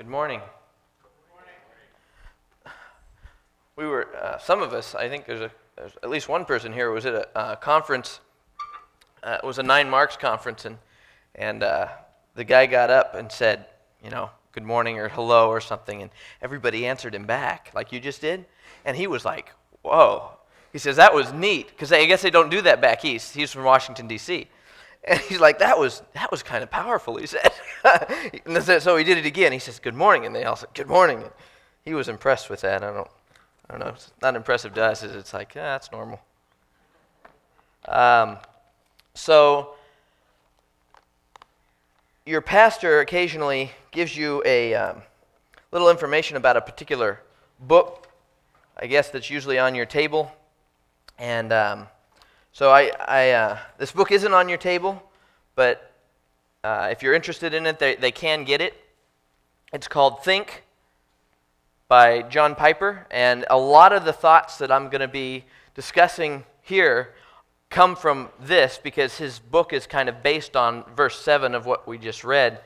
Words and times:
Good 0.00 0.08
morning. 0.08 0.40
We 3.76 3.84
were, 3.84 4.08
uh, 4.16 4.38
some 4.38 4.62
of 4.62 4.72
us, 4.72 4.94
I 4.94 5.10
think 5.10 5.26
there's, 5.26 5.42
a, 5.42 5.50
there's 5.76 5.92
at 6.02 6.08
least 6.08 6.26
one 6.26 6.46
person 6.46 6.72
here, 6.72 6.90
was 6.90 7.04
at 7.04 7.12
a 7.12 7.38
uh, 7.38 7.56
conference. 7.56 8.20
Uh, 9.22 9.36
it 9.42 9.46
was 9.46 9.58
a 9.58 9.62
Nine 9.62 9.90
Marks 9.90 10.16
conference, 10.16 10.64
and, 10.64 10.78
and 11.34 11.62
uh, 11.62 11.88
the 12.34 12.44
guy 12.44 12.64
got 12.64 12.88
up 12.88 13.14
and 13.14 13.30
said, 13.30 13.66
you 14.02 14.08
know, 14.08 14.30
good 14.52 14.62
morning 14.62 14.98
or 14.98 15.10
hello 15.10 15.50
or 15.50 15.60
something, 15.60 16.00
and 16.00 16.10
everybody 16.40 16.86
answered 16.86 17.14
him 17.14 17.26
back, 17.26 17.70
like 17.74 17.92
you 17.92 18.00
just 18.00 18.22
did. 18.22 18.46
And 18.86 18.96
he 18.96 19.06
was 19.06 19.26
like, 19.26 19.52
whoa. 19.82 20.30
He 20.72 20.78
says, 20.78 20.96
that 20.96 21.12
was 21.12 21.30
neat, 21.34 21.68
because 21.68 21.92
I 21.92 22.06
guess 22.06 22.22
they 22.22 22.30
don't 22.30 22.50
do 22.50 22.62
that 22.62 22.80
back 22.80 23.04
east. 23.04 23.34
He's 23.34 23.52
from 23.52 23.64
Washington, 23.64 24.08
D.C. 24.08 24.48
And 25.04 25.18
he's 25.20 25.40
like, 25.40 25.58
that 25.60 25.78
was, 25.78 26.02
that 26.14 26.30
was 26.30 26.42
kind 26.42 26.62
of 26.62 26.70
powerful, 26.70 27.16
he 27.16 27.26
said. 27.26 27.52
so 28.82 28.96
he 28.96 29.04
did 29.04 29.18
it 29.18 29.26
again. 29.26 29.52
He 29.52 29.58
says, 29.58 29.78
good 29.78 29.94
morning. 29.94 30.26
And 30.26 30.34
they 30.34 30.44
all 30.44 30.56
said, 30.56 30.68
good 30.74 30.88
morning. 30.88 31.22
And 31.22 31.30
he 31.84 31.94
was 31.94 32.08
impressed 32.08 32.50
with 32.50 32.60
that. 32.60 32.82
I 32.84 32.92
don't, 32.92 33.08
I 33.68 33.72
don't 33.72 33.80
know. 33.80 33.88
It's 33.94 34.12
not 34.20 34.36
impressive 34.36 34.74
to 34.74 34.84
us. 34.84 35.02
It's 35.02 35.32
like, 35.32 35.54
yeah, 35.54 35.62
that's 35.62 35.90
normal. 35.90 36.20
Um, 37.88 38.36
so 39.14 39.74
your 42.26 42.42
pastor 42.42 43.00
occasionally 43.00 43.70
gives 43.90 44.16
you 44.16 44.42
a 44.44 44.74
um, 44.74 45.02
little 45.72 45.90
information 45.90 46.36
about 46.36 46.56
a 46.56 46.60
particular 46.60 47.22
book. 47.58 48.08
I 48.76 48.86
guess 48.86 49.10
that's 49.10 49.30
usually 49.30 49.58
on 49.58 49.74
your 49.74 49.86
table. 49.86 50.30
And 51.18 51.52
um, 51.52 51.86
so 52.52 52.70
I, 52.70 52.90
I 53.06 53.30
uh, 53.30 53.58
this 53.78 53.92
book 53.92 54.10
isn't 54.10 54.32
on 54.32 54.48
your 54.48 54.58
table, 54.58 55.02
but 55.54 55.92
uh, 56.64 56.88
if 56.90 57.02
you're 57.02 57.14
interested 57.14 57.54
in 57.54 57.66
it, 57.66 57.78
they, 57.78 57.94
they 57.94 58.10
can 58.10 58.44
get 58.44 58.60
it. 58.60 58.74
It's 59.72 59.86
called 59.86 60.24
Think 60.24 60.64
by 61.88 62.22
John 62.22 62.54
Piper, 62.54 63.06
and 63.10 63.44
a 63.48 63.58
lot 63.58 63.92
of 63.92 64.04
the 64.04 64.12
thoughts 64.12 64.58
that 64.58 64.70
I'm 64.70 64.88
going 64.88 65.00
to 65.00 65.08
be 65.08 65.44
discussing 65.74 66.44
here 66.62 67.14
come 67.70 67.94
from 67.94 68.28
this 68.40 68.80
because 68.82 69.18
his 69.18 69.38
book 69.38 69.72
is 69.72 69.86
kind 69.86 70.08
of 70.08 70.22
based 70.22 70.56
on 70.56 70.84
verse 70.96 71.20
7 71.20 71.54
of 71.54 71.66
what 71.66 71.86
we 71.86 71.98
just 71.98 72.24
read 72.24 72.60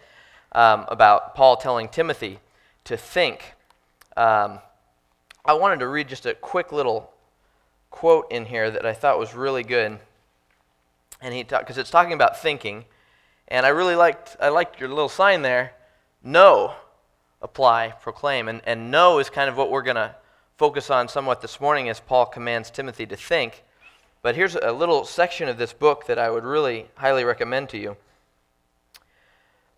um, 0.53 0.87
about 0.89 1.35
Paul 1.35 1.57
telling 1.57 1.89
Timothy 1.89 2.41
to 2.85 2.97
think. 2.97 3.55
Um, 4.17 4.61
I 5.45 5.53
wanted 5.53 5.81
to 5.81 5.89
read 5.89 6.09
just 6.09 6.25
a 6.25 6.35
quick 6.35 6.73
little 6.73 7.11
quote 7.95 8.27
in 8.33 8.45
here 8.47 8.73
that 8.73 8.85
I 8.85 8.93
thought 8.93 9.21
was 9.21 9.37
really 9.37 9.63
good. 9.63 10.01
And 11.21 11.33
he 11.33 11.45
talked 11.45 11.65
because 11.65 11.79
it's 11.79 11.93
talking 11.93 12.13
about 12.13 12.43
thinking, 12.43 12.87
and 13.47 13.65
I 13.65 13.69
really 13.69 13.95
liked 13.95 14.37
I 14.41 14.49
liked 14.49 14.81
your 14.81 14.89
little 14.89 15.09
sign 15.09 15.43
there. 15.43 15.75
Know, 16.21 16.75
apply, 17.41 17.95
proclaim, 18.01 18.49
and 18.49 18.61
and 18.67 18.91
know 18.91 19.21
is 19.21 19.31
kind 19.31 19.49
of 19.49 19.57
what 19.57 19.71
we're 19.71 19.83
gonna 19.83 20.17
focus 20.57 20.91
on 20.91 21.07
somewhat 21.07 21.41
this 21.41 21.61
morning 21.61 21.89
as 21.89 22.01
Paul 22.01 22.27
commands 22.27 22.69
Timothy 22.69 23.07
to 23.07 23.17
think. 23.17 23.63
But 24.23 24.35
here's 24.35 24.57
a 24.57 24.73
little 24.73 25.05
section 25.05 25.49
of 25.49 25.57
this 25.57 25.73
book 25.73 26.07
that 26.07 26.19
I 26.19 26.31
would 26.31 26.45
really 26.45 26.89
highly 26.97 27.23
recommend 27.23 27.69
to 27.69 27.79
you. 27.79 27.97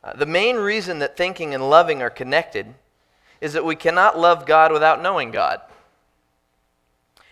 Uh, 0.02 0.14
the 0.14 0.24
main 0.24 0.56
reason 0.56 1.00
that 1.00 1.18
thinking 1.18 1.52
and 1.52 1.68
loving 1.68 2.00
are 2.00 2.08
connected 2.08 2.74
is 3.42 3.52
that 3.52 3.64
we 3.64 3.76
cannot 3.76 4.18
love 4.18 4.46
God 4.46 4.72
without 4.72 5.02
knowing 5.02 5.32
God. 5.32 5.60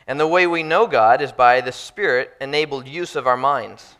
And 0.06 0.20
the 0.20 0.26
way 0.26 0.46
we 0.46 0.62
know 0.62 0.86
God 0.86 1.22
is 1.22 1.32
by 1.32 1.60
the 1.60 1.72
Spirit 1.72 2.32
enabled 2.40 2.86
use 2.86 3.16
of 3.16 3.26
our 3.26 3.36
minds. 3.36 3.96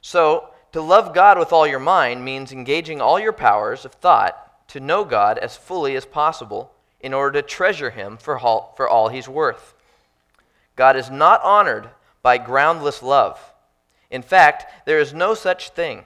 So, 0.00 0.50
to 0.72 0.80
love 0.80 1.14
God 1.14 1.38
with 1.38 1.52
all 1.52 1.66
your 1.66 1.78
mind 1.78 2.24
means 2.24 2.50
engaging 2.50 3.00
all 3.00 3.20
your 3.20 3.32
powers 3.32 3.84
of 3.84 3.92
thought 3.92 4.66
to 4.68 4.80
know 4.80 5.04
God 5.04 5.38
as 5.38 5.56
fully 5.56 5.94
as 5.94 6.04
possible 6.04 6.72
in 7.00 7.14
order 7.14 7.40
to 7.40 7.46
treasure 7.46 7.90
Him 7.90 8.16
for 8.16 8.38
all, 8.38 8.74
for 8.76 8.88
all 8.88 9.08
He's 9.08 9.28
worth. 9.28 9.74
God 10.74 10.96
is 10.96 11.10
not 11.10 11.42
honored 11.44 11.90
by 12.22 12.38
groundless 12.38 13.02
love. 13.02 13.38
In 14.10 14.22
fact, 14.22 14.86
there 14.86 14.98
is 14.98 15.14
no 15.14 15.34
such 15.34 15.70
thing. 15.70 16.04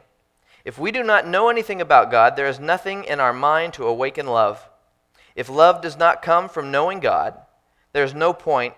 If 0.65 0.79
we 0.79 0.93
do 0.93 1.03
not 1.03 1.27
know 1.27 1.49
anything 1.49 1.81
about 1.81 2.11
God, 2.11 2.37
there 2.37 2.49
is 2.49 2.61
nothing 2.61 3.05
in 3.05 3.21
our 3.21 3.33
mind 3.33 3.73
to 3.75 3.87
awaken 3.87 4.27
love. 4.27 4.69
If 5.35 5.49
love 5.49 5.81
does 5.81 5.97
not 5.97 6.21
come 6.21 6.49
from 6.49 6.71
knowing 6.71 7.01
God, 7.01 7.35
there's 7.93 8.15
no 8.15 8.33
point 8.33 8.75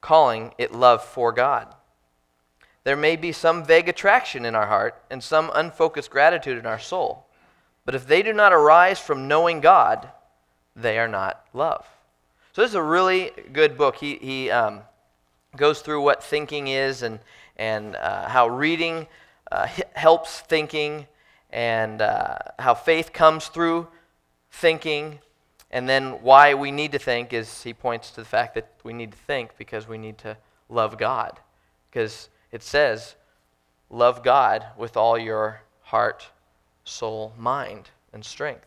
calling 0.00 0.52
it 0.58 0.72
love 0.72 1.02
for 1.04 1.32
God. 1.32 1.74
There 2.84 2.96
may 2.96 3.16
be 3.16 3.32
some 3.32 3.64
vague 3.64 3.88
attraction 3.88 4.44
in 4.44 4.54
our 4.54 4.66
heart 4.66 5.02
and 5.10 5.22
some 5.22 5.50
unfocused 5.54 6.10
gratitude 6.10 6.58
in 6.58 6.66
our 6.66 6.78
soul, 6.78 7.26
but 7.84 7.94
if 7.94 8.06
they 8.06 8.22
do 8.22 8.32
not 8.32 8.52
arise 8.52 9.00
from 9.00 9.26
knowing 9.26 9.60
God, 9.60 10.08
they 10.76 10.98
are 10.98 11.08
not 11.08 11.44
love. 11.52 11.84
So, 12.52 12.62
this 12.62 12.70
is 12.70 12.76
a 12.76 12.82
really 12.82 13.32
good 13.52 13.76
book. 13.76 13.96
He, 13.96 14.16
he 14.16 14.50
um, 14.50 14.80
goes 15.56 15.80
through 15.80 16.02
what 16.02 16.22
thinking 16.22 16.68
is 16.68 17.02
and, 17.02 17.18
and 17.56 17.96
uh, 17.96 18.28
how 18.28 18.48
reading 18.48 19.06
uh, 19.50 19.66
helps 19.94 20.40
thinking 20.40 21.06
and 21.50 22.00
uh, 22.00 22.38
how 22.58 22.74
faith 22.74 23.12
comes 23.12 23.48
through 23.48 23.88
thinking 24.50 25.18
and 25.70 25.88
then 25.88 26.22
why 26.22 26.54
we 26.54 26.70
need 26.70 26.92
to 26.92 26.98
think 26.98 27.32
is 27.32 27.62
he 27.62 27.74
points 27.74 28.10
to 28.10 28.20
the 28.20 28.26
fact 28.26 28.54
that 28.54 28.70
we 28.84 28.92
need 28.92 29.12
to 29.12 29.18
think 29.18 29.56
because 29.58 29.88
we 29.88 29.98
need 29.98 30.18
to 30.18 30.36
love 30.68 30.96
God. 30.96 31.40
Because 31.90 32.28
it 32.52 32.62
says, 32.62 33.16
love 33.90 34.22
God 34.22 34.64
with 34.76 34.96
all 34.96 35.18
your 35.18 35.62
heart, 35.82 36.28
soul, 36.84 37.32
mind, 37.38 37.90
and 38.12 38.24
strength. 38.24 38.66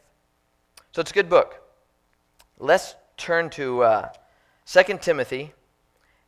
So 0.91 1.01
it's 1.01 1.11
a 1.11 1.13
good 1.13 1.29
book. 1.29 1.61
Let's 2.57 2.95
turn 3.17 3.49
to 3.51 3.83
uh, 3.83 4.09
2 4.66 4.97
Timothy 5.01 5.53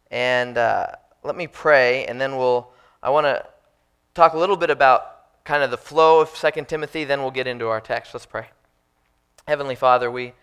and 0.09 0.57
uh, 0.57 0.87
let 1.23 1.35
me 1.35 1.47
pray, 1.47 2.05
and 2.05 2.19
then 2.19 2.37
we'll. 2.37 2.69
I 3.01 3.09
want 3.09 3.25
to 3.25 3.45
talk 4.13 4.33
a 4.33 4.37
little 4.37 4.57
bit 4.57 4.69
about 4.69 5.43
kind 5.43 5.63
of 5.63 5.71
the 5.71 5.77
flow 5.77 6.19
of 6.19 6.33
2 6.33 6.65
Timothy, 6.65 7.03
then 7.03 7.21
we'll 7.21 7.31
get 7.31 7.47
into 7.47 7.67
our 7.67 7.81
text. 7.81 8.13
Let's 8.13 8.25
pray. 8.25 8.47
Heavenly 9.47 9.75
Father, 9.75 10.11
we 10.11 10.33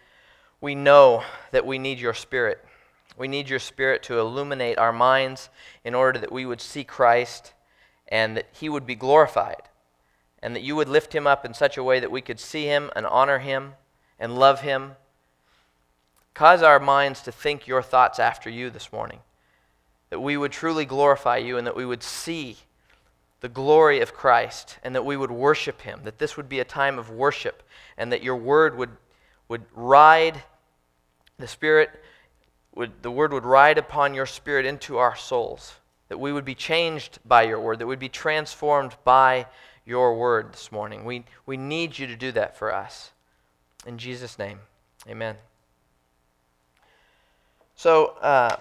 we 0.60 0.74
know 0.74 1.22
that 1.50 1.66
we 1.66 1.78
need 1.78 1.98
your 1.98 2.14
Spirit. 2.14 2.64
We 3.16 3.28
need 3.28 3.48
your 3.48 3.58
Spirit 3.58 4.02
to 4.04 4.18
illuminate 4.18 4.78
our 4.78 4.92
minds 4.92 5.50
in 5.84 5.94
order 5.94 6.18
that 6.18 6.32
we 6.32 6.46
would 6.46 6.60
see 6.60 6.84
Christ 6.84 7.52
and 8.08 8.36
that 8.36 8.48
he 8.52 8.68
would 8.68 8.86
be 8.86 8.94
glorified, 8.94 9.62
and 10.42 10.56
that 10.56 10.62
you 10.62 10.74
would 10.74 10.88
lift 10.88 11.14
him 11.14 11.26
up 11.26 11.44
in 11.44 11.52
such 11.52 11.76
a 11.76 11.82
way 11.82 12.00
that 12.00 12.10
we 12.10 12.22
could 12.22 12.40
see 12.40 12.64
him 12.64 12.90
and 12.96 13.06
honor 13.06 13.38
him 13.38 13.74
and 14.18 14.38
love 14.38 14.62
him. 14.62 14.92
Cause 16.32 16.62
our 16.62 16.80
minds 16.80 17.20
to 17.22 17.32
think 17.32 17.66
your 17.66 17.82
thoughts 17.82 18.18
after 18.18 18.48
you 18.48 18.70
this 18.70 18.92
morning, 18.92 19.18
that 20.10 20.20
we 20.20 20.36
would 20.36 20.52
truly 20.52 20.86
glorify 20.86 21.36
you 21.36 21.58
and 21.58 21.66
that 21.66 21.76
we 21.76 21.84
would 21.84 22.02
see 22.02 22.56
the 23.40 23.48
glory 23.48 24.00
of 24.00 24.14
Christ 24.14 24.78
and 24.82 24.94
that 24.94 25.04
we 25.04 25.16
would 25.16 25.30
worship 25.30 25.82
him, 25.82 26.00
that 26.04 26.18
this 26.18 26.36
would 26.36 26.48
be 26.48 26.60
a 26.60 26.64
time 26.64 26.98
of 26.98 27.10
worship 27.10 27.62
and 27.96 28.10
that 28.10 28.22
your 28.22 28.36
word 28.36 28.76
would 28.76 28.90
would 29.48 29.64
ride, 29.74 30.42
the 31.38 31.48
Spirit 31.48 31.90
would, 32.74 33.02
the 33.02 33.10
word 33.10 33.32
would 33.32 33.44
ride 33.44 33.76
upon 33.76 34.14
your 34.14 34.26
spirit 34.26 34.64
into 34.64 34.98
our 34.98 35.16
souls, 35.16 35.74
that 36.08 36.18
we 36.18 36.32
would 36.32 36.44
be 36.44 36.54
changed 36.54 37.18
by 37.24 37.42
your 37.42 37.60
word, 37.60 37.80
that 37.80 37.86
we'd 37.86 37.98
be 37.98 38.08
transformed 38.08 38.94
by 39.04 39.46
your 39.84 40.14
word 40.14 40.52
this 40.52 40.70
morning. 40.70 41.04
We, 41.04 41.24
we 41.44 41.56
need 41.56 41.98
you 41.98 42.06
to 42.06 42.14
do 42.14 42.30
that 42.32 42.56
for 42.56 42.72
us. 42.72 43.10
In 43.86 43.98
Jesus' 43.98 44.38
name, 44.38 44.60
amen. 45.08 45.36
So, 47.74 48.16
uh, 48.20 48.56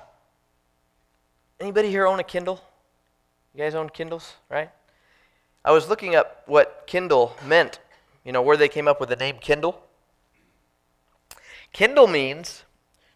anybody 1.59 1.89
here 1.89 2.07
own 2.07 2.19
a 2.19 2.23
Kindle? 2.23 2.63
You 3.53 3.63
guys 3.63 3.75
own 3.75 3.89
Kindles, 3.89 4.33
right? 4.49 4.69
I 5.65 5.71
was 5.71 5.89
looking 5.89 6.15
up 6.15 6.43
what 6.45 6.83
Kindle 6.87 7.35
meant, 7.45 7.79
you 8.23 8.31
know, 8.31 8.41
where 8.41 8.57
they 8.57 8.69
came 8.69 8.87
up 8.87 8.99
with 8.99 9.09
the 9.09 9.15
name 9.15 9.37
Kindle. 9.39 9.83
Kindle 11.73 12.07
means 12.07 12.63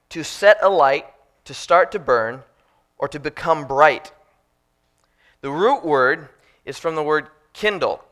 to 0.10 0.24
set 0.24 0.58
alight, 0.62 1.06
to 1.46 1.54
start 1.54 1.92
to 1.94 2.00
burn, 2.00 2.44
or 2.98 3.08
to 3.08 3.20
become 3.20 3.66
bright. 3.66 4.12
The 5.42 5.52
root 5.52 5.84
word 5.84 6.30
is 6.66 6.78
from 6.78 6.96
the 6.96 7.04
word 7.04 7.30
kindle, 7.54 8.04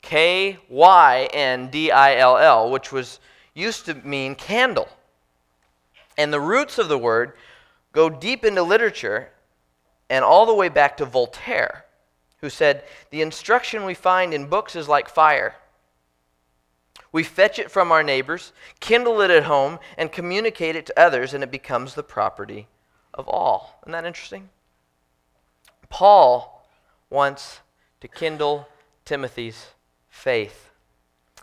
K 0.00 0.58
Y 0.68 1.28
N 1.32 1.68
D 1.68 1.90
I 1.90 2.16
L 2.16 2.38
L, 2.38 2.70
which 2.70 2.90
was 2.92 3.20
used 3.54 3.84
to 3.86 3.94
mean 3.94 4.34
candle. 4.34 4.88
And 6.16 6.32
the 6.32 6.40
roots 6.40 6.78
of 6.78 6.88
the 6.88 6.98
word 6.98 7.34
go 7.92 8.08
deep 8.08 8.44
into 8.44 8.62
literature 8.62 9.30
and 10.08 10.24
all 10.24 10.46
the 10.46 10.54
way 10.54 10.68
back 10.68 10.96
to 10.96 11.04
Voltaire, 11.04 11.84
who 12.40 12.50
said, 12.50 12.84
The 13.10 13.22
instruction 13.22 13.84
we 13.84 13.94
find 13.94 14.34
in 14.34 14.46
books 14.46 14.74
is 14.74 14.88
like 14.88 15.08
fire. 15.08 15.54
We 17.12 17.22
fetch 17.24 17.58
it 17.58 17.70
from 17.70 17.90
our 17.90 18.02
neighbors, 18.02 18.52
kindle 18.78 19.20
it 19.20 19.30
at 19.30 19.44
home, 19.44 19.78
and 19.98 20.12
communicate 20.12 20.76
it 20.76 20.86
to 20.86 21.00
others, 21.00 21.34
and 21.34 21.42
it 21.42 21.50
becomes 21.50 21.94
the 21.94 22.02
property 22.02 22.68
of 23.14 23.28
all. 23.28 23.80
Isn't 23.82 23.92
that 23.92 24.04
interesting? 24.04 24.48
Paul 25.88 26.64
wants 27.10 27.60
to 28.00 28.08
kindle 28.08 28.68
Timothy's 29.04 29.66
faith. 30.08 30.70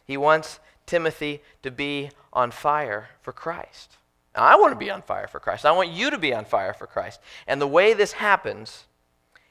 He 0.05 0.15
wants 0.15 0.59
Timothy 0.85 1.41
to 1.63 1.69
be 1.69 2.11
on 2.31 2.51
fire 2.51 3.09
for 3.21 3.33
Christ. 3.33 3.97
Now, 4.35 4.43
I 4.43 4.55
want 4.55 4.71
to 4.71 4.79
be 4.79 4.89
on 4.89 5.01
fire 5.01 5.27
for 5.27 5.39
Christ. 5.39 5.65
I 5.65 5.71
want 5.71 5.89
you 5.89 6.09
to 6.11 6.17
be 6.17 6.33
on 6.33 6.45
fire 6.45 6.73
for 6.73 6.87
Christ. 6.87 7.19
And 7.45 7.59
the 7.59 7.67
way 7.67 7.93
this 7.93 8.13
happens 8.13 8.85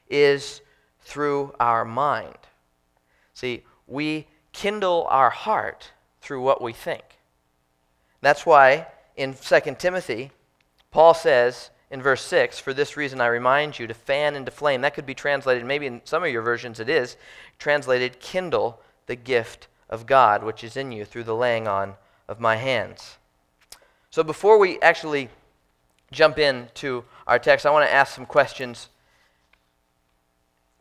is 0.09 0.61
through 1.01 1.53
our 1.59 1.85
mind. 1.85 2.37
See, 3.33 3.63
we 3.85 4.27
kindle 4.51 5.05
our 5.09 5.29
heart 5.29 5.91
through 6.27 6.41
what 6.41 6.61
we 6.61 6.73
think. 6.73 7.03
That's 8.19 8.45
why 8.45 8.87
in 9.15 9.33
2 9.33 9.59
Timothy, 9.79 10.31
Paul 10.91 11.13
says 11.13 11.69
in 11.89 12.01
verse 12.01 12.21
6, 12.21 12.59
For 12.59 12.73
this 12.73 12.97
reason 12.97 13.21
I 13.21 13.27
remind 13.27 13.79
you 13.79 13.87
to 13.87 13.93
fan 13.93 14.35
into 14.35 14.51
flame. 14.51 14.81
That 14.81 14.93
could 14.93 15.05
be 15.05 15.13
translated, 15.13 15.63
maybe 15.63 15.85
in 15.85 16.01
some 16.03 16.25
of 16.25 16.29
your 16.29 16.41
versions 16.41 16.81
it 16.81 16.89
is, 16.89 17.15
translated, 17.59 18.19
kindle 18.19 18.81
the 19.05 19.15
gift 19.15 19.69
of 19.89 20.05
God 20.05 20.43
which 20.43 20.65
is 20.65 20.75
in 20.75 20.91
you 20.91 21.05
through 21.05 21.23
the 21.23 21.33
laying 21.33 21.65
on 21.65 21.95
of 22.27 22.41
my 22.41 22.57
hands. 22.57 23.15
So 24.09 24.21
before 24.21 24.57
we 24.57 24.81
actually 24.81 25.29
jump 26.11 26.37
into 26.37 27.05
our 27.25 27.39
text, 27.39 27.65
I 27.65 27.71
want 27.71 27.87
to 27.87 27.93
ask 27.93 28.13
some 28.13 28.25
questions 28.25 28.89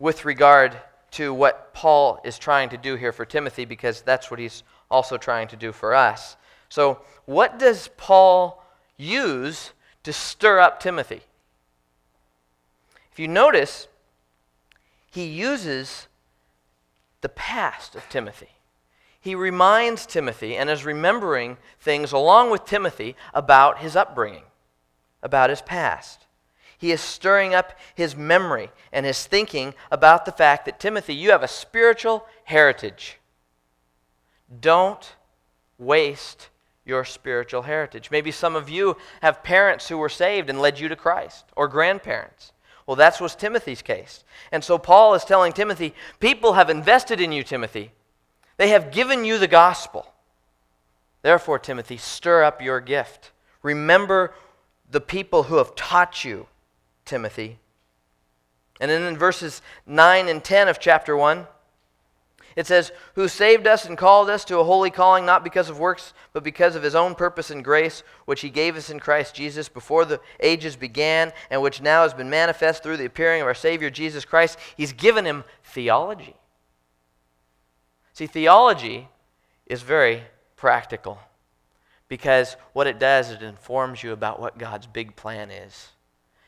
with 0.00 0.25
regard 0.25 0.76
to 1.12 1.32
what 1.32 1.72
Paul 1.72 2.20
is 2.25 2.37
trying 2.37 2.70
to 2.70 2.76
do 2.76 2.96
here 2.96 3.12
for 3.12 3.25
Timothy, 3.25 3.64
because 3.64 4.02
that's 4.02 4.28
what 4.28 4.40
he's 4.40 4.64
also 4.91 5.17
trying 5.17 5.49
to 5.49 5.56
do 5.56 5.73
for 5.73 5.94
us. 5.94 6.37
So, 6.69 7.00
what 7.25 7.59
does 7.59 7.88
Paul 7.97 8.65
use 8.97 9.73
to 10.05 10.12
stir 10.12 10.61
up 10.61 10.81
Timothy? 10.81 11.23
If 13.12 13.19
you 13.19 13.29
notice, 13.29 13.88
he 15.11 15.25
uses 15.25 16.06
the 17.23 17.29
past 17.29 17.97
of 17.97 18.09
Timothy. 18.09 18.50
He 19.21 19.35
reminds 19.35 20.06
Timothy 20.06 20.56
and 20.56 20.71
is 20.71 20.85
remembering 20.85 21.56
things 21.81 22.12
along 22.12 22.50
with 22.50 22.65
Timothy 22.65 23.17
about 23.35 23.79
his 23.79 23.97
upbringing, 23.97 24.44
about 25.23 25.50
his 25.50 25.62
past. 25.62 26.27
He 26.79 26.93
is 26.93 27.00
stirring 27.00 27.55
up 27.55 27.73
his 27.94 28.15
memory 28.15 28.71
and 28.93 29.06
his 29.06 29.27
thinking 29.27 29.75
about 29.91 30.27
the 30.27 30.32
fact 30.32 30.67
that, 30.67 30.79
Timothy, 30.79 31.15
you 31.15 31.31
have 31.31 31.43
a 31.43 31.49
spiritual 31.49 32.27
heritage. 32.44 33.19
Don't 34.60 35.14
waste 35.78 36.48
your 36.84 37.04
spiritual 37.04 37.62
heritage. 37.62 38.10
Maybe 38.10 38.31
some 38.31 38.56
of 38.56 38.69
you 38.69 38.96
have 39.20 39.43
parents 39.43 39.88
who 39.88 39.98
were 39.98 40.08
saved 40.08 40.48
and 40.48 40.60
led 40.60 40.78
you 40.78 40.88
to 40.88 40.96
Christ, 40.96 41.44
or 41.56 41.69
grandparents. 41.69 42.52
Well, 42.87 42.96
that's 42.96 43.20
was 43.20 43.34
Timothy's 43.34 43.82
case. 43.82 44.22
And 44.52 44.62
so 44.62 44.78
Paul 44.78 45.14
is 45.14 45.25
telling 45.25 45.52
Timothy, 45.52 45.93
people 46.20 46.52
have 46.52 46.70
invested 46.70 47.20
in 47.20 47.32
you, 47.32 47.43
Timothy. 47.43 47.90
They 48.56 48.69
have 48.69 48.93
given 48.93 49.25
you 49.25 49.38
the 49.38 49.48
gospel. 49.48 50.12
Therefore, 51.22 51.58
Timothy, 51.58 51.96
stir 51.96 52.44
up 52.44 52.62
your 52.62 52.81
gift. 52.81 53.32
Remember 53.62 54.32
the 54.88 55.00
people 55.00 55.44
who 55.44 55.56
have 55.56 55.75
taught 55.75 56.25
you 56.25 56.46
Timothy. 57.04 57.58
And 58.81 58.88
then 58.88 59.02
in 59.02 59.19
verses 59.19 59.62
9 59.87 60.28
and 60.28 60.44
10 60.44 60.69
of 60.69 60.78
chapter 60.78 61.16
1, 61.16 61.48
it 62.56 62.67
says, 62.67 62.91
Who 63.14 63.29
saved 63.29 63.67
us 63.67 63.85
and 63.85 63.99
called 63.99 64.31
us 64.31 64.44
to 64.47 64.58
a 64.58 64.64
holy 64.64 64.91
calling, 64.91 65.26
not 65.26 65.44
because 65.44 65.69
of 65.69 65.79
works, 65.79 66.14
but 66.32 66.43
because 66.43 66.75
of 66.75 66.82
his 66.82 66.94
own 66.94 67.14
purpose 67.14 67.50
and 67.50 67.62
grace, 67.62 68.03
which 68.25 68.41
he 68.41 68.49
gave 68.49 68.76
us 68.76 68.88
in 68.88 68.99
Christ 68.99 69.35
Jesus 69.35 69.69
before 69.69 70.06
the 70.06 70.20
ages 70.41 70.75
began, 70.75 71.32
and 71.50 71.61
which 71.61 71.82
now 71.82 72.03
has 72.03 72.14
been 72.14 72.31
manifest 72.31 72.82
through 72.82 72.97
the 72.97 73.05
appearing 73.05 73.43
of 73.43 73.47
our 73.47 73.55
Savior 73.55 73.91
Jesus 73.91 74.25
Christ. 74.25 74.58
He's 74.75 74.94
given 74.94 75.26
him 75.26 75.44
theology. 75.64 76.35
See, 78.14 78.26
theology 78.26 79.08
is 79.67 79.82
very 79.82 80.23
practical 80.56 81.19
because 82.08 82.56
what 82.73 82.87
it 82.87 82.99
does, 82.99 83.29
is 83.29 83.35
it 83.35 83.43
informs 83.43 84.03
you 84.03 84.12
about 84.12 84.41
what 84.41 84.56
God's 84.56 84.87
big 84.87 85.14
plan 85.14 85.50
is. 85.50 85.91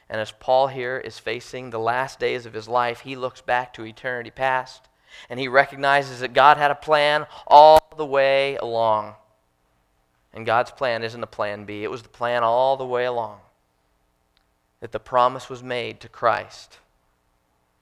And 0.09 0.19
as 0.19 0.33
Paul 0.33 0.69
here 0.69 0.97
is 0.97 1.19
facing 1.19 1.69
the 1.69 1.79
last 1.79 2.19
days 2.19 2.47
of 2.47 2.55
his 2.55 2.67
life, 2.67 3.01
he 3.01 3.15
looks 3.15 3.43
back 3.43 3.75
to 3.75 3.85
eternity 3.85 4.31
past 4.31 4.88
and 5.29 5.39
he 5.39 5.49
recognizes 5.49 6.21
that 6.21 6.33
God 6.33 6.57
had 6.57 6.71
a 6.71 6.77
plan 6.77 7.27
all 7.47 7.81
the 7.97 8.07
way 8.07 8.57
along. 8.57 9.15
And 10.33 10.47
God's 10.47 10.71
plan 10.71 11.03
isn't 11.03 11.23
a 11.23 11.27
plan 11.27 11.65
B, 11.65 11.85
it 11.85 11.91
was 11.91 12.03
the 12.03 12.09
plan 12.09 12.43
all 12.43 12.77
the 12.77 12.87
way 12.87 13.05
along. 13.05 13.41
That 14.81 14.93
the 14.93 15.01
promise 15.01 15.49
was 15.51 15.63
made 15.63 16.01
to 16.01 16.09
Christ 16.09 16.79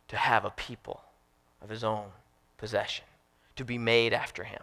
to 0.08 0.16
have 0.16 0.44
a 0.44 0.50
people 0.50 1.02
of 1.60 1.68
his 1.68 1.84
own 1.84 2.06
possession, 2.58 3.04
to 3.56 3.64
be 3.64 3.78
made 3.78 4.12
after 4.12 4.44
him. 4.44 4.62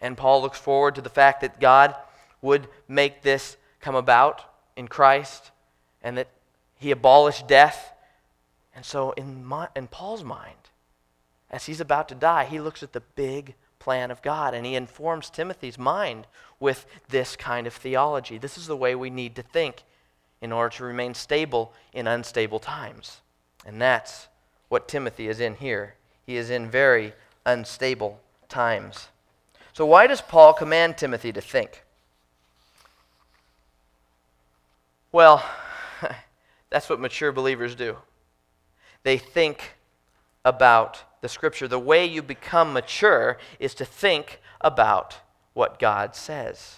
And 0.00 0.16
Paul 0.16 0.42
looks 0.42 0.58
forward 0.58 0.94
to 0.96 1.00
the 1.00 1.08
fact 1.08 1.40
that 1.40 1.60
God 1.60 1.94
would 2.42 2.68
make 2.86 3.22
this 3.22 3.56
come 3.80 3.94
about 3.94 4.42
in 4.76 4.88
Christ 4.88 5.50
and 6.02 6.18
that 6.18 6.28
he 6.78 6.90
abolished 6.90 7.48
death. 7.48 7.92
And 8.74 8.84
so, 8.84 9.12
in, 9.12 9.44
my, 9.44 9.68
in 9.74 9.88
Paul's 9.88 10.22
mind, 10.22 10.65
as 11.50 11.66
he's 11.66 11.80
about 11.80 12.08
to 12.08 12.14
die, 12.14 12.44
he 12.44 12.60
looks 12.60 12.82
at 12.82 12.92
the 12.92 13.00
big 13.00 13.54
plan 13.78 14.10
of 14.10 14.22
God 14.22 14.54
and 14.54 14.66
he 14.66 14.74
informs 14.74 15.30
Timothy's 15.30 15.78
mind 15.78 16.26
with 16.58 16.86
this 17.08 17.36
kind 17.36 17.66
of 17.66 17.74
theology. 17.74 18.38
This 18.38 18.58
is 18.58 18.66
the 18.66 18.76
way 18.76 18.94
we 18.94 19.10
need 19.10 19.36
to 19.36 19.42
think 19.42 19.84
in 20.40 20.52
order 20.52 20.76
to 20.76 20.84
remain 20.84 21.14
stable 21.14 21.72
in 21.92 22.06
unstable 22.06 22.58
times. 22.58 23.20
And 23.64 23.80
that's 23.80 24.28
what 24.68 24.88
Timothy 24.88 25.28
is 25.28 25.40
in 25.40 25.54
here. 25.54 25.94
He 26.24 26.36
is 26.36 26.50
in 26.50 26.70
very 26.70 27.12
unstable 27.44 28.20
times. 28.48 29.08
So, 29.72 29.86
why 29.86 30.06
does 30.06 30.20
Paul 30.20 30.52
command 30.52 30.96
Timothy 30.96 31.32
to 31.32 31.40
think? 31.40 31.84
Well, 35.12 35.44
That's 36.70 36.88
what 36.88 37.00
mature 37.00 37.32
believers 37.32 37.74
do. 37.74 37.96
They 39.02 39.18
think 39.18 39.75
about 40.46 41.02
the 41.22 41.28
scripture. 41.28 41.66
The 41.66 41.78
way 41.78 42.06
you 42.06 42.22
become 42.22 42.72
mature 42.72 43.36
is 43.58 43.74
to 43.74 43.84
think 43.84 44.40
about 44.60 45.16
what 45.54 45.80
God 45.80 46.14
says. 46.14 46.76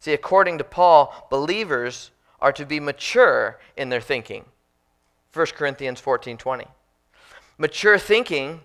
See, 0.00 0.12
according 0.12 0.58
to 0.58 0.64
Paul, 0.64 1.28
believers 1.30 2.10
are 2.40 2.52
to 2.52 2.66
be 2.66 2.80
mature 2.80 3.60
in 3.76 3.90
their 3.90 4.00
thinking. 4.00 4.44
1 5.32 5.54
Corinthians 5.54 6.00
14:20. 6.00 6.66
Mature 7.58 7.96
thinking, 7.96 8.62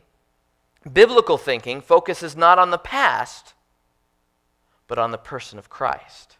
biblical 0.91 1.37
thinking 1.37 1.79
focuses 1.79 2.35
not 2.35 2.57
on 2.57 2.71
the 2.71 2.77
past, 2.79 3.53
but 4.87 4.97
on 4.97 5.11
the 5.11 5.17
person 5.19 5.59
of 5.59 5.69
Christ. 5.69 6.37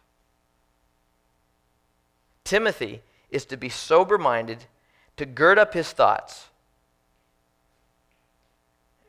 Timothy 2.42 3.02
is 3.30 3.44
to 3.46 3.56
be 3.56 3.68
sober 3.68 4.18
minded, 4.18 4.66
to 5.16 5.24
gird 5.24 5.56
up 5.56 5.74
his 5.74 5.92
thoughts, 5.92 6.48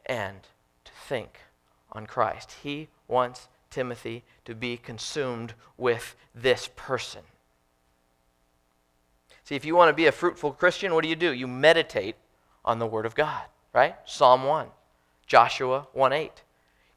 and 0.05 0.41
to 0.85 0.91
think 1.07 1.39
on 1.91 2.05
Christ. 2.05 2.55
He 2.63 2.87
wants 3.07 3.47
Timothy 3.69 4.23
to 4.45 4.55
be 4.55 4.77
consumed 4.77 5.53
with 5.77 6.15
this 6.33 6.69
person. 6.75 7.21
See, 9.43 9.55
if 9.55 9.65
you 9.65 9.75
want 9.75 9.89
to 9.89 9.93
be 9.93 10.07
a 10.07 10.11
fruitful 10.11 10.53
Christian, 10.53 10.93
what 10.93 11.03
do 11.03 11.09
you 11.09 11.15
do? 11.15 11.31
You 11.31 11.47
meditate 11.47 12.15
on 12.63 12.79
the 12.79 12.87
Word 12.87 13.05
of 13.05 13.15
God, 13.15 13.43
right? 13.73 13.95
Psalm 14.05 14.43
1, 14.43 14.67
Joshua 15.27 15.87
1 15.93 16.13
8. 16.13 16.43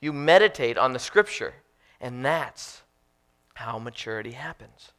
You 0.01 0.13
meditate 0.13 0.79
on 0.79 0.93
the 0.93 0.99
Scripture, 0.99 1.55
and 2.01 2.25
that's 2.25 2.83
how 3.55 3.79
maturity 3.79 4.33
happens. 4.33 4.93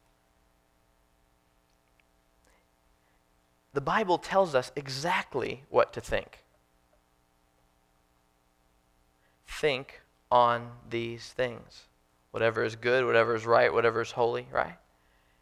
the 3.73 3.81
Bible 3.81 4.17
tells 4.17 4.55
us 4.55 4.71
exactly 4.75 5.63
what 5.69 5.93
to 5.93 6.01
think. 6.01 6.43
Think 9.49 10.01
on 10.31 10.69
these 10.89 11.31
things. 11.31 11.85
Whatever 12.31 12.63
is 12.63 12.75
good, 12.75 13.05
whatever 13.05 13.35
is 13.35 13.45
right, 13.45 13.73
whatever 13.73 13.99
is 14.01 14.11
holy, 14.11 14.47
right? 14.51 14.77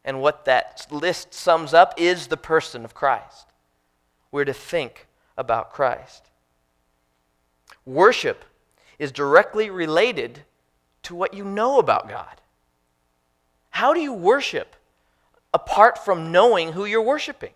And 0.05 0.21
what 0.21 0.45
that 0.45 0.87
list 0.89 1.33
sums 1.33 1.73
up 1.73 1.93
is 1.97 2.27
the 2.27 2.37
person 2.37 2.85
of 2.85 2.93
Christ. 2.93 3.47
We're 4.31 4.45
to 4.45 4.53
think 4.53 5.07
about 5.37 5.73
Christ. 5.73 6.29
Worship 7.85 8.45
is 8.97 9.11
directly 9.11 9.69
related 9.69 10.43
to 11.03 11.13
what 11.13 11.33
you 11.33 11.43
know 11.43 11.77
about 11.77 12.07
God. 12.07 12.41
How 13.71 13.93
do 13.93 13.99
you 13.99 14.13
worship 14.13 14.75
apart 15.53 16.03
from 16.03 16.31
knowing 16.31 16.71
who 16.71 16.85
you're 16.85 17.01
worshiping? 17.01 17.51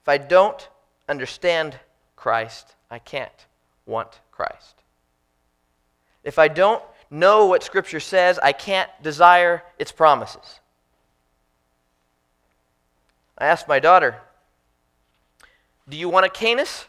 If 0.00 0.08
I 0.08 0.16
don't 0.16 0.66
understand 1.08 1.78
Christ, 2.16 2.74
I 2.90 2.98
can't 2.98 3.46
want 3.86 4.20
Christ. 4.30 4.82
If 6.24 6.38
I 6.38 6.48
don't 6.48 6.82
know 7.10 7.46
what 7.46 7.62
Scripture 7.62 8.00
says, 8.00 8.38
I 8.42 8.52
can't 8.52 8.90
desire 9.02 9.62
its 9.78 9.92
promises. 9.92 10.60
I 13.36 13.46
asked 13.46 13.68
my 13.68 13.78
daughter, 13.78 14.16
Do 15.88 15.96
you 15.96 16.08
want 16.08 16.26
a 16.26 16.28
Canis 16.28 16.86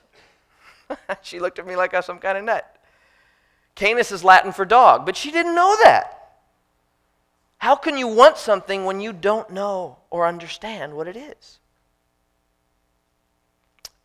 she 1.21 1.39
looked 1.39 1.59
at 1.59 1.67
me 1.67 1.75
like 1.75 1.93
I 1.93 1.97
was 1.97 2.05
some 2.05 2.19
kind 2.19 2.37
of 2.37 2.43
nut. 2.43 2.75
Canis 3.75 4.11
is 4.11 4.23
Latin 4.23 4.51
for 4.51 4.65
dog, 4.65 5.05
but 5.05 5.15
she 5.15 5.31
didn't 5.31 5.55
know 5.55 5.77
that. 5.83 6.15
How 7.57 7.75
can 7.75 7.97
you 7.97 8.07
want 8.07 8.37
something 8.37 8.85
when 8.85 8.99
you 9.01 9.13
don't 9.13 9.49
know 9.49 9.97
or 10.09 10.25
understand 10.25 10.93
what 10.93 11.07
it 11.07 11.17
is? 11.17 11.59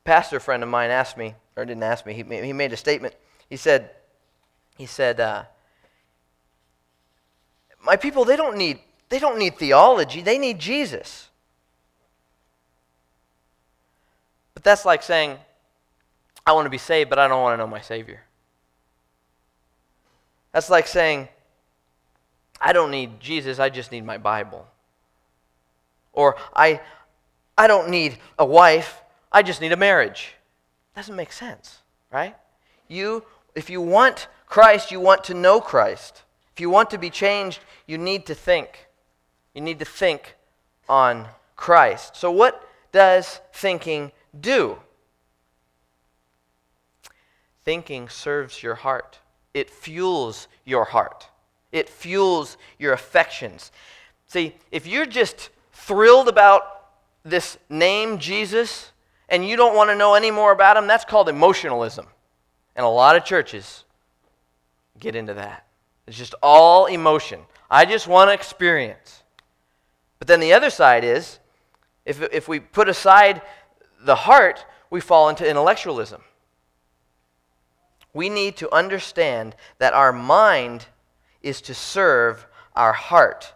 Pastor 0.04 0.38
friend 0.38 0.62
of 0.62 0.68
mine 0.68 0.90
asked 0.90 1.16
me, 1.16 1.34
or 1.56 1.64
didn't 1.64 1.82
ask 1.82 2.04
me, 2.04 2.12
he, 2.12 2.22
he 2.22 2.52
made 2.52 2.72
a 2.72 2.76
statement. 2.76 3.14
He 3.48 3.56
said, 3.56 3.90
he 4.76 4.86
said, 4.86 5.18
uh, 5.18 5.44
my 7.82 7.96
people, 7.96 8.24
they 8.24 8.36
don't 8.36 8.56
need, 8.56 8.80
they 9.08 9.18
don't 9.18 9.38
need 9.38 9.56
theology, 9.56 10.20
they 10.20 10.38
need 10.38 10.58
Jesus. 10.58 11.28
But 14.52 14.62
that's 14.62 14.84
like 14.84 15.02
saying, 15.02 15.38
I 16.46 16.52
want 16.52 16.66
to 16.66 16.70
be 16.70 16.78
saved, 16.78 17.10
but 17.10 17.18
I 17.18 17.28
don't 17.28 17.42
want 17.42 17.54
to 17.54 17.58
know 17.58 17.66
my 17.66 17.80
Savior. 17.80 18.22
That's 20.52 20.70
like 20.70 20.86
saying, 20.86 21.28
I 22.60 22.72
don't 22.72 22.90
need 22.90 23.20
Jesus, 23.20 23.58
I 23.58 23.70
just 23.70 23.90
need 23.90 24.04
my 24.04 24.18
Bible. 24.18 24.66
Or 26.12 26.36
I, 26.54 26.80
I 27.56 27.66
don't 27.66 27.88
need 27.88 28.18
a 28.38 28.44
wife, 28.44 29.00
I 29.34 29.42
just 29.42 29.60
need 29.60 29.72
a 29.72 29.76
marriage. 29.76 30.32
Doesn't 30.94 31.16
make 31.16 31.32
sense, 31.32 31.82
right? 32.12 32.36
You, 32.86 33.24
if 33.56 33.68
you 33.68 33.80
want 33.80 34.28
Christ, 34.46 34.92
you 34.92 35.00
want 35.00 35.24
to 35.24 35.34
know 35.34 35.60
Christ. 35.60 36.22
If 36.52 36.60
you 36.60 36.70
want 36.70 36.88
to 36.90 36.98
be 36.98 37.10
changed, 37.10 37.58
you 37.88 37.98
need 37.98 38.26
to 38.26 38.34
think. 38.36 38.86
You 39.52 39.60
need 39.60 39.80
to 39.80 39.84
think 39.84 40.36
on 40.88 41.26
Christ. 41.56 42.14
So, 42.14 42.30
what 42.30 42.64
does 42.92 43.40
thinking 43.52 44.12
do? 44.40 44.78
Thinking 47.64 48.08
serves 48.08 48.62
your 48.62 48.76
heart, 48.76 49.18
it 49.52 49.68
fuels 49.68 50.46
your 50.64 50.84
heart, 50.84 51.26
it 51.72 51.88
fuels 51.88 52.56
your 52.78 52.92
affections. 52.92 53.72
See, 54.28 54.54
if 54.70 54.86
you're 54.86 55.06
just 55.06 55.50
thrilled 55.72 56.28
about 56.28 56.62
this 57.24 57.58
name, 57.68 58.18
Jesus, 58.18 58.92
and 59.34 59.44
you 59.44 59.56
don't 59.56 59.74
want 59.74 59.90
to 59.90 59.96
know 59.96 60.14
any 60.14 60.30
more 60.30 60.52
about 60.52 60.74
them, 60.74 60.86
that's 60.86 61.04
called 61.04 61.28
emotionalism. 61.28 62.06
And 62.76 62.86
a 62.86 62.88
lot 62.88 63.16
of 63.16 63.24
churches 63.24 63.82
get 65.00 65.16
into 65.16 65.34
that. 65.34 65.66
It's 66.06 66.16
just 66.16 66.36
all 66.40 66.86
emotion. 66.86 67.40
I 67.68 67.84
just 67.84 68.06
want 68.06 68.30
to 68.30 68.34
experience. 68.34 69.24
But 70.20 70.28
then 70.28 70.38
the 70.38 70.52
other 70.52 70.70
side 70.70 71.02
is 71.02 71.40
if, 72.04 72.22
if 72.32 72.46
we 72.46 72.60
put 72.60 72.88
aside 72.88 73.42
the 74.00 74.14
heart, 74.14 74.64
we 74.88 75.00
fall 75.00 75.28
into 75.28 75.48
intellectualism. 75.48 76.22
We 78.12 78.28
need 78.28 78.56
to 78.58 78.72
understand 78.72 79.56
that 79.78 79.94
our 79.94 80.12
mind 80.12 80.86
is 81.42 81.60
to 81.62 81.74
serve 81.74 82.46
our 82.76 82.92
heart, 82.92 83.52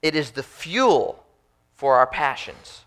it 0.00 0.16
is 0.16 0.30
the 0.30 0.42
fuel 0.42 1.24
for 1.74 1.96
our 1.96 2.06
passions. 2.06 2.86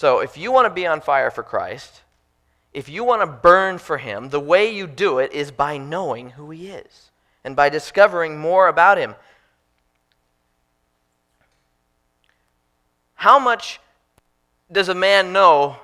So 0.00 0.20
if 0.20 0.38
you 0.38 0.50
want 0.50 0.64
to 0.64 0.72
be 0.72 0.86
on 0.86 1.02
fire 1.02 1.30
for 1.30 1.42
Christ, 1.42 2.00
if 2.72 2.88
you 2.88 3.04
want 3.04 3.20
to 3.20 3.26
burn 3.26 3.76
for 3.76 3.98
Him, 3.98 4.30
the 4.30 4.40
way 4.40 4.74
you 4.74 4.86
do 4.86 5.18
it 5.18 5.30
is 5.34 5.50
by 5.50 5.76
knowing 5.76 6.30
who 6.30 6.48
He 6.48 6.68
is 6.68 7.10
and 7.44 7.54
by 7.54 7.68
discovering 7.68 8.38
more 8.38 8.68
about 8.68 8.96
Him. 8.96 9.14
How 13.12 13.38
much 13.38 13.78
does 14.72 14.88
a 14.88 14.94
man 14.94 15.34
know 15.34 15.76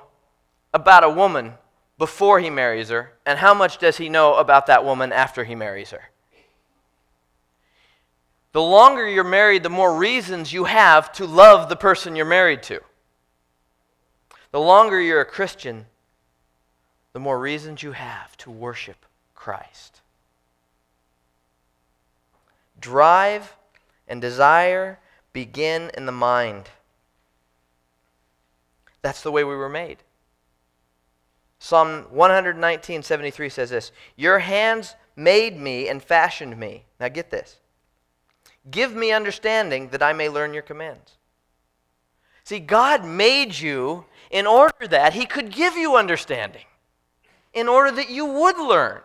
about 0.73 1.03
a 1.03 1.11
woman 1.11 1.53
before 1.99 2.39
he 2.39 2.49
marries 2.49 2.89
her, 2.89 3.13
and 3.23 3.37
how 3.37 3.53
much 3.53 3.77
does 3.77 3.97
he 3.97 4.09
know 4.09 4.33
about 4.33 4.65
that 4.65 4.83
woman 4.83 5.11
after 5.11 5.43
he 5.43 5.53
marries 5.53 5.91
her? 5.91 6.09
The 8.51 8.63
longer 8.63 9.07
you're 9.07 9.23
married, 9.23 9.61
the 9.61 9.69
more 9.69 9.95
reasons 9.95 10.51
you 10.51 10.63
have 10.63 11.11
to 11.13 11.27
love 11.27 11.69
the 11.69 11.75
person 11.75 12.15
you're 12.15 12.25
married 12.25 12.63
to. 12.63 12.81
The 14.51 14.59
longer 14.59 14.99
you're 14.99 15.21
a 15.21 15.25
Christian, 15.25 15.85
the 17.13 17.19
more 17.19 17.39
reasons 17.39 17.83
you 17.83 17.91
have 17.93 18.37
to 18.37 18.51
worship 18.51 19.05
Christ. 19.35 20.01
Drive 22.79 23.55
and 24.07 24.21
desire 24.21 24.99
begin 25.33 25.91
in 25.95 26.05
the 26.05 26.11
mind. 26.11 26.69
That's 29.01 29.21
the 29.21 29.31
way 29.31 29.43
we 29.43 29.55
were 29.55 29.69
made. 29.69 29.97
Psalm 31.59 32.05
119, 32.11 33.03
73 33.03 33.49
says 33.49 33.69
this 33.69 33.91
Your 34.15 34.39
hands 34.39 34.95
made 35.15 35.57
me 35.57 35.89
and 35.89 36.01
fashioned 36.01 36.57
me. 36.57 36.85
Now 36.99 37.07
get 37.07 37.31
this. 37.31 37.57
Give 38.69 38.93
me 38.93 39.11
understanding 39.11 39.89
that 39.89 40.03
I 40.03 40.13
may 40.13 40.29
learn 40.29 40.53
your 40.53 40.63
commands. 40.63 41.13
See, 42.43 42.59
God 42.59 43.03
made 43.03 43.57
you 43.57 44.05
in 44.31 44.47
order 44.47 44.87
that 44.87 45.13
He 45.13 45.25
could 45.25 45.51
give 45.51 45.75
you 45.75 45.95
understanding, 45.95 46.65
in 47.53 47.67
order 47.67 47.91
that 47.91 48.09
you 48.09 48.25
would 48.25 48.57
learn. 48.57 49.01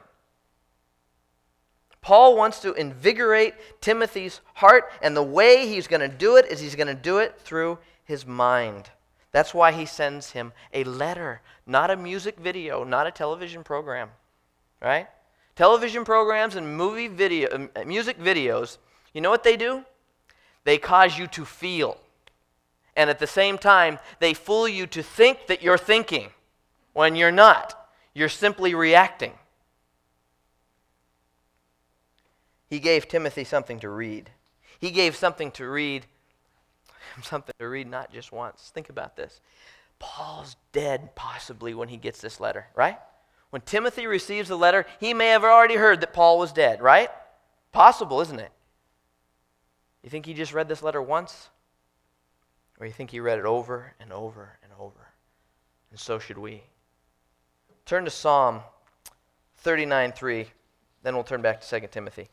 Paul 2.01 2.37
wants 2.37 2.59
to 2.61 2.73
invigorate 2.75 3.55
Timothy's 3.81 4.41
heart, 4.55 4.91
and 5.01 5.17
the 5.17 5.23
way 5.23 5.69
he's 5.69 5.87
going 5.87 6.01
to 6.01 6.09
do 6.09 6.37
it 6.37 6.47
is 6.47 6.59
he's 6.59 6.75
going 6.75 6.89
to 6.89 6.95
do 6.95 7.19
it 7.19 7.39
through 7.39 7.79
his 8.05 8.27
mind. 8.27 8.91
That's 9.31 9.55
why 9.55 9.71
he 9.71 9.87
sends 9.87 10.33
him 10.33 10.53
a 10.75 10.83
letter, 10.85 11.41
not 11.65 11.91
a 11.91 11.97
music 11.97 12.39
video, 12.39 12.83
not 12.83 13.07
a 13.07 13.13
television 13.13 13.63
program. 13.63 14.11
Right? 14.81 15.07
Television 15.55 16.05
programs 16.05 16.57
and 16.57 16.77
movie 16.77 17.07
video, 17.07 17.69
uh, 17.77 17.85
music 17.85 18.19
videos, 18.19 18.79
you 19.15 19.21
know 19.21 19.31
what 19.31 19.45
they 19.45 19.57
do? 19.57 19.85
They 20.65 20.79
cause 20.79 21.17
you 21.17 21.29
to 21.29 21.45
feel. 21.45 21.99
And 22.97 23.09
at 23.09 23.19
the 23.19 23.27
same 23.27 23.59
time, 23.59 23.99
they 24.19 24.35
fool 24.35 24.69
you 24.69 24.87
to 24.89 25.03
think 25.03 25.47
that 25.47 25.63
you're 25.63 25.79
thinking 25.79 26.31
when 26.93 27.17
you're 27.17 27.31
not. 27.31 27.79
You're 28.15 28.29
simply 28.29 28.75
reacting. 28.75 29.33
He 32.69 32.79
gave 32.79 33.09
Timothy 33.09 33.45
something 33.45 33.81
to 33.81 33.89
read. 33.89 34.31
He 34.79 34.91
gave 34.91 35.17
something 35.17 35.51
to 35.53 35.69
read 35.69 36.07
something 37.23 37.55
to 37.59 37.69
read 37.69 37.89
not 37.89 38.13
just 38.13 38.33
once. 38.33 38.71
Think 38.75 38.89
about 38.89 39.17
this. 39.17 39.41
Paul's 39.99 40.57
dead 40.73 41.15
possibly 41.15 41.75
when 41.75 41.89
he 41.89 41.97
gets 41.97 42.21
this 42.21 42.41
letter, 42.41 42.67
right? 42.75 42.99
When 43.51 43.63
Timothy 43.63 44.07
receives 44.07 44.49
the 44.49 44.57
letter, 44.57 44.87
he 44.99 45.15
may 45.15 45.29
have 45.29 45.45
already 45.45 45.77
heard 45.77 46.01
that 46.01 46.13
Paul 46.13 46.39
was 46.39 46.53
dead, 46.53 46.83
right? 46.83 47.11
Possible, 47.71 48.21
isn't 48.21 48.41
it? 48.41 48.51
You 50.03 50.11
think 50.11 50.27
he 50.27 50.35
just 50.35 50.53
read 50.53 50.69
this 50.69 50.83
letter 50.83 51.01
once? 51.01 51.51
Or 52.83 52.87
you 52.87 52.93
think 52.93 53.13
he 53.13 53.21
read 53.21 53.39
it 53.39 53.45
over 53.45 53.95
and 54.01 54.13
over 54.13 54.59
and 54.61 54.73
over? 54.77 55.13
And 55.93 56.01
so 56.01 56.19
should 56.19 56.37
we. 56.37 56.65
Turn 57.87 58.05
to 58.07 58.11
Psalm 58.11 58.61
39 59.59 60.11
3, 60.11 60.49
then 61.05 61.15
we'll 61.15 61.23
turn 61.23 61.43
back 61.43 61.61
to 61.61 61.81
2 61.81 61.87
Timothy. 61.93 62.29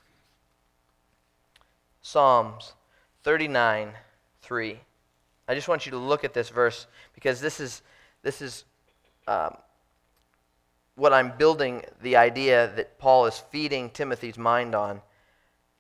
Psalms 2.02 2.74
39 3.22 3.92
3. 4.42 4.80
I 5.48 5.54
just 5.54 5.68
want 5.68 5.86
you 5.86 5.92
to 5.92 6.00
look 6.00 6.24
at 6.24 6.34
this 6.34 6.50
verse 6.50 6.88
because 7.14 7.40
this 7.40 7.60
is, 7.60 7.84
this 8.24 8.42
is 8.42 8.64
um, 9.28 9.56
what 10.96 11.14
I'm 11.14 11.32
building 11.38 11.84
the 12.02 12.16
idea 12.16 12.72
that 12.76 12.98
Paul 12.98 13.28
is 13.28 13.38
feeding 13.52 13.92
Timothy's 13.92 14.40
mind 14.40 14.74
on. 14.74 15.00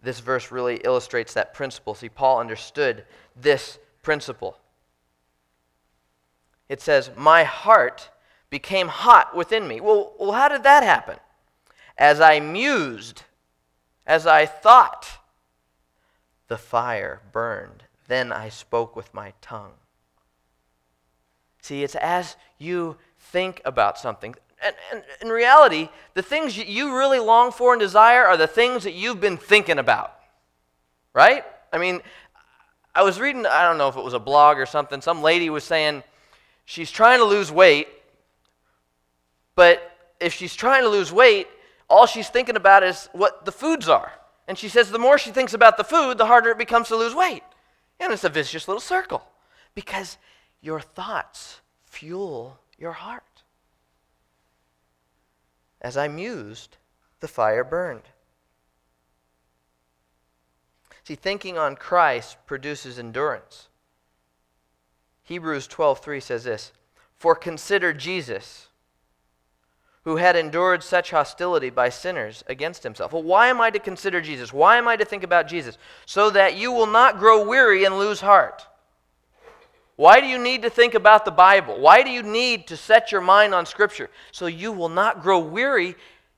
This 0.04 0.20
verse 0.20 0.52
really 0.52 0.76
illustrates 0.84 1.34
that 1.34 1.56
principle. 1.56 1.96
See, 1.96 2.10
Paul 2.10 2.40
understood 2.40 3.06
this 3.36 3.80
principle. 4.10 4.58
It 6.68 6.82
says, 6.82 7.12
My 7.16 7.44
heart 7.44 8.10
became 8.50 8.88
hot 8.88 9.36
within 9.36 9.68
me. 9.68 9.80
Well, 9.80 10.14
well, 10.20 10.32
how 10.32 10.48
did 10.48 10.64
that 10.64 10.82
happen? 10.82 11.18
As 11.96 12.20
I 12.20 12.40
mused, 12.40 13.22
as 14.08 14.26
I 14.26 14.48
thought, 14.48 15.20
the 16.48 16.58
fire 16.58 17.22
burned 17.32 17.84
then 18.08 18.32
I 18.32 18.50
spoke 18.50 18.96
with 18.96 19.14
my 19.14 19.34
tongue. 19.40 19.74
See, 21.62 21.84
it's 21.84 21.94
as 21.94 22.36
you 22.58 22.98
think 23.20 23.62
about 23.64 24.00
something. 24.00 24.34
And, 24.66 24.76
and 24.92 25.04
in 25.22 25.28
reality, 25.28 25.90
the 26.16 26.24
things 26.24 26.58
you 26.58 26.98
really 26.98 27.20
long 27.20 27.52
for 27.52 27.74
and 27.74 27.80
desire 27.80 28.26
are 28.26 28.38
the 28.38 28.48
things 28.48 28.84
that 28.86 28.94
you've 28.94 29.22
been 29.22 29.38
thinking 29.38 29.78
about. 29.78 30.16
Right? 31.14 31.44
I 31.72 31.78
mean, 31.78 32.02
I 32.94 33.04
was 33.04 33.20
reading, 33.20 33.46
I 33.46 33.64
don't 33.64 33.78
know 33.78 33.88
if 33.88 33.96
it 33.96 34.04
was 34.04 34.14
a 34.14 34.20
blog 34.20 34.58
or 34.58 34.66
something, 34.66 35.02
some 35.02 35.22
lady 35.22 35.50
was 35.50 35.64
saying 35.64 36.04
she's 36.66 36.92
trying 36.92 37.20
to 37.20 37.26
lose 37.26 37.52
weight, 37.52 37.88
but 39.56 39.98
if 40.20 40.34
she's 40.34 40.56
trying 40.56 40.84
to 40.84 40.90
lose 40.90 41.12
weight, 41.12 41.48
all 41.90 42.06
she's 42.06 42.30
thinking 42.30 42.56
about 42.56 42.84
is 42.84 43.10
what 43.14 43.46
the 43.46 43.52
foods 43.52 43.88
are. 43.88 44.12
And 44.48 44.58
she 44.58 44.70
says 44.70 44.90
the 44.90 45.00
more 45.00 45.18
she 45.18 45.32
thinks 45.32 45.54
about 45.54 45.78
the 45.78 45.84
food, 45.84 46.18
the 46.18 46.26
harder 46.26 46.50
it 46.50 46.58
becomes 46.58 46.88
to 46.88 46.96
lose 46.96 47.14
weight. 47.14 47.44
And 48.00 48.12
it's 48.12 48.24
a 48.24 48.30
vicious 48.30 48.68
little 48.68 48.82
circle 48.82 49.24
because 49.76 50.18
your 50.62 50.80
thoughts 50.80 51.62
fuel 51.86 52.60
your 52.78 52.94
heart. 52.94 53.24
as 55.82 55.96
I 55.96 56.08
mused, 56.08 56.78
the 57.20 57.28
fire 57.28 57.64
burned. 57.64 58.04
See, 61.10 61.16
thinking 61.16 61.58
on 61.58 61.76
Christ 61.76 62.38
produces 62.46 63.00
endurance. 63.00 63.68
Hebrews 65.24 65.68
12:3 65.68 66.20
says 66.20 66.44
this, 66.44 66.72
"For 67.18 67.34
consider 67.34 67.94
Jesus, 67.94 68.68
who 70.04 70.18
had 70.18 70.36
endured 70.36 70.84
such 70.84 71.10
hostility 71.10 71.72
by 71.72 71.90
sinners 71.90 72.44
against 72.46 72.84
himself." 72.84 73.12
Well, 73.12 73.24
why 73.24 73.48
am 73.48 73.60
I 73.60 73.72
to 73.72 73.80
consider 73.80 74.22
Jesus? 74.22 74.54
Why 74.54 74.78
am 74.78 74.88
I 74.88 74.98
to 74.98 75.04
think 75.04 75.24
about 75.24 75.48
Jesus? 75.48 75.80
So 76.06 76.30
that 76.30 76.54
you 76.54 76.72
will 76.72 76.86
not 76.86 77.18
grow 77.18 77.42
weary 77.42 77.86
and 77.86 77.98
lose 77.98 78.22
heart. 78.22 78.68
Why 79.96 80.20
do 80.20 80.28
you 80.28 80.38
need 80.38 80.62
to 80.62 80.70
think 80.70 80.94
about 80.94 81.26
the 81.26 81.32
Bible? 81.32 81.80
Why 81.80 82.04
do 82.04 82.12
you 82.12 82.22
need 82.22 82.68
to 82.68 82.78
set 82.78 83.12
your 83.12 83.22
mind 83.22 83.56
on 83.56 83.66
Scripture? 83.66 84.12
So 84.32 84.46
you 84.46 84.72
will 84.72 84.90
not 84.90 85.24
grow 85.24 85.40
weary 85.40 85.96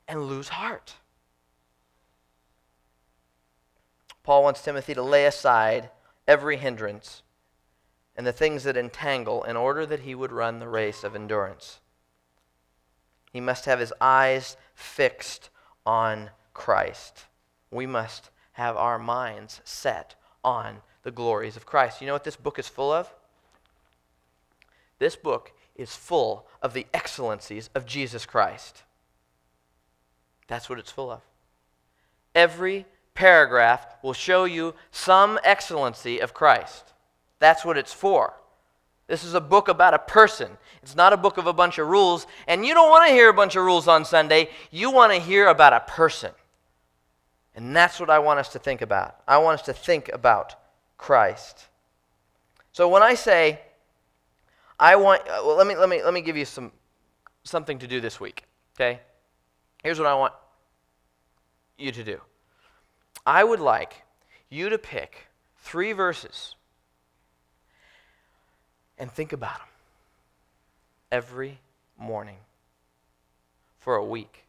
and 0.08 0.30
lose 0.30 0.48
heart. 0.48 0.96
Paul 4.24 4.44
wants 4.44 4.62
Timothy 4.62 4.94
to 4.94 5.01
lay 5.01 5.25
aside 5.25 5.90
every 6.28 6.58
hindrance 6.58 7.24
and 8.16 8.28
the 8.28 8.34
things 8.34 8.63
that 8.63 8.78
entangle 8.78 9.44
in 9.44 9.58
order 9.58 9.86
that 9.86 10.01
he 10.01 10.13
would 10.13 10.32
run 10.32 10.60
the 10.60 10.68
race 10.68 11.04
of 11.04 11.16
endurance. 11.16 11.80
He 13.32 13.40
must 13.40 13.66
have 13.66 13.80
his 13.80 13.94
eyes 14.00 14.58
fixed 14.75 15.50
on 15.86 16.30
Christ. 16.54 17.25
We 17.72 17.86
must 17.86 18.30
have 18.54 18.75
our 18.75 19.00
minds 19.00 19.62
set 19.63 20.16
on 20.44 20.82
the 21.04 21.12
glories 21.12 21.56
of 21.56 21.66
Christ. 21.66 22.01
You 22.01 22.08
know 22.08 22.13
what 22.13 22.25
this 22.25 22.36
book 22.36 22.60
is 22.60 22.68
full 22.68 22.92
of? 22.92 23.13
This 25.00 25.16
book 25.16 25.54
is 25.75 25.96
full 25.96 26.46
of 26.62 26.74
the 26.74 26.86
excellencies 26.94 27.70
of 27.74 27.86
Jesus 27.86 28.25
Christ. 28.25 28.84
That's 30.48 30.70
what 30.70 30.78
it's 30.78 30.92
full 30.92 31.10
of. 31.10 31.22
Every 32.36 32.86
paragraph 33.13 33.86
will 34.01 34.13
show 34.13 34.46
you 34.46 34.74
some 34.91 35.39
excellency 35.44 36.20
of 36.20 36.34
Christ. 36.34 36.94
That's 37.39 37.65
what 37.65 37.77
it's 37.77 37.94
for. 37.94 38.34
This 39.08 39.24
is 39.24 39.34
a 39.34 39.41
book 39.41 39.68
about 39.68 39.94
a 39.94 40.00
person. 40.00 40.58
It's 40.82 40.96
not 40.96 41.12
a 41.12 41.18
book 41.18 41.38
of 41.38 41.46
a 41.46 41.53
bunch 41.53 41.77
of 41.77 41.88
rules. 41.88 42.27
And 42.48 42.65
you 42.65 42.74
don't 42.74 42.89
want 42.89 43.08
to 43.08 43.13
hear 43.13 43.30
a 43.30 43.34
bunch 43.34 43.56
of 43.56 43.63
rules 43.63 43.88
on 43.88 44.06
Sunday. 44.06 44.50
You 44.72 44.89
want 44.91 45.12
to 45.12 45.20
hear 45.20 45.48
about 45.48 45.74
a 45.74 45.82
person. 45.82 46.32
And 47.53 47.75
that's 47.75 48.00
what 48.00 48.10
I 48.10 48.20
want 48.20 48.39
us 48.39 48.50
to 48.53 48.60
think 48.60 48.82
about. 48.82 49.18
I 49.27 49.38
want 49.39 49.60
us 49.60 49.65
to 49.65 49.74
think 49.74 50.10
about 50.13 50.56
Christ. 50.98 51.68
So 52.72 52.88
when 52.88 53.03
I 53.03 53.15
say, 53.15 53.60
I 54.80 54.96
want, 54.96 55.22
uh, 55.24 55.41
well, 55.46 55.58
let 55.58 55.68
me, 55.68 55.75
let 55.75 55.89
me, 55.89 56.01
let 56.01 56.13
me 56.13 56.22
give 56.22 56.38
you 56.38 56.46
some, 56.46 56.72
something 57.44 57.80
to 57.80 57.88
do 57.88 58.00
this 58.00 58.20
week, 58.20 58.46
okay? 58.75 59.01
Here's 59.84 60.00
what 60.00 60.08
I 60.08 60.15
want 60.15 60.34
you 61.77 61.91
to 61.91 62.03
do 62.03 62.22
I 63.25 63.44
would 63.44 63.60
like 63.60 64.04
you 64.50 64.70
to 64.70 64.78
pick 64.78 65.28
three 65.58 65.94
verses 65.94 66.56
and 68.98 69.12
think 69.12 69.34
about 69.34 69.58
them 69.58 69.68
every 71.12 71.60
morning 71.98 72.38
for 73.80 73.96
a 73.96 74.06
week. 74.06 74.46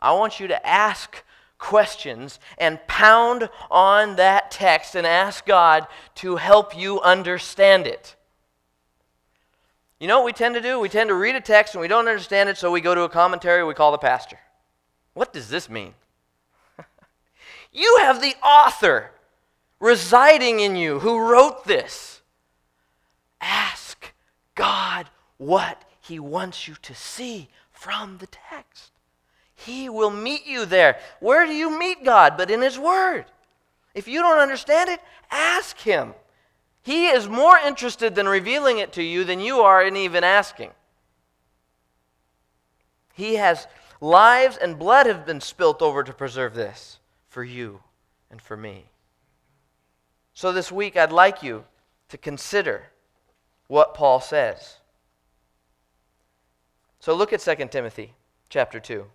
I 0.00 0.12
want 0.12 0.40
you 0.40 0.48
to 0.48 0.66
ask 0.66 1.22
questions 1.58 2.40
and 2.58 2.84
pound 2.88 3.48
on 3.70 4.16
that 4.16 4.50
text 4.50 4.96
and 4.96 5.06
ask 5.06 5.46
God 5.46 5.86
to 6.16 6.36
help 6.36 6.76
you 6.76 7.00
understand 7.00 7.86
it. 7.86 8.16
You 10.00 10.08
know 10.08 10.18
what 10.18 10.26
we 10.26 10.32
tend 10.32 10.56
to 10.56 10.60
do? 10.60 10.80
We 10.80 10.88
tend 10.88 11.08
to 11.08 11.14
read 11.14 11.36
a 11.36 11.40
text 11.40 11.74
and 11.74 11.80
we 11.80 11.86
don't 11.86 12.08
understand 12.08 12.48
it, 12.48 12.56
so 12.56 12.72
we 12.72 12.80
go 12.80 12.94
to 12.94 13.02
a 13.02 13.08
commentary 13.08 13.64
we 13.64 13.74
call 13.74 13.92
the 13.92 13.98
pastor. 13.98 14.38
What 15.14 15.32
does 15.32 15.48
this 15.48 15.70
mean? 15.70 15.94
You 17.72 17.98
have 18.02 18.20
the 18.20 18.34
author 18.44 19.10
residing 19.80 20.60
in 20.60 20.76
you 20.76 21.00
who 21.00 21.18
wrote 21.18 21.64
this. 21.64 22.20
Ask 23.40 24.12
God 24.54 25.08
what 25.38 25.84
he 26.00 26.18
wants 26.18 26.68
you 26.68 26.74
to 26.82 26.94
see 26.94 27.48
from 27.70 28.18
the 28.18 28.26
text. 28.26 28.90
He 29.54 29.88
will 29.88 30.10
meet 30.10 30.46
you 30.46 30.66
there. 30.66 30.98
Where 31.20 31.46
do 31.46 31.52
you 31.52 31.78
meet 31.78 32.04
God 32.04 32.36
but 32.36 32.50
in 32.50 32.60
His 32.60 32.78
Word? 32.78 33.26
If 33.94 34.08
you 34.08 34.20
don't 34.20 34.38
understand 34.38 34.90
it, 34.90 35.00
ask 35.30 35.78
Him. 35.78 36.14
He 36.82 37.06
is 37.06 37.28
more 37.28 37.56
interested 37.58 38.18
in 38.18 38.26
revealing 38.26 38.78
it 38.78 38.92
to 38.94 39.02
you 39.02 39.22
than 39.22 39.40
you 39.40 39.60
are 39.60 39.84
in 39.84 39.96
even 39.96 40.24
asking. 40.24 40.70
He 43.14 43.36
has 43.36 43.68
lives 44.00 44.56
and 44.56 44.78
blood 44.78 45.06
have 45.06 45.24
been 45.24 45.40
spilt 45.40 45.80
over 45.80 46.02
to 46.02 46.12
preserve 46.12 46.54
this 46.54 46.98
for 47.32 47.42
you 47.42 47.80
and 48.30 48.42
for 48.42 48.58
me. 48.58 48.84
So 50.34 50.52
this 50.52 50.70
week, 50.70 50.98
I'd 50.98 51.10
like 51.10 51.42
you 51.42 51.64
to 52.10 52.18
consider 52.18 52.90
what 53.68 53.94
Paul 53.94 54.20
says. 54.20 54.76
So 57.00 57.14
look 57.14 57.32
at 57.32 57.40
2 57.40 57.54
Timothy 57.68 58.12
chapter 58.50 58.78
2. 58.78 59.06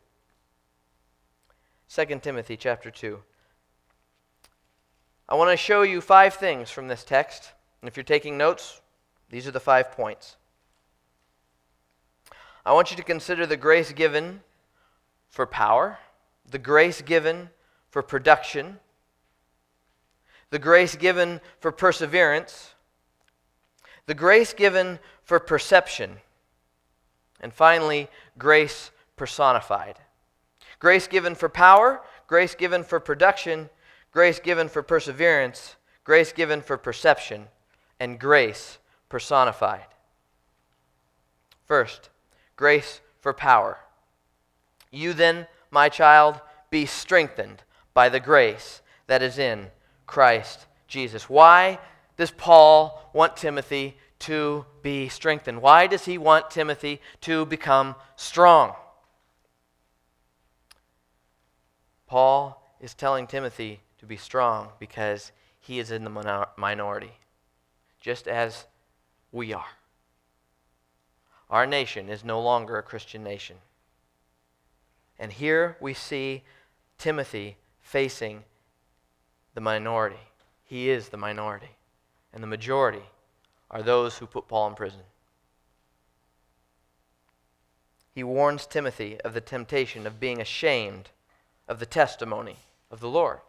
2 1.90 2.20
Timothy 2.20 2.58
chapter 2.58 2.90
2. 2.90 3.20
I 5.30 5.36
want 5.36 5.52
to 5.52 5.58
show 5.58 5.84
you 5.84 6.02
five 6.02 6.34
things 6.34 6.72
from 6.72 6.88
this 6.88 7.04
text. 7.04 7.52
And 7.82 7.88
if 7.88 7.96
you're 7.96 8.04
taking 8.04 8.36
notes, 8.36 8.82
these 9.30 9.48
are 9.48 9.52
the 9.52 9.60
five 9.60 9.92
points. 9.92 10.38
I 12.66 12.74
want 12.74 12.90
you 12.90 12.98
to 12.98 13.04
consider 13.04 13.46
the 13.46 13.58
grace 13.58 13.92
given 13.92 14.42
for 15.30 15.46
power, 15.46 16.00
the 16.50 16.58
grace 16.58 17.04
given 17.04 17.52
for 17.98 18.04
production, 18.04 18.78
the 20.52 20.60
grace 20.60 20.96
given 20.96 21.42
for 21.60 21.72
perseverance, 21.72 22.76
the 24.06 24.14
grace 24.14 24.54
given 24.54 25.00
for 25.24 25.40
perception, 25.40 26.18
and 27.42 27.52
finally, 27.52 28.08
grace 28.38 28.92
personified. 29.16 29.98
Grace 30.78 31.08
given 31.08 31.34
for 31.34 31.50
power, 31.50 32.04
grace 32.28 32.54
given 32.54 32.84
for 32.84 33.00
production, 33.00 33.68
grace 34.12 34.40
given 34.40 34.70
for 34.70 34.84
perseverance, 34.84 35.76
grace 36.04 36.32
given 36.32 36.62
for 36.62 36.78
perception, 36.78 37.48
and 38.00 38.20
grace 38.20 38.78
personified. 39.10 39.88
First, 41.66 42.12
grace 42.58 43.02
for 43.22 43.34
power. 43.34 43.80
You 44.92 45.14
then, 45.14 45.48
my 45.72 45.90
child, 45.90 46.40
be 46.70 46.86
strengthened 46.86 47.64
by 47.98 48.10
the 48.10 48.20
grace 48.20 48.84
that 49.08 49.24
is 49.24 49.40
in 49.40 49.72
Christ 50.06 50.68
Jesus. 50.88 51.28
Why 51.28 51.80
does 52.16 52.30
Paul 52.30 53.10
want 53.12 53.36
Timothy 53.36 53.98
to 54.20 54.68
be 54.84 55.10
strengthened? 55.10 55.64
Why 55.64 55.88
does 55.88 56.06
he 56.06 56.20
want 56.20 56.52
Timothy 56.52 57.02
to 57.22 57.48
become 57.48 57.96
strong? 58.16 58.76
Paul 62.06 62.62
is 62.80 62.94
telling 62.94 63.26
Timothy 63.26 63.80
to 63.98 64.06
be 64.06 64.16
strong 64.16 64.70
because 64.78 65.32
he 65.60 65.80
is 65.80 65.90
in 65.90 66.04
the 66.04 66.46
minority 66.56 67.14
just 68.00 68.28
as 68.28 68.68
we 69.32 69.54
are. 69.54 69.74
Our 71.50 71.66
nation 71.66 72.10
is 72.10 72.24
no 72.24 72.40
longer 72.40 72.78
a 72.78 72.84
Christian 72.84 73.24
nation. 73.24 73.56
And 75.18 75.34
here 75.34 75.78
we 75.82 75.96
see 75.96 76.44
Timothy 77.00 77.58
facing 77.88 78.44
the 79.54 79.62
minority. 79.62 80.20
He 80.66 80.90
is 80.90 81.08
the 81.08 81.18
minority. 81.18 81.70
And 82.34 82.44
the 82.44 82.48
majority 82.48 83.04
are 83.72 83.82
those 83.82 84.18
who 84.18 84.26
put 84.26 84.50
Paul 84.50 84.68
in 84.68 84.76
prison. 84.76 85.00
He 88.14 88.26
warns 88.26 88.66
Timothy 88.66 89.22
of 89.22 89.34
the 89.34 89.40
temptation 89.40 90.06
of 90.06 90.20
being 90.20 90.42
ashamed 90.42 91.12
of 91.70 91.80
the 91.80 91.86
testimony 91.86 92.58
of 92.92 93.00
the 93.00 93.08
Lord. 93.08 93.40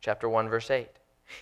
Chapter 0.00 0.28
1, 0.28 0.48
verse 0.48 0.70
8. 0.70 0.88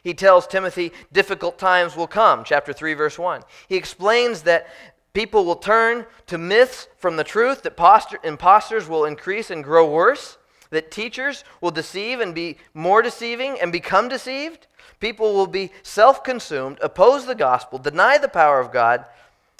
He 0.03 0.15
tells 0.15 0.47
Timothy 0.47 0.93
difficult 1.13 1.59
times 1.59 1.97
will 1.97 2.07
come, 2.07 2.45
chapter 2.45 2.73
3, 2.73 2.95
verse 2.95 3.19
1. 3.19 3.43
He 3.69 3.77
explains 3.77 4.43
that 4.43 4.69
people 5.13 5.45
will 5.45 5.57
turn 5.57 6.07
to 6.27 6.39
myths 6.39 6.89
from 6.97 7.17
the 7.17 7.25
truth, 7.25 7.63
that 7.63 8.15
impostors 8.25 8.89
will 8.89 9.05
increase 9.05 9.51
and 9.51 9.63
grow 9.63 9.91
worse, 9.91 10.39
that 10.71 10.91
teachers 10.91 11.45
will 11.61 11.71
deceive 11.71 12.21
and 12.21 12.35
be 12.35 12.59
more 12.75 13.03
deceiving 13.03 13.59
and 13.61 13.73
become 13.73 14.09
deceived. 14.09 14.67
People 15.01 15.35
will 15.35 15.47
be 15.47 15.71
self 15.83 16.25
consumed, 16.25 16.79
oppose 16.83 17.27
the 17.27 17.35
gospel, 17.35 17.79
deny 17.79 18.19
the 18.19 18.29
power 18.29 18.61
of 18.61 18.73
God. 18.73 19.05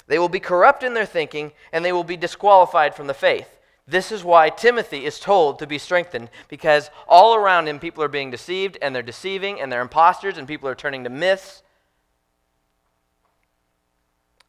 They 0.07 0.19
will 0.19 0.29
be 0.29 0.39
corrupt 0.39 0.83
in 0.83 0.93
their 0.93 1.05
thinking, 1.05 1.51
and 1.71 1.85
they 1.85 1.91
will 1.91 2.03
be 2.03 2.17
disqualified 2.17 2.95
from 2.95 3.07
the 3.07 3.13
faith. 3.13 3.59
This 3.87 4.11
is 4.11 4.23
why 4.23 4.49
Timothy 4.49 5.05
is 5.05 5.19
told 5.19 5.59
to 5.59 5.67
be 5.67 5.77
strengthened, 5.77 6.29
because 6.47 6.89
all 7.07 7.35
around 7.35 7.67
him 7.67 7.79
people 7.79 8.03
are 8.03 8.07
being 8.07 8.31
deceived, 8.31 8.77
and 8.81 8.93
they're 8.93 9.01
deceiving, 9.01 9.59
and 9.59 9.71
they're 9.71 9.81
imposters, 9.81 10.37
and 10.37 10.47
people 10.47 10.69
are 10.69 10.75
turning 10.75 11.03
to 11.03 11.09
myths. 11.09 11.63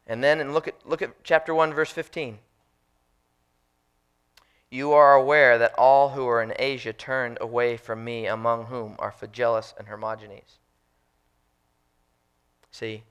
And 0.07 0.23
then 0.23 0.39
and 0.39 0.53
look 0.53 0.67
at 0.67 0.75
look 0.85 1.01
at 1.01 1.23
chapter 1.23 1.53
1 1.53 1.73
verse 1.73 1.91
15. 1.91 2.39
You 4.71 4.93
are 4.93 5.13
aware 5.13 5.57
that 5.57 5.73
all 5.77 6.09
who 6.09 6.25
are 6.27 6.41
in 6.41 6.53
Asia 6.57 6.93
turned 6.93 7.37
away 7.41 7.75
from 7.75 8.03
me, 8.05 8.25
among 8.25 8.65
whom 8.65 8.95
are 8.97 9.11
Phygellus 9.11 9.73
and 9.77 9.89
Hermogenes. 9.89 10.57
See, 12.71 13.03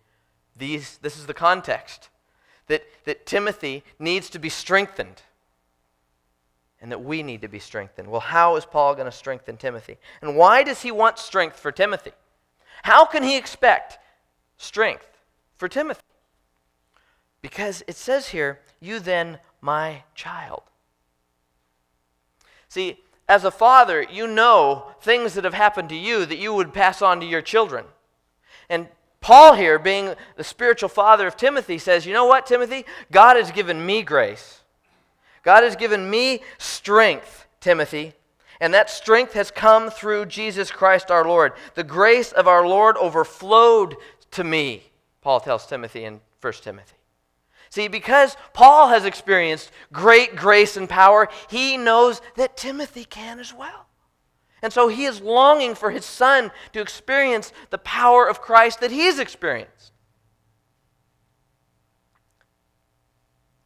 these, 0.56 0.96
this 1.02 1.18
is 1.18 1.26
the 1.26 1.34
context 1.34 2.08
that, 2.66 2.82
that 3.04 3.26
Timothy 3.26 3.84
needs 3.98 4.30
to 4.30 4.38
be 4.38 4.48
strengthened 4.48 5.22
and 6.80 6.90
that 6.90 7.04
we 7.04 7.22
need 7.22 7.42
to 7.42 7.48
be 7.48 7.58
strengthened. 7.58 8.08
Well, 8.08 8.22
how 8.22 8.56
is 8.56 8.64
Paul 8.64 8.94
going 8.94 9.04
to 9.04 9.12
strengthen 9.12 9.58
Timothy? 9.58 9.98
And 10.22 10.36
why 10.36 10.62
does 10.62 10.80
he 10.80 10.90
want 10.90 11.18
strength 11.18 11.60
for 11.60 11.70
Timothy? 11.70 12.12
How 12.84 13.04
can 13.04 13.22
he 13.22 13.36
expect 13.36 13.98
strength 14.56 15.06
for 15.58 15.68
Timothy? 15.68 16.00
Because 17.42 17.82
it 17.86 17.96
says 17.96 18.28
here, 18.28 18.60
you 18.80 18.98
then, 18.98 19.40
my 19.60 20.04
child. 20.14 20.62
See, 22.70 23.00
as 23.28 23.44
a 23.44 23.50
father, 23.50 24.00
you 24.00 24.28
know 24.28 24.92
things 25.02 25.34
that 25.34 25.44
have 25.44 25.54
happened 25.54 25.88
to 25.88 25.96
you 25.96 26.24
that 26.24 26.38
you 26.38 26.54
would 26.54 26.72
pass 26.72 27.02
on 27.02 27.20
to 27.20 27.26
your 27.26 27.42
children. 27.42 27.84
And 28.68 28.86
Paul, 29.20 29.54
here, 29.54 29.78
being 29.78 30.14
the 30.36 30.44
spiritual 30.44 30.88
father 30.88 31.26
of 31.26 31.36
Timothy, 31.36 31.78
says, 31.78 32.06
You 32.06 32.12
know 32.12 32.26
what, 32.26 32.46
Timothy? 32.46 32.86
God 33.10 33.36
has 33.36 33.50
given 33.50 33.84
me 33.84 34.02
grace. 34.02 34.60
God 35.42 35.64
has 35.64 35.74
given 35.74 36.08
me 36.08 36.42
strength, 36.58 37.46
Timothy. 37.60 38.14
And 38.60 38.72
that 38.72 38.88
strength 38.88 39.32
has 39.32 39.50
come 39.50 39.90
through 39.90 40.26
Jesus 40.26 40.70
Christ 40.70 41.10
our 41.10 41.26
Lord. 41.26 41.52
The 41.74 41.84
grace 41.84 42.30
of 42.30 42.46
our 42.46 42.66
Lord 42.66 42.96
overflowed 42.98 43.96
to 44.32 44.44
me, 44.44 44.84
Paul 45.22 45.40
tells 45.40 45.66
Timothy 45.66 46.04
in 46.04 46.20
1 46.40 46.52
Timothy. 46.62 46.99
See, 47.70 47.86
because 47.86 48.36
Paul 48.52 48.88
has 48.88 49.04
experienced 49.04 49.70
great 49.92 50.34
grace 50.34 50.76
and 50.76 50.88
power, 50.88 51.28
he 51.48 51.76
knows 51.76 52.20
that 52.36 52.56
Timothy 52.56 53.04
can 53.04 53.38
as 53.38 53.54
well. 53.54 53.86
And 54.60 54.72
so 54.72 54.88
he 54.88 55.04
is 55.04 55.20
longing 55.20 55.76
for 55.76 55.90
his 55.90 56.04
son 56.04 56.50
to 56.72 56.80
experience 56.80 57.52
the 57.70 57.78
power 57.78 58.28
of 58.28 58.42
Christ 58.42 58.80
that 58.80 58.90
he's 58.90 59.20
experienced. 59.20 59.92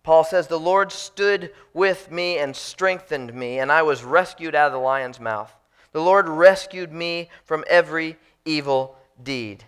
Paul 0.02 0.22
says, 0.22 0.46
The 0.46 0.60
Lord 0.60 0.92
stood 0.92 1.52
with 1.72 2.10
me 2.10 2.38
and 2.38 2.54
strengthened 2.54 3.32
me, 3.32 3.58
and 3.58 3.72
I 3.72 3.82
was 3.82 4.04
rescued 4.04 4.54
out 4.54 4.66
of 4.66 4.74
the 4.74 4.78
lion's 4.78 5.18
mouth. 5.18 5.52
The 5.92 6.02
Lord 6.02 6.28
rescued 6.28 6.92
me 6.92 7.30
from 7.44 7.64
every 7.68 8.18
evil 8.44 8.96
deed. 9.22 9.64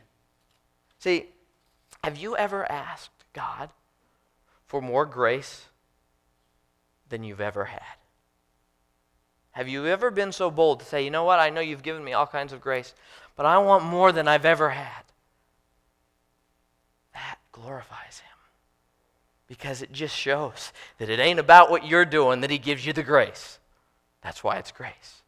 See, 0.99 1.31
have 2.05 2.19
you 2.19 2.37
ever 2.37 2.71
asked 2.71 3.25
God 3.33 3.71
for 4.67 4.81
more 4.81 5.07
grace 5.07 5.67
than 7.09 7.25
you've 7.25 7.41
ever 7.41 7.67
had? 7.67 7.83
Have 9.53 9.69
you 9.69 9.87
ever 9.87 10.11
been 10.11 10.33
so 10.33 10.51
bold 10.51 10.81
to 10.81 10.87
say, 10.87 11.03
you 11.03 11.11
know 11.11 11.25
what, 11.25 11.39
I 11.39 11.49
know 11.49 11.63
you've 11.63 11.83
given 11.83 12.05
me 12.05 12.13
all 12.13 12.27
kinds 12.27 12.53
of 12.53 12.61
grace, 12.61 12.93
but 13.37 13.47
I 13.47 13.57
want 13.59 13.85
more 13.85 14.13
than 14.13 14.29
I've 14.29 14.45
ever 14.45 14.71
had? 14.71 15.03
That 17.15 17.39
glorifies 17.53 18.19
Him 18.19 18.39
because 19.47 19.81
it 19.81 19.93
just 19.93 20.15
shows 20.15 20.73
that 20.99 21.09
it 21.09 21.21
ain't 21.21 21.39
about 21.39 21.71
what 21.71 21.87
you're 21.87 22.05
doing 22.05 22.43
that 22.43 22.51
He 22.51 22.59
gives 22.59 22.85
you 22.85 22.93
the 22.93 23.03
grace. 23.03 23.59
That's 24.21 24.45
why 24.45 24.57
it's 24.59 24.73
grace. 24.73 25.23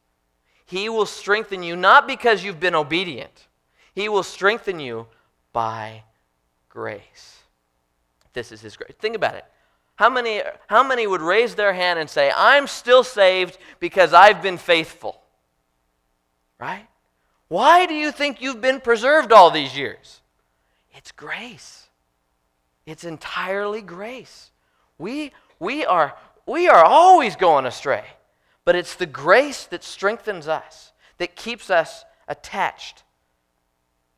He 0.67 0.91
will 0.91 1.07
strengthen 1.07 1.63
you 1.63 1.75
not 1.75 2.07
because 2.07 2.45
you've 2.45 2.61
been 2.61 2.75
obedient, 2.75 3.47
He 3.95 4.11
will 4.11 4.23
strengthen 4.23 4.79
you 4.79 5.07
by 5.55 6.03
grace. 6.69 7.38
This 8.33 8.53
is 8.53 8.61
His 8.61 8.77
grace. 8.77 8.93
Think 8.99 9.17
about 9.17 9.35
it. 9.35 9.45
How 9.97 10.09
many, 10.09 10.43
how 10.69 10.87
many 10.87 11.09
would 11.09 11.21
raise 11.21 11.57
their 11.57 11.73
hand 11.73 11.99
and 11.99 12.09
say, 12.09 12.33
I'm 12.37 12.69
still 12.69 13.03
saved 13.03 13.59
because 13.81 14.13
I've 14.13 14.41
been 14.41 14.57
faithful? 14.57 15.21
Right? 16.61 16.87
Why 17.49 17.87
do 17.87 17.95
you 17.95 18.13
think 18.13 18.41
you've 18.41 18.61
been 18.61 18.81
preserved 18.81 19.33
all 19.33 19.51
these 19.51 19.77
years? 19.77 20.21
It's 20.95 21.11
grace. 21.11 21.89
It's 22.87 23.05
entirely 23.05 23.83
grace. 23.83 24.51
We, 24.99 25.33
we, 25.59 25.85
are, 25.85 26.17
we 26.47 26.69
are 26.69 26.85
always 26.85 27.37
going 27.37 27.67
astray, 27.67 28.05
but 28.65 28.77
it's 28.77 28.95
the 28.95 29.07
grace 29.07 29.65
that 29.67 29.83
strengthens 29.83 30.47
us, 30.47 30.93
that 31.19 31.35
keeps 31.35 31.71
us 31.71 32.05
attached, 32.29 33.03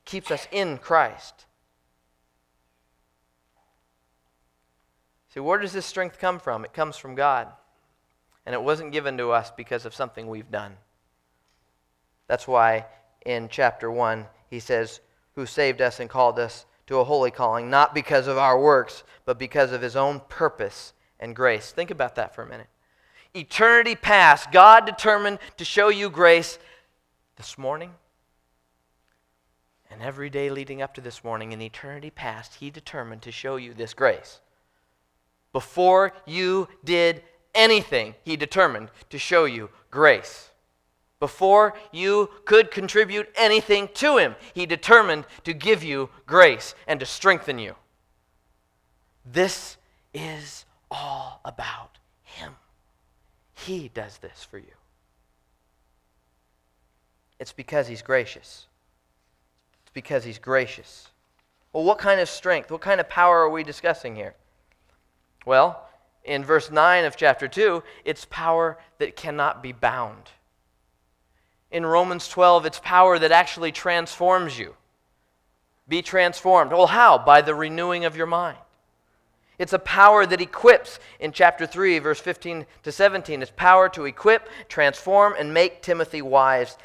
keeps 0.05 0.31
us 0.31 0.46
in 0.53 0.79
Christ. 0.79 1.46
See, 5.33 5.40
where 5.40 5.59
does 5.59 5.73
this 5.73 5.87
strength 5.87 6.19
come 6.19 6.38
from? 6.38 6.64
It 6.64 6.73
comes 6.73 6.97
from 6.97 7.14
God. 7.14 7.49
And 8.47 8.55
it 8.55 8.62
wasn't 8.62 8.93
given 8.93 9.16
to 9.19 9.31
us 9.31 9.51
because 9.51 9.87
of 9.87 9.95
something 9.95 10.27
we've 10.27 10.51
done. 10.51 10.77
That's 12.27 12.49
why 12.49 12.87
in 13.25 13.49
chapter 13.49 13.90
1, 13.90 14.27
he 14.49 14.61
says, 14.61 15.01
Who 15.35 15.47
saved 15.47 15.81
us 15.81 16.01
and 16.01 16.11
called 16.11 16.38
us 16.38 16.66
to 16.87 16.99
a 16.99 17.05
holy 17.05 17.31
calling, 17.31 17.71
not 17.71 17.95
because 17.95 18.27
of 18.27 18.38
our 18.38 18.61
works, 18.61 19.05
but 19.25 19.38
because 19.38 19.73
of 19.73 19.83
his 19.83 19.95
own 19.95 20.21
purpose 20.29 20.93
and 21.21 21.37
grace. 21.37 21.71
Think 21.71 21.90
about 21.90 22.16
that 22.16 22.35
for 22.35 22.43
a 22.43 22.49
minute. 22.49 22.66
Eternity 23.35 23.95
past, 23.95 24.51
God 24.51 24.87
determined 24.87 25.38
to 25.57 25.64
show 25.64 25.88
you 25.88 26.11
grace 26.11 26.59
this 27.37 27.57
morning 27.57 27.93
and 29.88 30.03
every 30.03 30.31
day 30.31 30.51
leading 30.51 30.83
up 30.83 30.95
to 30.95 31.01
this 31.01 31.23
morning. 31.23 31.53
In 31.53 31.62
eternity 31.62 32.11
past, 32.11 32.57
he 32.57 32.71
determined 32.71 33.23
to 33.23 33.31
show 33.31 33.55
you 33.55 33.73
this 33.73 33.95
grace. 33.95 34.40
Before 35.52 36.12
you 36.26 36.68
did 36.84 37.22
anything, 37.54 38.14
He 38.24 38.36
determined 38.36 38.90
to 39.10 39.18
show 39.18 39.44
you 39.44 39.70
grace. 39.90 40.50
Before 41.18 41.74
you 41.92 42.30
could 42.44 42.70
contribute 42.70 43.28
anything 43.36 43.88
to 43.94 44.16
Him, 44.16 44.36
He 44.54 44.66
determined 44.66 45.26
to 45.44 45.52
give 45.52 45.82
you 45.84 46.08
grace 46.26 46.74
and 46.86 46.98
to 47.00 47.06
strengthen 47.06 47.58
you. 47.58 47.74
This 49.24 49.76
is 50.14 50.64
all 50.90 51.40
about 51.44 51.98
Him. 52.22 52.54
He 53.52 53.90
does 53.92 54.18
this 54.18 54.46
for 54.48 54.58
you. 54.58 54.72
It's 57.38 57.52
because 57.52 57.88
He's 57.88 58.02
gracious. 58.02 58.66
It's 59.82 59.92
because 59.92 60.24
He's 60.24 60.38
gracious. 60.38 61.08
Well, 61.72 61.84
what 61.84 61.98
kind 61.98 62.20
of 62.20 62.28
strength, 62.28 62.70
what 62.70 62.80
kind 62.80 63.00
of 63.00 63.08
power 63.08 63.40
are 63.40 63.50
we 63.50 63.62
discussing 63.62 64.16
here? 64.16 64.34
Well, 65.46 65.88
in 66.24 66.44
verse 66.44 66.70
9 66.70 67.05
of 67.05 67.16
chapter 67.16 67.48
2, 67.48 67.83
it's 68.05 68.26
power 68.26 68.79
that 68.98 69.16
cannot 69.16 69.62
be 69.62 69.72
bound. 69.72 70.31
In 71.70 71.87
Romans 71.87 72.29
12, 72.29 72.66
it's 72.66 72.81
power 72.81 73.18
that 73.18 73.33
actually 73.33 73.72
transforms 73.72 74.59
you. 74.59 74.74
Be 75.88 76.03
transformed. 76.03 76.72
Well, 76.72 76.88
how? 76.88 77.18
By 77.18 77.40
the 77.40 77.55
renewing 77.55 78.05
of 78.05 78.16
your 78.16 78.26
mind. 78.26 78.59
It's 79.59 79.72
a 79.72 79.79
power 79.79 80.24
that 80.24 80.40
equips 80.40 80.98
in 81.18 81.33
chapter 81.33 81.66
3, 81.66 81.98
verse 81.98 82.18
15 82.18 82.64
to 82.83 82.92
17. 82.92 83.42
It's 83.42 83.53
power 83.55 83.88
to 83.90 84.07
equip, 84.07 84.48
transform, 84.68 85.35
and 85.38 85.53
make 85.53 85.83
Timothy 85.83 86.22
wise. 86.22 86.79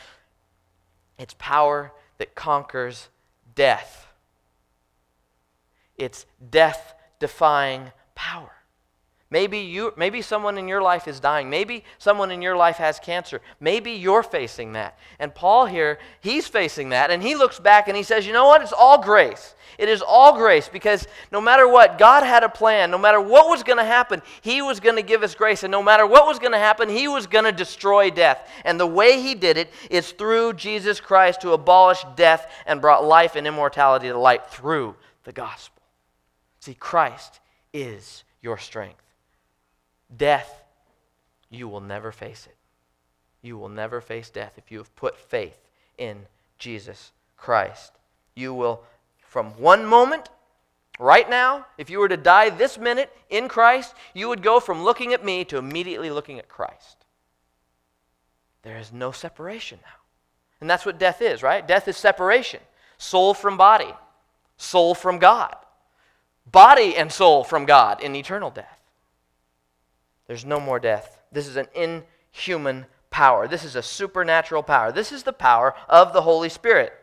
It's 1.18 1.36
power 1.38 1.94
that 2.18 2.36
conquers 2.36 3.08
death. 3.56 4.08
It's 5.98 6.26
death 6.50 6.96
defying 7.20 7.92
power. 8.16 8.52
Maybe, 9.32 9.60
you, 9.60 9.92
maybe 9.98 10.22
someone 10.22 10.58
in 10.58 10.68
your 10.68 10.84
life 10.84 11.08
is 11.08 11.20
dying. 11.20 11.50
Maybe 11.50 11.84
someone 11.98 12.30
in 12.30 12.44
your 12.44 12.56
life 12.56 12.78
has 12.78 13.00
cancer. 13.00 13.42
Maybe 13.60 13.92
you're 13.92 14.22
facing 14.24 14.74
that. 14.74 14.98
And 15.20 15.34
Paul 15.34 15.66
here, 15.66 15.98
he's 16.22 16.48
facing 16.48 16.90
that. 16.90 17.10
And 17.10 17.24
he 17.24 17.36
looks 17.36 17.60
back 17.60 17.88
and 17.88 17.98
he 17.98 18.04
says, 18.04 18.28
You 18.28 18.34
know 18.34 18.46
what? 18.46 18.62
It's 18.62 18.72
all 18.72 19.02
grace. 19.02 19.56
It 19.78 19.90
is 19.90 20.02
all 20.02 20.38
grace 20.38 20.70
because 20.70 21.08
no 21.32 21.42
matter 21.42 21.68
what, 21.68 21.98
God 21.98 22.24
had 22.24 22.44
a 22.44 22.50
plan. 22.50 22.92
No 22.92 22.98
matter 22.98 23.20
what 23.20 23.50
was 23.50 23.64
going 23.64 23.80
to 23.80 23.84
happen, 23.84 24.22
He 24.42 24.62
was 24.62 24.80
going 24.80 24.96
to 24.96 25.02
give 25.02 25.24
us 25.24 25.36
grace. 25.36 25.64
And 25.64 25.72
no 25.72 25.84
matter 25.84 26.06
what 26.06 26.28
was 26.28 26.40
going 26.40 26.54
to 26.54 26.58
happen, 26.58 26.88
He 26.88 27.08
was 27.08 27.28
going 27.28 27.46
to 27.46 27.52
destroy 27.52 28.12
death. 28.12 28.50
And 28.64 28.80
the 28.80 28.88
way 28.88 29.22
He 29.22 29.36
did 29.36 29.58
it 29.58 29.74
is 29.90 30.12
through 30.12 30.54
Jesus 30.54 31.02
Christ 31.02 31.42
to 31.42 31.52
abolish 31.52 32.06
death 32.16 32.50
and 32.66 32.80
brought 32.80 33.04
life 33.04 33.36
and 33.36 33.48
immortality 33.48 34.08
to 34.08 34.18
light 34.18 34.46
through 34.46 34.96
the 35.24 35.34
gospel. 35.34 35.82
See, 36.60 36.76
Christ 36.76 37.42
is 37.76 38.24
your 38.42 38.58
strength. 38.58 39.04
Death, 40.16 40.64
you 41.50 41.68
will 41.68 41.82
never 41.82 42.12
face 42.12 42.48
it. 42.48 42.56
You 43.42 43.58
will 43.58 43.70
never 43.70 44.00
face 44.00 44.30
death 44.30 44.54
if 44.58 44.72
you 44.72 44.78
have 44.78 44.96
put 44.96 45.18
faith 45.18 45.60
in 45.98 46.26
Jesus 46.58 47.12
Christ. 47.36 47.92
You 48.34 48.54
will, 48.54 48.82
from 49.20 49.52
one 49.60 49.86
moment, 49.86 50.30
right 51.00 51.30
now, 51.30 51.66
if 51.78 51.90
you 51.90 52.00
were 52.00 52.08
to 52.08 52.18
die 52.18 52.50
this 52.50 52.78
minute 52.78 53.12
in 53.30 53.50
Christ, 53.50 53.94
you 54.14 54.30
would 54.30 54.42
go 54.42 54.62
from 54.62 54.84
looking 54.84 55.14
at 55.14 55.26
me 55.26 55.44
to 55.46 55.58
immediately 55.58 56.10
looking 56.10 56.40
at 56.40 56.48
Christ. 56.48 56.98
There 58.64 58.78
is 58.78 58.94
no 58.94 59.12
separation 59.12 59.80
now. 59.84 60.00
And 60.62 60.70
that's 60.70 60.86
what 60.86 60.98
death 60.98 61.22
is, 61.22 61.44
right? 61.44 61.68
Death 61.68 61.90
is 61.90 61.98
separation 61.98 62.62
soul 62.98 63.34
from 63.34 63.58
body, 63.58 63.94
soul 64.56 64.96
from 64.96 65.20
God 65.20 65.58
body 66.52 66.96
and 66.96 67.12
soul 67.12 67.44
from 67.44 67.66
God 67.66 68.02
in 68.02 68.16
eternal 68.16 68.50
death. 68.50 68.80
There's 70.28 70.46
no 70.46 70.60
more 70.60 70.80
death. 70.80 71.20
This 71.32 71.48
is 71.48 71.56
an 71.56 71.68
inhuman 71.76 72.86
power. 73.10 73.48
This 73.48 73.64
is 73.64 73.76
a 73.76 73.84
supernatural 73.84 74.64
power. 74.64 74.92
This 74.92 75.12
is 75.12 75.24
the 75.24 75.34
power 75.34 75.76
of 75.88 76.14
the 76.14 76.22
Holy 76.22 76.50
Spirit. 76.50 76.94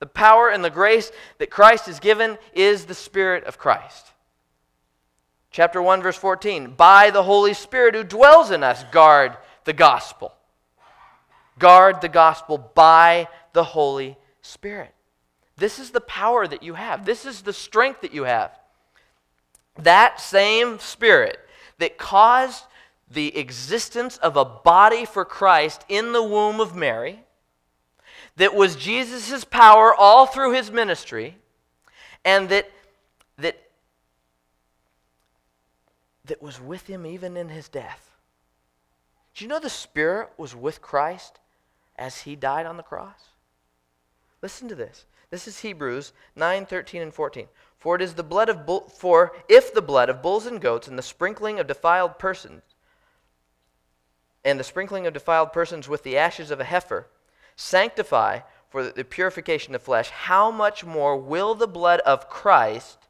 The 0.00 0.06
power 0.06 0.48
and 0.48 0.64
the 0.64 0.70
grace 0.70 1.12
that 1.38 1.50
Christ 1.50 1.86
has 1.86 2.00
given 2.00 2.38
is 2.52 2.86
the 2.86 2.94
Spirit 2.94 3.44
of 3.44 3.58
Christ. 3.58 4.08
Chapter 5.50 5.80
1, 5.80 6.02
verse 6.02 6.16
14 6.16 6.74
By 6.76 7.10
the 7.10 7.22
Holy 7.22 7.54
Spirit 7.54 7.94
who 7.94 8.02
dwells 8.02 8.50
in 8.50 8.62
us, 8.62 8.84
guard 8.90 9.36
the 9.64 9.72
gospel. 9.72 10.34
Guard 11.58 12.00
the 12.00 12.08
gospel 12.08 12.58
by 12.58 13.28
the 13.52 13.62
Holy 13.62 14.16
Spirit. 14.42 14.92
This 15.56 15.78
is 15.78 15.90
the 15.90 16.00
power 16.00 16.46
that 16.46 16.64
you 16.64 16.74
have, 16.74 17.04
this 17.04 17.24
is 17.24 17.42
the 17.42 17.52
strength 17.52 18.00
that 18.00 18.12
you 18.12 18.24
have. 18.24 18.50
That 19.76 20.20
same 20.20 20.78
Spirit 20.78 21.38
that 21.78 21.98
caused 21.98 22.64
the 23.10 23.36
existence 23.36 24.16
of 24.18 24.36
a 24.36 24.44
body 24.44 25.04
for 25.04 25.24
Christ 25.24 25.84
in 25.88 26.12
the 26.12 26.22
womb 26.22 26.60
of 26.60 26.74
Mary, 26.74 27.24
that 28.36 28.54
was 28.54 28.76
Jesus' 28.76 29.44
power 29.44 29.94
all 29.94 30.26
through 30.26 30.52
his 30.52 30.70
ministry, 30.70 31.36
and 32.24 32.48
that, 32.48 32.70
that, 33.38 33.56
that 36.24 36.42
was 36.42 36.60
with 36.60 36.86
him 36.86 37.06
even 37.06 37.36
in 37.36 37.48
his 37.48 37.68
death. 37.68 38.10
Do 39.34 39.44
you 39.44 39.48
know 39.48 39.60
the 39.60 39.70
Spirit 39.70 40.30
was 40.36 40.54
with 40.54 40.80
Christ 40.80 41.40
as 41.96 42.22
he 42.22 42.36
died 42.36 42.66
on 42.66 42.76
the 42.76 42.82
cross? 42.82 43.20
Listen 44.42 44.68
to 44.68 44.74
this. 44.74 45.06
This 45.30 45.48
is 45.48 45.60
Hebrews 45.60 46.12
9, 46.36 46.66
13, 46.66 47.02
and 47.02 47.14
14. 47.14 47.48
For 47.84 47.96
it 47.96 48.00
is 48.00 48.14
the 48.14 48.22
blood 48.22 48.48
of 48.48 48.64
bull, 48.64 48.88
for 48.88 49.36
if 49.46 49.74
the 49.74 49.82
blood 49.82 50.08
of 50.08 50.22
bulls 50.22 50.46
and 50.46 50.58
goats 50.58 50.88
and 50.88 50.96
the 50.96 51.02
sprinkling 51.02 51.60
of 51.60 51.66
defiled 51.66 52.18
persons 52.18 52.62
and 54.42 54.58
the 54.58 54.64
sprinkling 54.64 55.06
of 55.06 55.12
defiled 55.12 55.52
persons 55.52 55.86
with 55.86 56.02
the 56.02 56.16
ashes 56.16 56.50
of 56.50 56.60
a 56.60 56.64
heifer 56.64 57.08
sanctify 57.56 58.40
for 58.70 58.84
the 58.84 59.04
purification 59.04 59.74
of 59.74 59.82
flesh, 59.82 60.08
how 60.08 60.50
much 60.50 60.82
more 60.82 61.14
will 61.18 61.54
the 61.54 61.66
blood 61.66 62.00
of 62.06 62.30
Christ, 62.30 63.06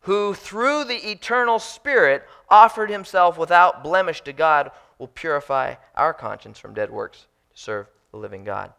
who 0.00 0.34
through 0.34 0.84
the 0.84 1.10
eternal 1.10 1.58
Spirit 1.58 2.22
offered 2.50 2.90
himself 2.90 3.38
without 3.38 3.82
blemish 3.82 4.20
to 4.24 4.34
God, 4.34 4.72
will 4.98 5.08
purify 5.08 5.76
our 5.94 6.12
conscience 6.12 6.58
from 6.58 6.74
dead 6.74 6.90
works 6.90 7.28
to 7.54 7.58
serve 7.58 7.86
the 8.10 8.18
living 8.18 8.44
God? 8.44 8.74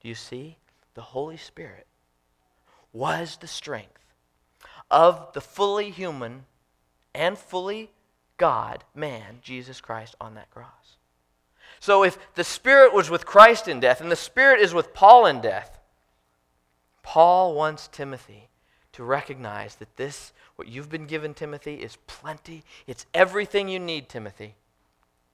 Do 0.00 0.06
you 0.06 0.14
see? 0.14 0.58
The 0.94 1.02
Holy 1.02 1.38
Spirit 1.38 1.88
was 2.92 3.36
the 3.38 3.48
strength 3.48 3.99
of 4.90 5.32
the 5.32 5.40
fully 5.40 5.90
human 5.90 6.44
and 7.14 7.38
fully 7.38 7.90
God 8.36 8.84
man, 8.94 9.38
Jesus 9.42 9.80
Christ, 9.80 10.14
on 10.20 10.34
that 10.34 10.50
cross. 10.50 10.96
So 11.78 12.02
if 12.04 12.18
the 12.34 12.44
Spirit 12.44 12.92
was 12.92 13.10
with 13.10 13.26
Christ 13.26 13.68
in 13.68 13.80
death 13.80 14.00
and 14.00 14.10
the 14.10 14.16
Spirit 14.16 14.60
is 14.60 14.74
with 14.74 14.92
Paul 14.92 15.26
in 15.26 15.40
death, 15.40 15.78
Paul 17.02 17.54
wants 17.54 17.88
Timothy 17.88 18.48
to 18.92 19.04
recognize 19.04 19.76
that 19.76 19.96
this, 19.96 20.32
what 20.56 20.68
you've 20.68 20.90
been 20.90 21.06
given, 21.06 21.32
Timothy, 21.32 21.74
is 21.74 21.96
plenty. 22.06 22.64
It's 22.86 23.06
everything 23.14 23.68
you 23.68 23.78
need, 23.78 24.08
Timothy. 24.08 24.56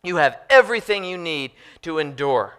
You 0.03 0.17
have 0.17 0.39
everything 0.49 1.05
you 1.05 1.19
need 1.19 1.51
to 1.83 1.99
endure 1.99 2.55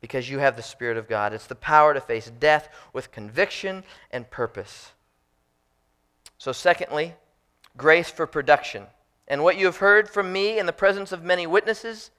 because 0.00 0.28
you 0.28 0.38
have 0.38 0.56
the 0.56 0.62
Spirit 0.62 0.96
of 0.96 1.08
God. 1.08 1.32
It's 1.32 1.46
the 1.46 1.54
power 1.54 1.94
to 1.94 2.00
face 2.00 2.30
death 2.40 2.68
with 2.92 3.12
conviction 3.12 3.84
and 4.10 4.30
purpose. 4.30 4.92
So, 6.40 6.52
secondly, 6.52 7.12
grace 7.76 8.10
for 8.10 8.26
production. 8.26 8.86
And 9.28 9.44
what 9.44 9.58
you 9.58 9.66
have 9.66 9.76
heard 9.76 10.08
from 10.08 10.32
me 10.32 10.58
in 10.58 10.64
the 10.64 10.72
presence 10.72 11.12
of 11.12 11.22
many 11.22 11.46
witnesses, 11.46 12.10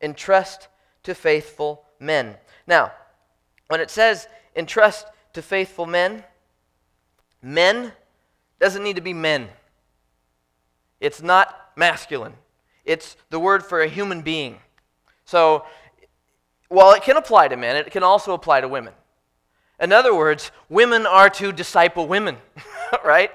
entrust 0.00 0.68
to 1.02 1.14
faithful 1.14 1.84
men. 2.00 2.38
Now, 2.66 2.92
when 3.66 3.82
it 3.82 3.90
says 3.90 4.26
entrust 4.56 5.06
to 5.34 5.42
faithful 5.42 5.84
men, 5.84 6.24
men 7.42 7.92
doesn't 8.58 8.82
need 8.82 8.96
to 8.96 9.02
be 9.02 9.12
men. 9.12 9.50
It's 10.98 11.20
not 11.20 11.54
masculine. 11.76 12.32
It's 12.86 13.18
the 13.28 13.38
word 13.38 13.62
for 13.62 13.82
a 13.82 13.88
human 13.88 14.22
being. 14.22 14.60
So, 15.26 15.66
while 16.68 16.92
it 16.92 17.02
can 17.02 17.18
apply 17.18 17.48
to 17.48 17.56
men, 17.58 17.76
it 17.76 17.90
can 17.90 18.02
also 18.02 18.32
apply 18.32 18.62
to 18.62 18.68
women. 18.68 18.94
In 19.78 19.92
other 19.92 20.14
words, 20.14 20.52
women 20.70 21.04
are 21.04 21.28
to 21.28 21.52
disciple 21.52 22.08
women, 22.08 22.38
right? 23.04 23.30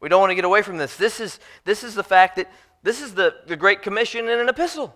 We 0.00 0.08
don't 0.08 0.20
want 0.20 0.30
to 0.30 0.34
get 0.34 0.44
away 0.44 0.62
from 0.62 0.78
this. 0.78 0.96
This 0.96 1.20
is, 1.20 1.40
this 1.64 1.82
is 1.82 1.94
the 1.94 2.04
fact 2.04 2.36
that 2.36 2.50
this 2.82 3.00
is 3.00 3.14
the, 3.14 3.36
the 3.46 3.56
Great 3.56 3.82
Commission 3.82 4.28
in 4.28 4.38
an 4.38 4.48
epistle. 4.48 4.94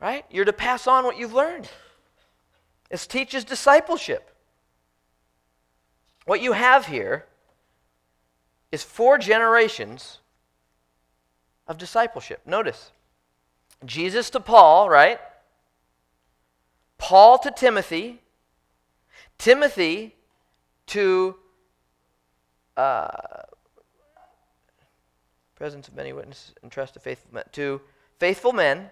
Right? 0.00 0.24
You're 0.30 0.44
to 0.44 0.52
pass 0.52 0.86
on 0.86 1.04
what 1.04 1.18
you've 1.18 1.34
learned. 1.34 1.68
This 2.90 3.06
teaches 3.06 3.44
discipleship. 3.44 4.30
What 6.24 6.40
you 6.40 6.52
have 6.52 6.86
here 6.86 7.26
is 8.70 8.82
four 8.82 9.18
generations 9.18 10.18
of 11.66 11.78
discipleship. 11.78 12.40
Notice 12.46 12.92
Jesus 13.84 14.30
to 14.30 14.40
Paul, 14.40 14.88
right? 14.88 15.20
Paul 16.96 17.38
to 17.38 17.50
Timothy, 17.50 18.20
Timothy 19.38 20.16
to 20.88 21.36
uh, 22.76 23.08
presence 25.58 25.88
of 25.88 25.96
many 25.96 26.12
witnesses 26.12 26.54
and 26.62 26.70
trust 26.70 26.94
to 26.94 27.00
faithful 27.00 27.30
men, 27.32 27.44
to 27.52 27.80
faithful 28.18 28.52
men, 28.52 28.90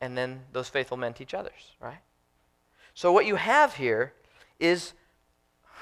and 0.00 0.16
then 0.16 0.40
those 0.52 0.68
faithful 0.68 0.96
men 0.96 1.12
teach 1.12 1.34
others, 1.34 1.72
right? 1.80 1.98
So 2.94 3.12
what 3.12 3.26
you 3.26 3.36
have 3.36 3.74
here 3.74 4.14
is 4.58 4.94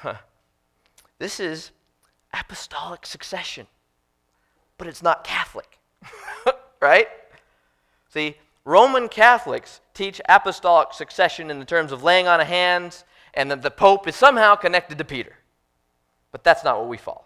huh, 0.00 0.16
this 1.18 1.38
is 1.38 1.70
apostolic 2.32 3.06
succession, 3.06 3.68
but 4.76 4.88
it's 4.88 5.02
not 5.02 5.22
Catholic, 5.22 5.78
right? 6.80 7.06
See, 8.08 8.36
Roman 8.64 9.08
Catholics 9.08 9.80
teach 9.94 10.20
apostolic 10.28 10.92
succession 10.92 11.48
in 11.50 11.60
the 11.60 11.64
terms 11.64 11.92
of 11.92 12.02
laying 12.02 12.26
on 12.26 12.40
of 12.40 12.46
hands 12.48 13.04
and 13.34 13.50
that 13.52 13.62
the 13.62 13.70
Pope 13.70 14.08
is 14.08 14.16
somehow 14.16 14.56
connected 14.56 14.98
to 14.98 15.04
Peter. 15.04 15.36
But 16.32 16.42
that's 16.42 16.64
not 16.64 16.80
what 16.80 16.88
we 16.88 16.96
follow. 16.96 17.24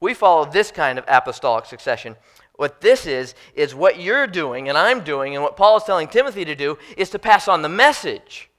We 0.00 0.14
follow 0.14 0.46
this 0.46 0.70
kind 0.70 0.98
of 0.98 1.04
apostolic 1.06 1.66
succession. 1.66 2.16
What 2.56 2.80
this 2.80 3.06
is, 3.06 3.34
is 3.54 3.74
what 3.74 4.00
you're 4.00 4.26
doing 4.26 4.68
and 4.68 4.76
I'm 4.76 5.04
doing, 5.04 5.34
and 5.34 5.42
what 5.42 5.56
Paul 5.56 5.76
is 5.76 5.84
telling 5.84 6.08
Timothy 6.08 6.44
to 6.44 6.54
do, 6.54 6.78
is 6.96 7.10
to 7.10 7.18
pass 7.18 7.48
on 7.48 7.62
the 7.62 7.68
message. 7.68 8.50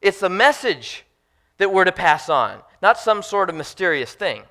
It's 0.00 0.20
the 0.20 0.28
message 0.28 1.04
that 1.58 1.72
we're 1.72 1.84
to 1.84 1.92
pass 1.92 2.28
on, 2.28 2.60
not 2.82 2.98
some 2.98 3.22
sort 3.22 3.50
of 3.50 3.56
mysterious 3.56 4.12
thing 4.12 4.42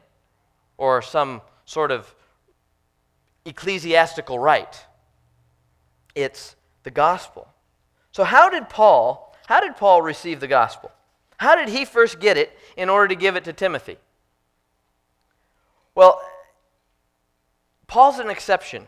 or 0.78 1.02
some 1.02 1.42
sort 1.66 1.92
of 1.92 2.14
ecclesiastical 3.46 4.38
rite. 4.38 4.86
It's 6.16 6.56
the 6.84 6.92
gospel. 6.92 7.48
So 8.12 8.24
how 8.24 8.50
did 8.50 8.70
Paul, 8.70 9.36
how 9.48 9.60
did 9.60 9.76
Paul 9.76 10.02
receive 10.02 10.40
the 10.40 10.48
gospel? 10.48 10.92
How 11.38 11.56
did 11.56 11.70
he 11.70 11.86
first 11.86 12.20
get 12.20 12.38
it 12.38 12.58
in 12.76 12.90
order 12.90 13.08
to 13.10 13.16
give 13.16 13.36
it 13.36 13.44
to 13.46 13.54
Timothy? 13.54 13.98
Well, 15.98 16.22
Paul's 17.88 18.20
an 18.20 18.30
exception 18.30 18.86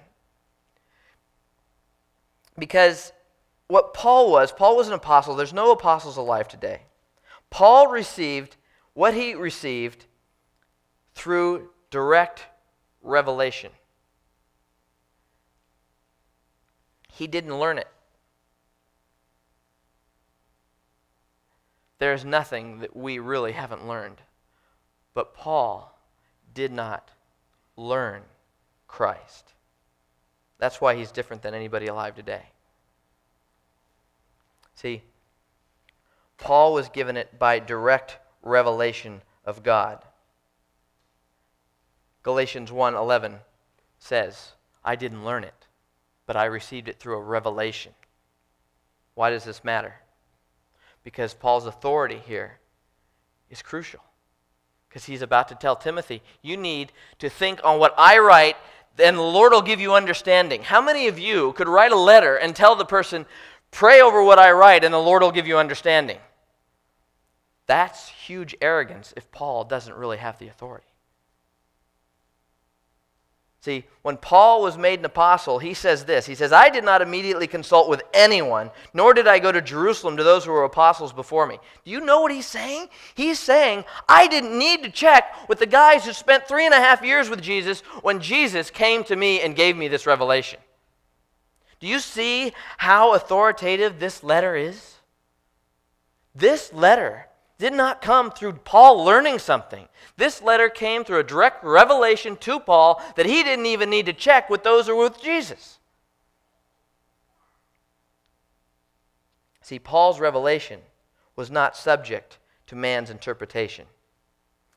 because 2.56 3.14
what 3.68 3.96
Paul 3.96 4.30
was, 4.30 4.52
Paul 4.52 4.78
was 4.78 4.88
an 4.88 4.94
apostle. 4.94 5.36
There's 5.36 5.52
no 5.52 5.72
apostles 5.72 6.18
alive 6.18 6.48
today. 6.48 6.82
Paul 7.50 7.88
received 7.88 8.58
what 8.94 9.16
he 9.16 9.34
received 9.34 10.06
through 11.16 11.72
direct 11.90 12.46
revelation. 13.02 13.72
He 17.12 17.26
didn't 17.26 17.58
learn 17.58 17.80
it. 17.80 17.88
There's 21.98 22.24
nothing 22.24 22.82
that 22.82 22.96
we 22.96 23.18
really 23.18 23.54
haven't 23.54 23.88
learned. 23.88 24.22
But 25.16 25.34
Paul 25.34 25.99
did 26.54 26.72
not 26.72 27.12
learn 27.76 28.24
Christ. 28.88 29.54
That's 30.58 30.82
why 30.82 30.96
he's 30.96 31.12
different 31.12 31.42
than 31.42 31.54
anybody 31.54 31.88
alive 31.88 32.16
today. 32.16 32.44
See, 34.76 35.04
Paul 36.38 36.74
was 36.74 36.90
given 36.90 37.18
it 37.18 37.38
by 37.40 37.60
direct 37.60 38.18
revelation 38.42 39.22
of 39.46 39.64
God. 39.64 40.06
Galatians 42.24 42.72
1:11 42.72 43.42
says, 43.98 44.56
"I 44.84 44.96
didn't 44.96 45.26
learn 45.26 45.44
it, 45.44 45.68
but 46.26 46.36
I 46.36 46.46
received 46.46 46.88
it 46.88 47.00
through 47.00 47.18
a 47.18 47.24
revelation." 47.24 47.96
Why 49.16 49.30
does 49.30 49.44
this 49.44 49.64
matter? 49.64 50.02
Because 51.04 51.34
Paul's 51.34 51.66
authority 51.66 52.20
here 52.20 52.60
is 53.50 53.62
crucial 53.62 54.09
because 54.90 55.06
he's 55.06 55.22
about 55.22 55.48
to 55.50 55.56
tell 55.56 55.76
Timothy, 55.76 56.22
you 56.42 56.58
need 56.58 56.92
to 57.20 57.30
think 57.30 57.62
on 57.64 57.80
what 57.80 57.94
I 57.98 58.18
write 58.18 58.58
and 59.00 59.18
the 59.18 59.22
Lord 59.22 59.54
will 59.54 59.62
give 59.62 59.80
you 59.80 59.94
understanding. 59.94 60.64
How 60.64 60.82
many 60.82 61.08
of 61.08 61.18
you 61.18 61.54
could 61.54 61.68
write 61.68 61.92
a 61.92 61.98
letter 61.98 62.36
and 62.36 62.56
tell 62.56 62.76
the 62.76 62.86
person, 62.86 63.26
pray 63.72 64.02
over 64.02 64.24
what 64.24 64.40
I 64.40 64.52
write, 64.52 64.84
and 64.84 64.94
the 64.94 64.98
Lord 64.98 65.22
will 65.22 65.32
give 65.32 65.48
you 65.48 65.58
understanding? 65.58 66.18
That's 67.66 68.10
huge 68.10 68.56
arrogance 68.62 69.14
if 69.16 69.32
Paul 69.32 69.64
doesn't 69.64 69.96
really 69.96 70.18
have 70.18 70.40
the 70.40 70.48
authority. 70.48 70.89
See, 73.62 73.84
when 74.04 74.16
Paul 74.16 74.62
was 74.62 74.78
made 74.78 75.00
an 75.00 75.06
apostle, 75.06 75.60
he 75.60 75.74
says 75.74 76.06
this 76.06 76.26
He 76.26 76.36
says, 76.36 76.54
I 76.54 76.70
did 76.70 76.84
not 76.84 77.02
immediately 77.02 77.48
consult 77.48 77.90
with 77.90 78.04
anyone, 78.14 78.72
nor 78.94 79.14
did 79.14 79.28
I 79.28 79.40
go 79.40 79.52
to 79.52 79.62
Jerusalem 79.62 80.16
to 80.18 80.24
those 80.24 80.46
who 80.46 80.52
were 80.52 80.64
apostles 80.64 81.12
before 81.12 81.46
me. 81.46 81.60
Do 81.84 81.92
you 81.92 82.00
know 82.00 82.22
what 82.22 82.32
he's 82.32 82.46
saying? 82.46 82.88
He's 83.16 83.38
saying, 83.38 83.84
I 84.08 84.28
didn't 84.28 84.58
need 84.58 84.84
to 84.84 84.90
check 84.90 85.50
with 85.50 85.60
the 85.60 85.66
guys 85.66 86.06
who 86.06 86.14
spent 86.14 86.48
three 86.48 86.66
and 86.66 86.74
a 86.74 86.80
half 86.80 87.04
years 87.04 87.30
with 87.30 87.42
Jesus 87.42 87.82
when 88.02 88.22
Jesus 88.22 88.72
came 88.72 89.04
to 89.06 89.16
me 89.16 89.42
and 89.42 89.56
gave 89.56 89.76
me 89.76 89.90
this 89.90 90.06
revelation. 90.06 90.60
Do 91.82 91.88
you 91.88 92.00
see 92.00 92.54
how 92.78 93.14
authoritative 93.14 94.00
this 94.00 94.24
letter 94.24 94.56
is? 94.56 94.96
This 96.34 96.72
letter 96.72 97.29
did 97.60 97.74
not 97.74 98.02
come 98.02 98.32
through 98.32 98.54
Paul 98.54 99.04
learning 99.04 99.38
something. 99.38 99.88
This 100.16 100.42
letter 100.42 100.70
came 100.70 101.04
through 101.04 101.20
a 101.20 101.24
direct 101.24 101.64
revelation 101.64 102.38
to 102.38 102.60
Paul 102.60 103.04
that 103.16 103.26
he 103.26 103.44
didn't 103.44 103.66
even 103.66 103.90
need 103.90 104.06
to 104.08 104.14
check 104.14 104.50
with 104.50 104.64
those 104.64 104.88
who 104.88 104.96
were 104.96 105.04
with 105.04 105.22
Jesus. 105.22 105.78
See, 109.62 109.78
Paul's 109.78 110.22
revelation 110.22 110.80
was 111.36 111.52
not 111.52 111.76
subject 111.76 112.40
to 112.68 112.76
man's 112.76 113.10
interpretation. 113.10 113.86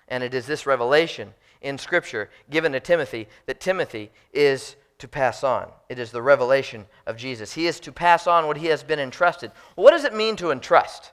And 0.08 0.24
it 0.24 0.34
is 0.34 0.46
this 0.46 0.66
revelation 0.66 1.34
in 1.62 1.78
Scripture 1.78 2.30
given 2.50 2.72
to 2.72 2.80
Timothy 2.80 3.28
that 3.46 3.60
Timothy 3.60 4.10
is 4.32 4.74
to 4.98 5.06
pass 5.06 5.44
on. 5.44 5.68
It 5.88 6.00
is 6.00 6.10
the 6.10 6.20
revelation 6.20 6.86
of 7.06 7.16
Jesus. 7.16 7.52
He 7.54 7.66
is 7.66 7.78
to 7.80 7.92
pass 7.92 8.26
on 8.26 8.46
what 8.46 8.56
he 8.56 8.66
has 8.66 8.82
been 8.82 8.98
entrusted. 8.98 9.52
what 9.76 9.92
does 9.92 10.04
it 10.04 10.14
mean 10.14 10.34
to 10.36 10.50
entrust? 10.50 11.12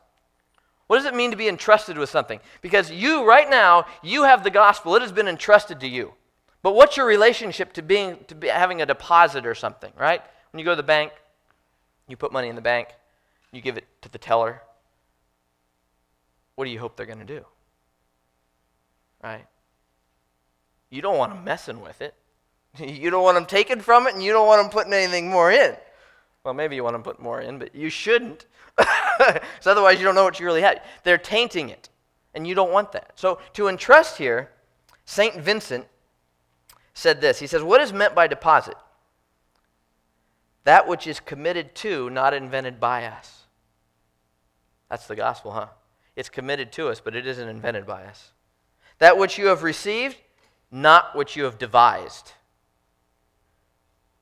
What 0.90 0.98
does 0.98 1.06
it 1.06 1.14
mean 1.14 1.30
to 1.30 1.38
be 1.38 1.48
entrusted 1.48 2.00
with 2.00 2.10
something? 2.10 2.40
Because 2.64 2.90
you, 2.90 3.24
right 3.24 3.48
now, 3.48 3.86
you 4.02 4.24
have 4.24 4.44
the 4.44 4.50
gospel. 4.50 4.96
It 4.96 5.04
has 5.04 5.12
been 5.12 5.28
entrusted 5.28 5.80
to 5.82 5.88
you. 5.88 6.16
But 6.64 6.74
what's 6.74 6.98
your 6.98 7.06
relationship 7.06 7.74
to 7.74 7.84
being 7.84 8.18
to 8.28 8.34
be, 8.34 8.48
having 8.48 8.82
a 8.82 8.88
deposit 8.88 9.46
or 9.46 9.54
something, 9.54 9.94
right? 9.96 10.20
When 10.52 10.58
you 10.58 10.66
go 10.66 10.72
to 10.72 10.76
the 10.76 10.82
bank, 10.82 11.12
you 12.08 12.18
put 12.18 12.34
money 12.34 12.50
in 12.50 12.56
the 12.56 12.62
bank, 12.62 12.88
you 13.52 13.62
give 13.62 13.78
it 13.78 13.86
to 14.02 14.10
the 14.10 14.18
teller. 14.18 14.64
What 16.56 16.66
do 16.66 16.72
you 16.72 16.80
hope 16.80 16.98
they're 16.98 17.06
going 17.06 17.20
to 17.20 17.24
do? 17.24 17.46
Right? 19.24 19.46
You 20.90 21.04
don't 21.04 21.20
want 21.20 21.36
them 21.36 21.44
messing 21.44 21.82
with 21.82 22.02
it. 22.02 22.16
You 22.80 23.12
don't 23.12 23.22
want 23.22 23.36
them 23.36 23.46
taking 23.46 23.80
from 23.80 24.08
it, 24.08 24.16
and 24.16 24.24
you 24.24 24.32
don't 24.32 24.48
want 24.48 24.64
them 24.64 24.72
putting 24.72 24.94
anything 24.94 25.30
more 25.30 25.52
in. 25.52 25.76
Well, 26.44 26.54
maybe 26.54 26.76
you 26.76 26.84
want 26.84 26.96
to 26.96 27.02
put 27.02 27.20
more 27.20 27.42
in, 27.42 27.60
but 27.60 27.76
you 27.76 27.90
shouldn't. 27.90 28.46
so 29.60 29.72
otherwise, 29.72 30.00
you 30.00 30.06
don't 30.06 30.16
know 30.16 30.24
what 30.24 30.40
you 30.40 30.46
really 30.46 30.62
have. 30.62 30.84
They're 31.04 31.18
tainting 31.18 31.70
it, 31.70 31.90
and 32.34 32.48
you 32.48 32.56
don't 32.56 32.72
want 32.72 32.92
that. 32.94 33.12
So 33.16 33.40
to 33.54 33.68
entrust 33.68 34.18
here, 34.18 34.52
St. 35.06 35.36
Vincent 35.36 35.86
said 36.94 37.22
this 37.22 37.40
He 37.40 37.48
says, 37.48 37.64
What 37.64 37.82
is 37.82 37.92
meant 37.92 38.16
by 38.16 38.28
deposit? 38.28 38.76
That 40.64 40.88
which 40.88 41.08
is 41.08 41.20
committed 41.20 41.74
to, 41.76 42.10
not 42.10 42.34
invented 42.34 42.80
by 42.80 43.06
us. 43.06 43.46
That's 44.90 45.08
the 45.08 45.16
gospel, 45.16 45.52
huh? 45.52 45.68
It's 46.16 46.30
committed 46.30 46.72
to 46.74 46.90
us, 46.90 47.00
but 47.00 47.16
it 47.16 47.26
isn't 47.26 47.48
invented 47.48 47.86
by 47.86 48.04
us. 48.04 48.32
That 48.98 49.18
which 49.18 49.38
you 49.38 49.48
have 49.48 49.64
received, 49.64 50.18
not 50.72 51.16
what 51.16 51.36
you 51.36 51.46
have 51.46 51.58
devised. 51.58 52.34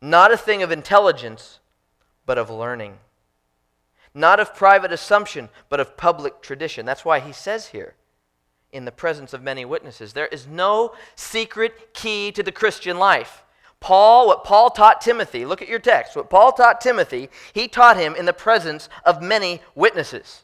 Not 0.01 0.31
a 0.31 0.37
thing 0.37 0.61
of 0.61 0.71
intelligence, 0.71 1.59
but 2.27 2.37
of 2.37 2.51
learning 2.51 2.99
not 4.17 4.39
of 4.39 4.55
private 4.55 4.91
assumption, 4.91 5.49
but 5.69 5.79
of 5.79 5.95
public 5.95 6.41
tradition. 6.41 6.85
That's 6.85 7.05
why 7.05 7.19
he 7.19 7.31
says 7.31 7.67
here, 7.67 7.93
in 8.71 8.83
the 8.83 8.91
presence 8.91 9.31
of 9.31 9.43
many 9.43 9.63
witnesses, 9.63 10.13
there 10.13 10.27
is 10.27 10.47
no 10.47 10.93
secret 11.15 11.93
key 11.93 12.31
to 12.31 12.43
the 12.43 12.51
Christian 12.51 12.97
life. 12.97 13.43
Paul, 13.79 14.27
what 14.27 14.43
Paul 14.43 14.71
taught 14.71 15.01
Timothy, 15.01 15.45
look 15.45 15.61
at 15.61 15.69
your 15.69 15.79
text. 15.79 16.15
What 16.15 16.31
Paul 16.31 16.51
taught 16.51 16.81
Timothy, 16.81 17.29
he 17.53 17.67
taught 17.67 17.95
him 17.95 18.15
in 18.15 18.25
the 18.25 18.33
presence 18.33 18.89
of 19.05 19.21
many 19.21 19.61
witnesses. 19.75 20.43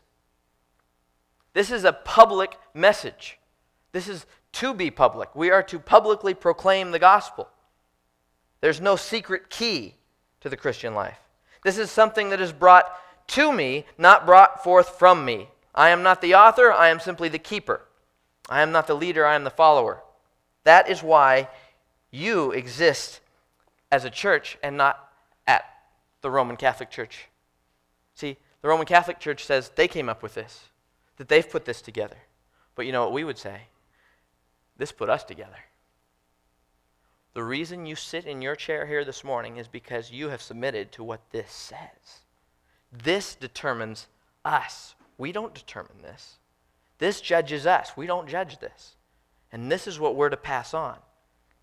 This 1.53 1.71
is 1.71 1.83
a 1.83 1.93
public 1.93 2.57
message. 2.75 3.39
This 3.91 4.07
is 4.07 4.27
to 4.53 4.73
be 4.73 4.91
public. 4.91 5.35
We 5.35 5.49
are 5.49 5.63
to 5.63 5.79
publicly 5.79 6.35
proclaim 6.35 6.91
the 6.91 6.99
gospel. 6.99 7.49
There's 8.61 8.79
no 8.79 8.95
secret 8.95 9.49
key 9.49 9.95
to 10.41 10.49
the 10.49 10.57
Christian 10.57 10.93
life. 10.93 11.22
This 11.63 11.77
is 11.77 11.89
something 11.89 12.29
that 12.29 12.41
is 12.41 12.51
brought 12.51 12.91
to 13.27 13.51
me, 13.51 13.85
not 13.97 14.25
brought 14.25 14.63
forth 14.63 14.89
from 14.89 15.25
me. 15.25 15.47
I 15.73 15.89
am 15.89 16.03
not 16.03 16.21
the 16.21 16.35
author, 16.35 16.71
I 16.71 16.89
am 16.89 16.99
simply 16.99 17.29
the 17.29 17.39
keeper. 17.39 17.81
I 18.49 18.61
am 18.61 18.71
not 18.71 18.87
the 18.87 18.93
leader, 18.93 19.25
I 19.25 19.35
am 19.35 19.43
the 19.43 19.49
follower. 19.49 20.03
That 20.65 20.89
is 20.89 21.01
why 21.01 21.49
you 22.11 22.51
exist 22.51 23.21
as 23.91 24.05
a 24.05 24.09
church 24.09 24.57
and 24.61 24.77
not 24.77 25.09
at 25.47 25.65
the 26.21 26.29
Roman 26.29 26.57
Catholic 26.57 26.91
Church. 26.91 27.27
See, 28.15 28.37
the 28.61 28.67
Roman 28.67 28.85
Catholic 28.85 29.19
Church 29.19 29.45
says 29.45 29.71
they 29.75 29.87
came 29.87 30.09
up 30.09 30.21
with 30.21 30.35
this, 30.35 30.65
that 31.17 31.27
they've 31.27 31.49
put 31.49 31.65
this 31.65 31.81
together. 31.81 32.17
But 32.75 32.85
you 32.85 32.91
know 32.91 33.03
what 33.03 33.13
we 33.13 33.23
would 33.23 33.37
say? 33.37 33.61
This 34.77 34.91
put 34.91 35.09
us 35.09 35.23
together. 35.23 35.57
The 37.33 37.43
reason 37.43 37.85
you 37.85 37.95
sit 37.95 38.25
in 38.25 38.41
your 38.41 38.55
chair 38.55 38.85
here 38.85 39.03
this 39.03 39.23
morning 39.23 39.57
is 39.57 39.67
because 39.67 40.11
you 40.11 40.29
have 40.29 40.41
submitted 40.41 40.91
to 40.91 41.03
what 41.03 41.21
this 41.31 41.51
says. 41.51 42.19
This 42.91 43.33
determines 43.33 44.07
us. 44.45 44.93
We 45.17 45.31
don't 45.31 45.53
determine 45.53 46.01
this. 46.01 46.37
This 46.99 47.21
judges 47.21 47.65
us. 47.65 47.97
We 47.97 48.05
don't 48.05 48.29
judge 48.29 48.59
this. 48.59 48.95
And 49.51 49.71
this 49.71 49.87
is 49.87 49.99
what 49.99 50.15
we're 50.15 50.29
to 50.29 50.37
pass 50.37 50.73
on. 50.75 50.97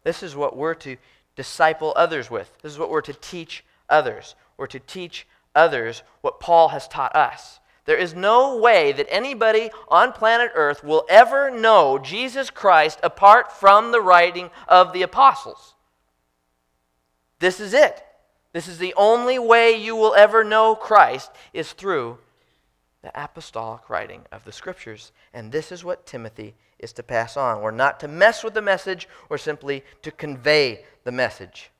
This 0.02 0.22
is 0.22 0.34
what 0.34 0.56
we're 0.56 0.74
to 0.74 0.96
disciple 1.36 1.92
others 1.94 2.30
with. 2.30 2.52
This 2.62 2.72
is 2.72 2.78
what 2.78 2.90
we're 2.90 3.00
to 3.02 3.14
teach 3.14 3.64
others. 3.88 4.34
We're 4.56 4.66
to 4.68 4.80
teach 4.80 5.26
others 5.54 6.02
what 6.20 6.40
Paul 6.40 6.68
has 6.68 6.88
taught 6.88 7.14
us. 7.14 7.59
There 7.90 7.98
is 7.98 8.14
no 8.14 8.56
way 8.56 8.92
that 8.92 9.08
anybody 9.10 9.72
on 9.88 10.12
planet 10.12 10.52
Earth 10.54 10.84
will 10.84 11.04
ever 11.08 11.50
know 11.50 11.98
Jesus 11.98 12.48
Christ 12.48 13.00
apart 13.02 13.50
from 13.50 13.90
the 13.90 14.00
writing 14.00 14.50
of 14.68 14.92
the 14.92 15.02
apostles. 15.02 15.74
This 17.40 17.58
is 17.58 17.74
it. 17.74 18.00
This 18.52 18.68
is 18.68 18.78
the 18.78 18.94
only 18.96 19.40
way 19.40 19.72
you 19.72 19.96
will 19.96 20.14
ever 20.14 20.44
know 20.44 20.76
Christ 20.76 21.32
is 21.52 21.72
through 21.72 22.18
the 23.02 23.10
apostolic 23.20 23.90
writing 23.90 24.20
of 24.30 24.44
the 24.44 24.52
scriptures. 24.52 25.10
And 25.34 25.50
this 25.50 25.72
is 25.72 25.82
what 25.82 26.06
Timothy 26.06 26.54
is 26.78 26.92
to 26.92 27.02
pass 27.02 27.36
on. 27.36 27.60
We're 27.60 27.72
not 27.72 27.98
to 27.98 28.06
mess 28.06 28.44
with 28.44 28.54
the 28.54 28.62
message, 28.62 29.08
or 29.28 29.36
simply 29.36 29.82
to 30.02 30.12
convey 30.12 30.84
the 31.02 31.10
message. 31.10 31.72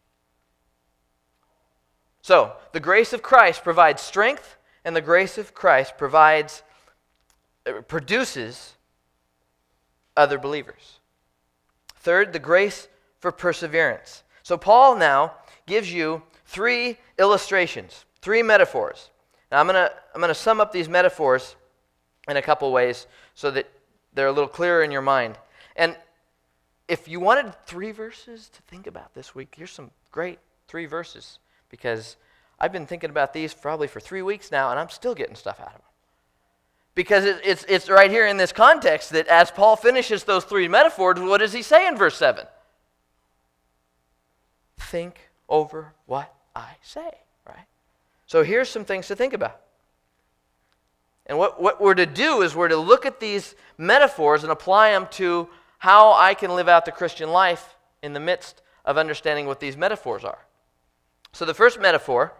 So, 2.20 2.54
the 2.72 2.80
grace 2.80 3.12
of 3.12 3.22
Christ 3.22 3.62
provides 3.62 4.02
strength, 4.02 4.56
and 4.84 4.96
the 4.96 5.00
grace 5.00 5.38
of 5.38 5.54
Christ 5.54 5.98
provides 5.98 6.62
uh, 7.66 7.80
produces 7.82 8.74
other 10.16 10.38
believers. 10.38 11.00
Third, 11.96 12.32
the 12.32 12.38
grace 12.38 12.88
for 13.18 13.30
perseverance. 13.30 14.22
So 14.42 14.56
Paul 14.56 14.96
now 14.96 15.34
gives 15.66 15.92
you 15.92 16.22
three 16.46 16.96
illustrations, 17.18 18.04
three 18.22 18.42
metaphors. 18.42 19.10
Now, 19.52 19.60
I'm 19.60 19.66
going 19.66 19.74
to 19.74 19.92
I'm 20.14 20.22
to 20.22 20.34
sum 20.34 20.60
up 20.60 20.72
these 20.72 20.88
metaphors 20.88 21.56
in 22.28 22.36
a 22.36 22.42
couple 22.42 22.70
ways 22.72 23.06
so 23.34 23.50
that 23.50 23.70
they're 24.14 24.28
a 24.28 24.32
little 24.32 24.48
clearer 24.48 24.82
in 24.82 24.90
your 24.90 25.02
mind. 25.02 25.38
And 25.76 25.96
if 26.88 27.06
you 27.06 27.20
wanted 27.20 27.54
three 27.66 27.92
verses 27.92 28.48
to 28.48 28.62
think 28.62 28.86
about 28.86 29.14
this 29.14 29.34
week, 29.34 29.54
here's 29.56 29.70
some 29.70 29.90
great 30.10 30.38
three 30.66 30.86
verses 30.86 31.38
because 31.68 32.16
I've 32.60 32.72
been 32.72 32.86
thinking 32.86 33.10
about 33.10 33.32
these 33.32 33.54
probably 33.54 33.88
for 33.88 34.00
three 34.00 34.22
weeks 34.22 34.52
now, 34.52 34.70
and 34.70 34.78
I'm 34.78 34.90
still 34.90 35.14
getting 35.14 35.34
stuff 35.34 35.60
out 35.60 35.68
of 35.68 35.72
them. 35.74 35.82
Because 36.94 37.24
it, 37.24 37.40
it's, 37.44 37.64
it's 37.68 37.88
right 37.88 38.10
here 38.10 38.26
in 38.26 38.36
this 38.36 38.52
context 38.52 39.10
that 39.10 39.26
as 39.28 39.50
Paul 39.50 39.76
finishes 39.76 40.24
those 40.24 40.44
three 40.44 40.68
metaphors, 40.68 41.18
what 41.20 41.38
does 41.38 41.52
he 41.52 41.62
say 41.62 41.86
in 41.86 41.96
verse 41.96 42.16
7? 42.16 42.46
Think 44.78 45.30
over 45.48 45.94
what 46.06 46.34
I 46.54 46.72
say, 46.82 47.10
right? 47.46 47.66
So 48.26 48.42
here's 48.42 48.68
some 48.68 48.84
things 48.84 49.06
to 49.08 49.16
think 49.16 49.32
about. 49.32 49.60
And 51.26 51.38
what, 51.38 51.62
what 51.62 51.80
we're 51.80 51.94
to 51.94 52.06
do 52.06 52.42
is 52.42 52.54
we're 52.54 52.68
to 52.68 52.76
look 52.76 53.06
at 53.06 53.20
these 53.20 53.54
metaphors 53.78 54.42
and 54.42 54.52
apply 54.52 54.90
them 54.90 55.06
to 55.12 55.48
how 55.78 56.12
I 56.12 56.34
can 56.34 56.54
live 56.54 56.68
out 56.68 56.84
the 56.84 56.92
Christian 56.92 57.30
life 57.30 57.76
in 58.02 58.12
the 58.12 58.20
midst 58.20 58.62
of 58.84 58.98
understanding 58.98 59.46
what 59.46 59.60
these 59.60 59.76
metaphors 59.76 60.24
are. 60.24 60.44
So 61.32 61.44
the 61.44 61.54
first 61.54 61.80
metaphor 61.80 62.34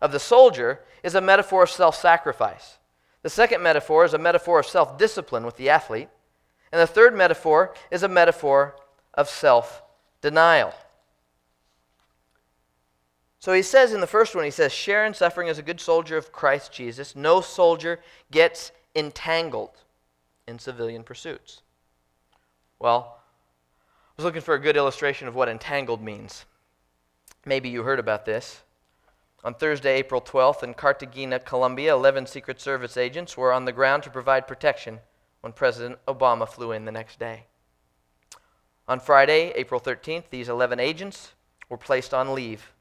of 0.00 0.12
the 0.12 0.20
soldier 0.20 0.80
is 1.02 1.14
a 1.14 1.20
metaphor 1.20 1.62
of 1.64 1.70
self 1.70 1.96
sacrifice. 1.96 2.78
The 3.22 3.30
second 3.30 3.62
metaphor 3.62 4.04
is 4.04 4.14
a 4.14 4.18
metaphor 4.18 4.60
of 4.60 4.66
self 4.66 4.98
discipline 4.98 5.44
with 5.44 5.56
the 5.56 5.68
athlete. 5.68 6.08
And 6.72 6.80
the 6.80 6.86
third 6.86 7.14
metaphor 7.16 7.74
is 7.90 8.02
a 8.02 8.08
metaphor 8.08 8.76
of 9.14 9.28
self 9.28 9.82
denial. 10.20 10.74
So 13.38 13.52
he 13.52 13.62
says 13.62 13.92
in 13.92 14.00
the 14.00 14.06
first 14.06 14.34
one, 14.34 14.44
he 14.44 14.50
says, 14.50 14.72
share 14.72 15.06
in 15.06 15.14
suffering 15.14 15.48
as 15.48 15.58
a 15.58 15.62
good 15.62 15.80
soldier 15.80 16.16
of 16.16 16.32
Christ 16.32 16.72
Jesus. 16.72 17.14
No 17.14 17.40
soldier 17.40 18.00
gets 18.30 18.72
entangled 18.94 19.82
in 20.48 20.58
civilian 20.58 21.04
pursuits. 21.04 21.62
Well, 22.78 23.18
I 23.18 24.12
was 24.16 24.24
looking 24.24 24.40
for 24.40 24.54
a 24.54 24.60
good 24.60 24.76
illustration 24.76 25.28
of 25.28 25.34
what 25.34 25.48
entangled 25.48 26.02
means. 26.02 26.44
Maybe 27.44 27.68
you 27.68 27.82
heard 27.82 28.00
about 28.00 28.24
this. 28.24 28.62
On 29.46 29.54
Thursday, 29.54 29.94
April 29.94 30.20
12th, 30.20 30.62
in 30.64 30.74
Cartagena, 30.74 31.38
Colombia, 31.38 31.94
11 31.94 32.26
Secret 32.26 32.60
Service 32.60 32.96
agents 32.96 33.36
were 33.36 33.52
on 33.52 33.64
the 33.64 33.72
ground 33.72 34.02
to 34.02 34.10
provide 34.10 34.48
protection 34.48 34.98
when 35.40 35.52
President 35.52 35.98
Obama 36.06 36.48
flew 36.48 36.72
in 36.72 36.84
the 36.84 36.90
next 36.90 37.20
day. 37.20 37.44
On 38.88 38.98
Friday, 38.98 39.52
April 39.54 39.80
13th, 39.80 40.24
these 40.30 40.48
11 40.48 40.80
agents 40.80 41.32
were 41.68 41.78
placed 41.78 42.12
on 42.12 42.34
leave 42.34 42.72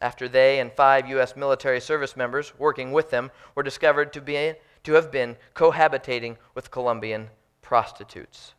after 0.00 0.28
they 0.28 0.58
and 0.58 0.72
five 0.72 1.08
U.S. 1.10 1.36
military 1.36 1.80
service 1.80 2.16
members 2.16 2.58
working 2.58 2.90
with 2.90 3.10
them 3.10 3.30
were 3.54 3.62
discovered 3.62 4.12
to, 4.12 4.20
be, 4.20 4.54
to 4.82 4.92
have 4.94 5.10
been 5.10 5.36
cohabitating 5.54 6.36
with 6.54 6.70
Colombian 6.70 7.28
prostitutes. 7.62 8.54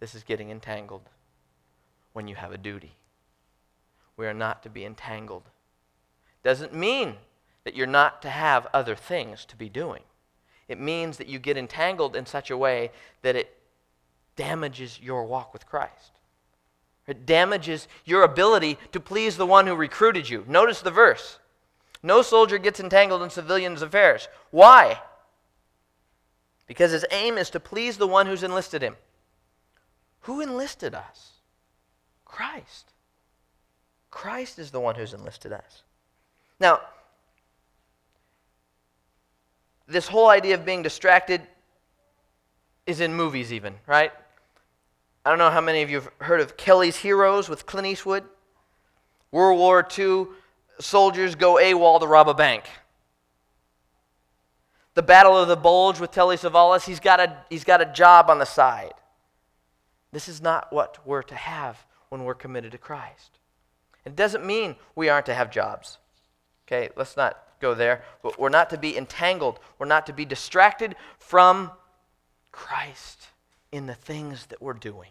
This 0.00 0.14
is 0.14 0.22
getting 0.22 0.50
entangled 0.50 1.08
when 2.12 2.26
you 2.26 2.36
have 2.36 2.52
a 2.52 2.58
duty. 2.58 2.96
We 4.16 4.26
are 4.26 4.34
not 4.34 4.62
to 4.62 4.70
be 4.70 4.84
entangled. 4.84 5.44
Doesn't 6.42 6.74
mean 6.74 7.16
that 7.64 7.74
you're 7.74 7.86
not 7.86 8.22
to 8.22 8.30
have 8.30 8.66
other 8.72 8.94
things 8.94 9.44
to 9.46 9.56
be 9.56 9.68
doing. 9.68 10.02
It 10.68 10.80
means 10.80 11.16
that 11.18 11.26
you 11.26 11.38
get 11.38 11.56
entangled 11.56 12.16
in 12.16 12.26
such 12.26 12.50
a 12.50 12.56
way 12.56 12.90
that 13.22 13.36
it 13.36 13.56
damages 14.36 15.00
your 15.00 15.24
walk 15.24 15.52
with 15.52 15.66
Christ. 15.66 16.12
It 17.06 17.26
damages 17.26 17.86
your 18.04 18.22
ability 18.22 18.78
to 18.92 19.00
please 19.00 19.36
the 19.36 19.46
one 19.46 19.66
who 19.66 19.74
recruited 19.74 20.28
you. 20.28 20.44
Notice 20.48 20.80
the 20.80 20.90
verse. 20.90 21.38
No 22.02 22.22
soldier 22.22 22.58
gets 22.58 22.80
entangled 22.80 23.22
in 23.22 23.30
civilians' 23.30 23.82
affairs. 23.82 24.28
Why? 24.50 25.00
Because 26.66 26.92
his 26.92 27.04
aim 27.10 27.36
is 27.36 27.50
to 27.50 27.60
please 27.60 27.98
the 27.98 28.06
one 28.06 28.26
who's 28.26 28.42
enlisted 28.42 28.82
him. 28.82 28.96
Who 30.20 30.40
enlisted 30.40 30.94
us? 30.94 31.32
Christ. 32.24 32.93
Christ 34.14 34.60
is 34.60 34.70
the 34.70 34.78
one 34.78 34.94
who's 34.94 35.12
enlisted 35.12 35.52
us. 35.52 35.82
Now, 36.60 36.80
this 39.88 40.06
whole 40.06 40.28
idea 40.28 40.54
of 40.54 40.64
being 40.64 40.82
distracted 40.82 41.42
is 42.86 43.00
in 43.00 43.12
movies, 43.12 43.52
even, 43.52 43.74
right? 43.88 44.12
I 45.24 45.30
don't 45.30 45.40
know 45.40 45.50
how 45.50 45.60
many 45.60 45.82
of 45.82 45.90
you 45.90 45.96
have 45.96 46.10
heard 46.18 46.40
of 46.40 46.56
Kelly's 46.56 46.94
Heroes 46.94 47.48
with 47.48 47.66
Clint 47.66 47.88
Eastwood. 47.88 48.22
World 49.32 49.58
War 49.58 49.86
II 49.98 50.26
soldiers 50.78 51.34
go 51.34 51.56
AWOL 51.56 51.98
to 51.98 52.06
rob 52.06 52.28
a 52.28 52.34
bank. 52.34 52.66
The 54.94 55.02
Battle 55.02 55.36
of 55.36 55.48
the 55.48 55.56
Bulge 55.56 55.98
with 55.98 56.12
Telly 56.12 56.36
Savalas, 56.36 56.84
he's 56.84 57.00
got 57.00 57.18
a, 57.18 57.36
he's 57.50 57.64
got 57.64 57.80
a 57.80 57.86
job 57.86 58.30
on 58.30 58.38
the 58.38 58.46
side. 58.46 58.94
This 60.12 60.28
is 60.28 60.40
not 60.40 60.72
what 60.72 61.04
we're 61.04 61.24
to 61.24 61.34
have 61.34 61.84
when 62.10 62.22
we're 62.22 62.34
committed 62.34 62.70
to 62.72 62.78
Christ. 62.78 63.40
It 64.04 64.16
doesn't 64.16 64.44
mean 64.44 64.76
we 64.94 65.08
aren't 65.08 65.26
to 65.26 65.34
have 65.34 65.50
jobs. 65.50 65.98
Okay, 66.66 66.90
let's 66.96 67.16
not 67.16 67.38
go 67.60 67.74
there. 67.74 68.02
We're 68.38 68.48
not 68.48 68.70
to 68.70 68.78
be 68.78 68.96
entangled, 68.96 69.58
we're 69.78 69.86
not 69.86 70.06
to 70.06 70.12
be 70.12 70.24
distracted 70.24 70.96
from 71.18 71.70
Christ 72.52 73.28
in 73.72 73.86
the 73.86 73.94
things 73.94 74.46
that 74.46 74.62
we're 74.62 74.74
doing. 74.74 75.10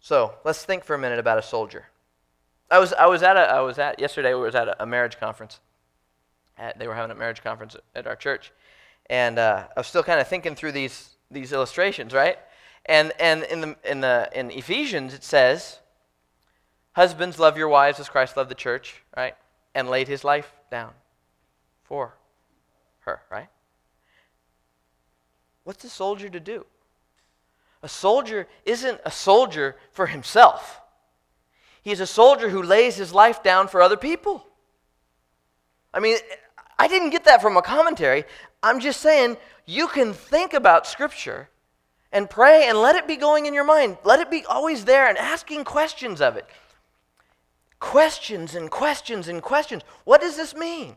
So 0.00 0.34
let's 0.44 0.64
think 0.64 0.84
for 0.84 0.94
a 0.94 0.98
minute 0.98 1.18
about 1.18 1.38
a 1.38 1.42
soldier. 1.42 1.86
I 2.70 2.78
was, 2.78 2.92
I 2.92 3.06
was 3.06 3.22
at 3.22 3.36
a, 3.36 3.40
I 3.40 3.60
was 3.60 3.78
at 3.78 4.00
yesterday. 4.00 4.32
We 4.34 4.40
was 4.40 4.54
at 4.54 4.68
a, 4.68 4.82
a 4.82 4.86
marriage 4.86 5.18
conference. 5.18 5.60
At, 6.56 6.78
they 6.78 6.88
were 6.88 6.94
having 6.94 7.10
a 7.10 7.14
marriage 7.14 7.42
conference 7.42 7.76
at 7.94 8.06
our 8.06 8.16
church, 8.16 8.52
and 9.08 9.38
uh, 9.38 9.66
I 9.76 9.80
was 9.80 9.86
still 9.86 10.02
kind 10.02 10.20
of 10.20 10.28
thinking 10.28 10.54
through 10.54 10.72
these 10.72 11.16
these 11.30 11.52
illustrations, 11.52 12.12
right? 12.12 12.38
And 12.86 13.12
and 13.20 13.44
in 13.44 13.60
the 13.60 13.76
in 13.84 14.00
the 14.00 14.28
in 14.34 14.50
Ephesians 14.50 15.14
it 15.14 15.24
says, 15.24 15.80
"Husbands, 16.92 17.38
love 17.38 17.56
your 17.56 17.68
wives 17.68 18.00
as 18.00 18.08
Christ 18.08 18.36
loved 18.36 18.50
the 18.50 18.54
church," 18.54 19.02
right? 19.16 19.36
And 19.74 19.88
laid 19.88 20.08
His 20.08 20.24
life 20.24 20.52
down 20.70 20.92
for 21.84 22.14
her, 23.00 23.20
right? 23.30 23.48
What's 25.64 25.84
a 25.84 25.88
soldier 25.90 26.28
to 26.28 26.40
do? 26.40 26.66
A 27.82 27.88
soldier 27.88 28.46
isn't 28.64 29.00
a 29.04 29.10
soldier 29.10 29.76
for 29.92 30.06
himself. 30.06 30.80
He's 31.82 32.00
a 32.00 32.06
soldier 32.06 32.50
who 32.50 32.62
lays 32.62 32.96
his 32.96 33.12
life 33.12 33.42
down 33.42 33.68
for 33.68 33.80
other 33.80 33.96
people. 33.96 34.46
I 35.92 36.00
mean, 36.00 36.18
I 36.78 36.88
didn't 36.88 37.10
get 37.10 37.24
that 37.24 37.40
from 37.40 37.56
a 37.56 37.62
commentary. 37.62 38.24
I'm 38.62 38.80
just 38.80 39.00
saying 39.00 39.38
you 39.64 39.88
can 39.88 40.12
think 40.12 40.52
about 40.52 40.86
Scripture 40.86 41.48
and 42.12 42.28
pray 42.28 42.66
and 42.68 42.78
let 42.78 42.96
it 42.96 43.06
be 43.06 43.16
going 43.16 43.46
in 43.46 43.54
your 43.54 43.64
mind. 43.64 43.98
Let 44.04 44.20
it 44.20 44.30
be 44.30 44.44
always 44.44 44.84
there 44.84 45.08
and 45.08 45.16
asking 45.16 45.64
questions 45.64 46.20
of 46.20 46.36
it. 46.36 46.46
Questions 47.78 48.54
and 48.54 48.70
questions 48.70 49.28
and 49.28 49.42
questions. 49.42 49.82
What 50.04 50.20
does 50.20 50.36
this 50.36 50.54
mean? 50.54 50.96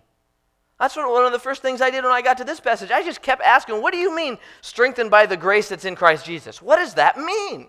That's 0.79 0.97
one 0.97 1.25
of 1.25 1.31
the 1.31 1.39
first 1.39 1.61
things 1.61 1.81
I 1.81 1.91
did 1.91 2.03
when 2.03 2.11
I 2.11 2.21
got 2.21 2.37
to 2.39 2.43
this 2.43 2.59
passage. 2.59 2.91
I 2.91 3.03
just 3.03 3.21
kept 3.21 3.41
asking, 3.41 3.81
what 3.81 3.93
do 3.93 3.99
you 3.99 4.13
mean 4.13 4.37
strengthened 4.61 5.11
by 5.11 5.25
the 5.25 5.37
grace 5.37 5.69
that's 5.69 5.85
in 5.85 5.95
Christ 5.95 6.25
Jesus? 6.25 6.61
What 6.61 6.77
does 6.77 6.95
that 6.95 7.17
mean? 7.17 7.67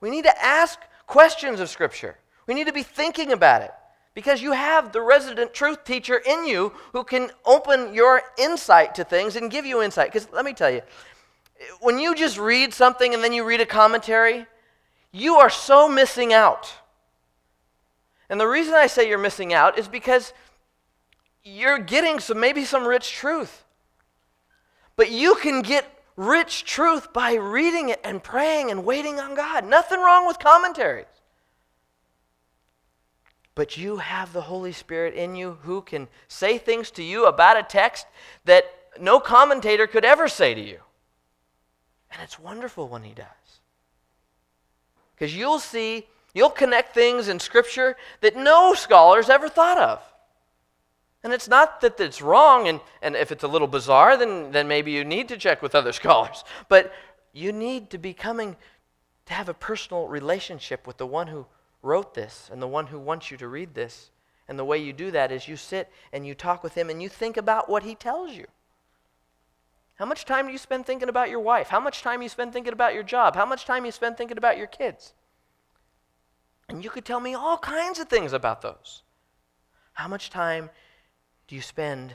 We 0.00 0.08
need 0.08 0.24
to 0.24 0.42
ask 0.42 0.78
questions 1.06 1.60
of 1.60 1.68
Scripture. 1.68 2.16
We 2.46 2.54
need 2.54 2.68
to 2.68 2.72
be 2.72 2.84
thinking 2.84 3.32
about 3.32 3.62
it 3.62 3.72
because 4.14 4.40
you 4.40 4.52
have 4.52 4.92
the 4.92 5.02
resident 5.02 5.52
truth 5.52 5.84
teacher 5.84 6.22
in 6.26 6.46
you 6.46 6.72
who 6.92 7.04
can 7.04 7.30
open 7.44 7.92
your 7.92 8.22
insight 8.38 8.94
to 8.94 9.04
things 9.04 9.36
and 9.36 9.50
give 9.50 9.66
you 9.66 9.82
insight. 9.82 10.12
Because 10.12 10.28
let 10.32 10.44
me 10.44 10.52
tell 10.52 10.70
you, 10.70 10.80
when 11.80 11.98
you 11.98 12.14
just 12.14 12.38
read 12.38 12.72
something 12.72 13.14
and 13.14 13.22
then 13.22 13.32
you 13.32 13.44
read 13.44 13.60
a 13.60 13.66
commentary, 13.66 14.46
you 15.12 15.36
are 15.36 15.50
so 15.50 15.88
missing 15.88 16.32
out. 16.32 16.72
And 18.28 18.40
the 18.40 18.46
reason 18.46 18.74
I 18.74 18.86
say 18.86 19.08
you're 19.08 19.18
missing 19.18 19.52
out 19.52 19.78
is 19.78 19.88
because 19.88 20.32
you're 21.42 21.78
getting 21.78 22.20
some 22.20 22.38
maybe 22.38 22.64
some 22.64 22.86
rich 22.86 23.12
truth. 23.12 23.64
But 24.96 25.10
you 25.10 25.34
can 25.36 25.62
get 25.62 25.86
rich 26.16 26.64
truth 26.64 27.12
by 27.12 27.34
reading 27.34 27.88
it 27.88 28.00
and 28.04 28.22
praying 28.22 28.70
and 28.70 28.84
waiting 28.84 29.18
on 29.18 29.34
God. 29.34 29.64
Nothing 29.64 30.00
wrong 30.00 30.26
with 30.26 30.38
commentaries. 30.38 31.06
But 33.54 33.76
you 33.76 33.96
have 33.96 34.32
the 34.32 34.42
Holy 34.42 34.72
Spirit 34.72 35.14
in 35.14 35.34
you 35.34 35.58
who 35.62 35.82
can 35.82 36.08
say 36.28 36.56
things 36.56 36.90
to 36.92 37.02
you 37.02 37.26
about 37.26 37.58
a 37.58 37.62
text 37.62 38.06
that 38.44 38.64
no 39.00 39.18
commentator 39.18 39.86
could 39.86 40.04
ever 40.04 40.28
say 40.28 40.54
to 40.54 40.60
you. 40.60 40.80
And 42.10 42.20
it's 42.22 42.38
wonderful 42.38 42.88
when 42.88 43.02
he 43.02 43.14
does. 43.14 43.26
Because 45.14 45.36
you'll 45.36 45.58
see, 45.58 46.06
you'll 46.34 46.50
connect 46.50 46.94
things 46.94 47.28
in 47.28 47.38
Scripture 47.38 47.96
that 48.20 48.36
no 48.36 48.74
scholars 48.74 49.28
ever 49.28 49.48
thought 49.48 49.78
of. 49.78 50.02
And 51.22 51.32
it's 51.32 51.48
not 51.48 51.82
that 51.82 52.00
it's 52.00 52.22
wrong, 52.22 52.66
and, 52.66 52.80
and 53.02 53.14
if 53.14 53.30
it's 53.30 53.44
a 53.44 53.48
little 53.48 53.68
bizarre, 53.68 54.16
then, 54.16 54.52
then 54.52 54.66
maybe 54.66 54.90
you 54.90 55.04
need 55.04 55.28
to 55.28 55.36
check 55.36 55.60
with 55.60 55.74
other 55.74 55.92
scholars. 55.92 56.44
But 56.68 56.92
you 57.32 57.52
need 57.52 57.90
to 57.90 57.98
be 57.98 58.14
coming 58.14 58.56
to 59.26 59.34
have 59.34 59.48
a 59.48 59.54
personal 59.54 60.08
relationship 60.08 60.86
with 60.86 60.96
the 60.96 61.06
one 61.06 61.26
who 61.26 61.46
wrote 61.82 62.14
this 62.14 62.48
and 62.50 62.60
the 62.60 62.66
one 62.66 62.86
who 62.86 62.98
wants 62.98 63.30
you 63.30 63.36
to 63.36 63.48
read 63.48 63.74
this. 63.74 64.10
And 64.48 64.58
the 64.58 64.64
way 64.64 64.78
you 64.78 64.92
do 64.92 65.10
that 65.12 65.30
is 65.30 65.46
you 65.46 65.56
sit 65.56 65.92
and 66.12 66.26
you 66.26 66.34
talk 66.34 66.64
with 66.64 66.74
him 66.74 66.90
and 66.90 67.00
you 67.02 67.08
think 67.08 67.36
about 67.36 67.68
what 67.68 67.84
he 67.84 67.94
tells 67.94 68.32
you. 68.32 68.46
How 70.00 70.06
much 70.06 70.24
time 70.24 70.46
do 70.46 70.52
you 70.52 70.56
spend 70.56 70.86
thinking 70.86 71.10
about 71.10 71.28
your 71.28 71.40
wife? 71.40 71.68
How 71.68 71.78
much 71.78 72.00
time 72.00 72.22
you 72.22 72.30
spend 72.30 72.54
thinking 72.54 72.72
about 72.72 72.94
your 72.94 73.02
job? 73.02 73.36
How 73.36 73.44
much 73.44 73.66
time 73.66 73.84
you 73.84 73.92
spend 73.92 74.16
thinking 74.16 74.38
about 74.38 74.56
your 74.56 74.66
kids? 74.66 75.12
And 76.70 76.82
you 76.82 76.88
could 76.88 77.04
tell 77.04 77.20
me 77.20 77.34
all 77.34 77.58
kinds 77.58 77.98
of 77.98 78.08
things 78.08 78.32
about 78.32 78.62
those. 78.62 79.02
How 79.92 80.08
much 80.08 80.30
time 80.30 80.70
do 81.48 81.54
you 81.54 81.60
spend 81.60 82.14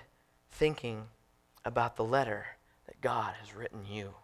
thinking 0.50 1.04
about 1.64 1.96
the 1.96 2.04
letter 2.04 2.48
that 2.88 3.02
God 3.02 3.36
has 3.40 3.54
written 3.54 3.86
you? 3.88 4.16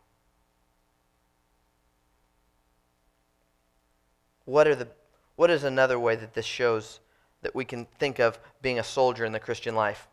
What, 4.46 4.68
are 4.68 4.76
the, 4.76 4.88
what 5.36 5.52
is 5.52 5.64
another 5.64 6.00
way 6.00 6.16
that 6.16 6.34
this 6.34 6.48
shows 6.48 7.00
that 7.44 7.54
we 7.54 7.66
can 7.66 7.86
think 8.00 8.18
of 8.18 8.40
being 8.64 8.80
a 8.80 8.84
soldier 8.84 9.24
in 9.24 9.34
the 9.34 9.40
Christian 9.40 9.76
life? 9.76 10.08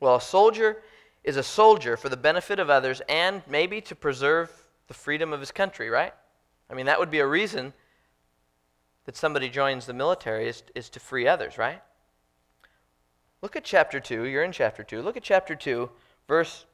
Well, 0.00 0.16
a 0.16 0.22
soldier 0.22 0.78
is 1.24 1.36
a 1.36 1.42
soldier 1.42 1.96
for 1.96 2.08
the 2.08 2.16
benefit 2.16 2.58
of 2.58 2.68
others 2.68 3.00
and 3.08 3.42
maybe 3.48 3.80
to 3.80 3.94
preserve 3.94 4.50
the 4.88 4.94
freedom 4.94 5.32
of 5.32 5.40
his 5.40 5.52
country, 5.52 5.88
right? 5.88 6.12
I 6.68 6.74
mean, 6.74 6.86
that 6.86 6.98
would 6.98 7.10
be 7.10 7.20
a 7.20 7.26
reason 7.26 7.72
that 9.04 9.16
somebody 9.16 9.48
joins 9.48 9.86
the 9.86 9.92
military 9.92 10.48
is, 10.48 10.62
is 10.74 10.88
to 10.90 11.00
free 11.00 11.26
others, 11.26 11.58
right? 11.58 11.82
Look 13.40 13.56
at 13.56 13.64
chapter 13.64 14.00
2. 14.00 14.24
You're 14.24 14.44
in 14.44 14.52
chapter 14.52 14.84
2. 14.84 15.02
Look 15.02 15.16
at 15.16 15.22
chapter 15.22 15.54
2, 15.54 15.90
verse 16.28 16.64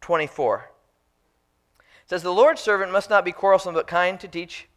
24. 0.00 0.70
It 1.78 2.10
says, 2.10 2.22
The 2.22 2.32
Lord's 2.32 2.60
servant 2.60 2.92
must 2.92 3.10
not 3.10 3.24
be 3.24 3.32
quarrelsome, 3.32 3.74
but 3.74 3.86
kind 3.86 4.18
to 4.20 4.28
teach, 4.28 4.68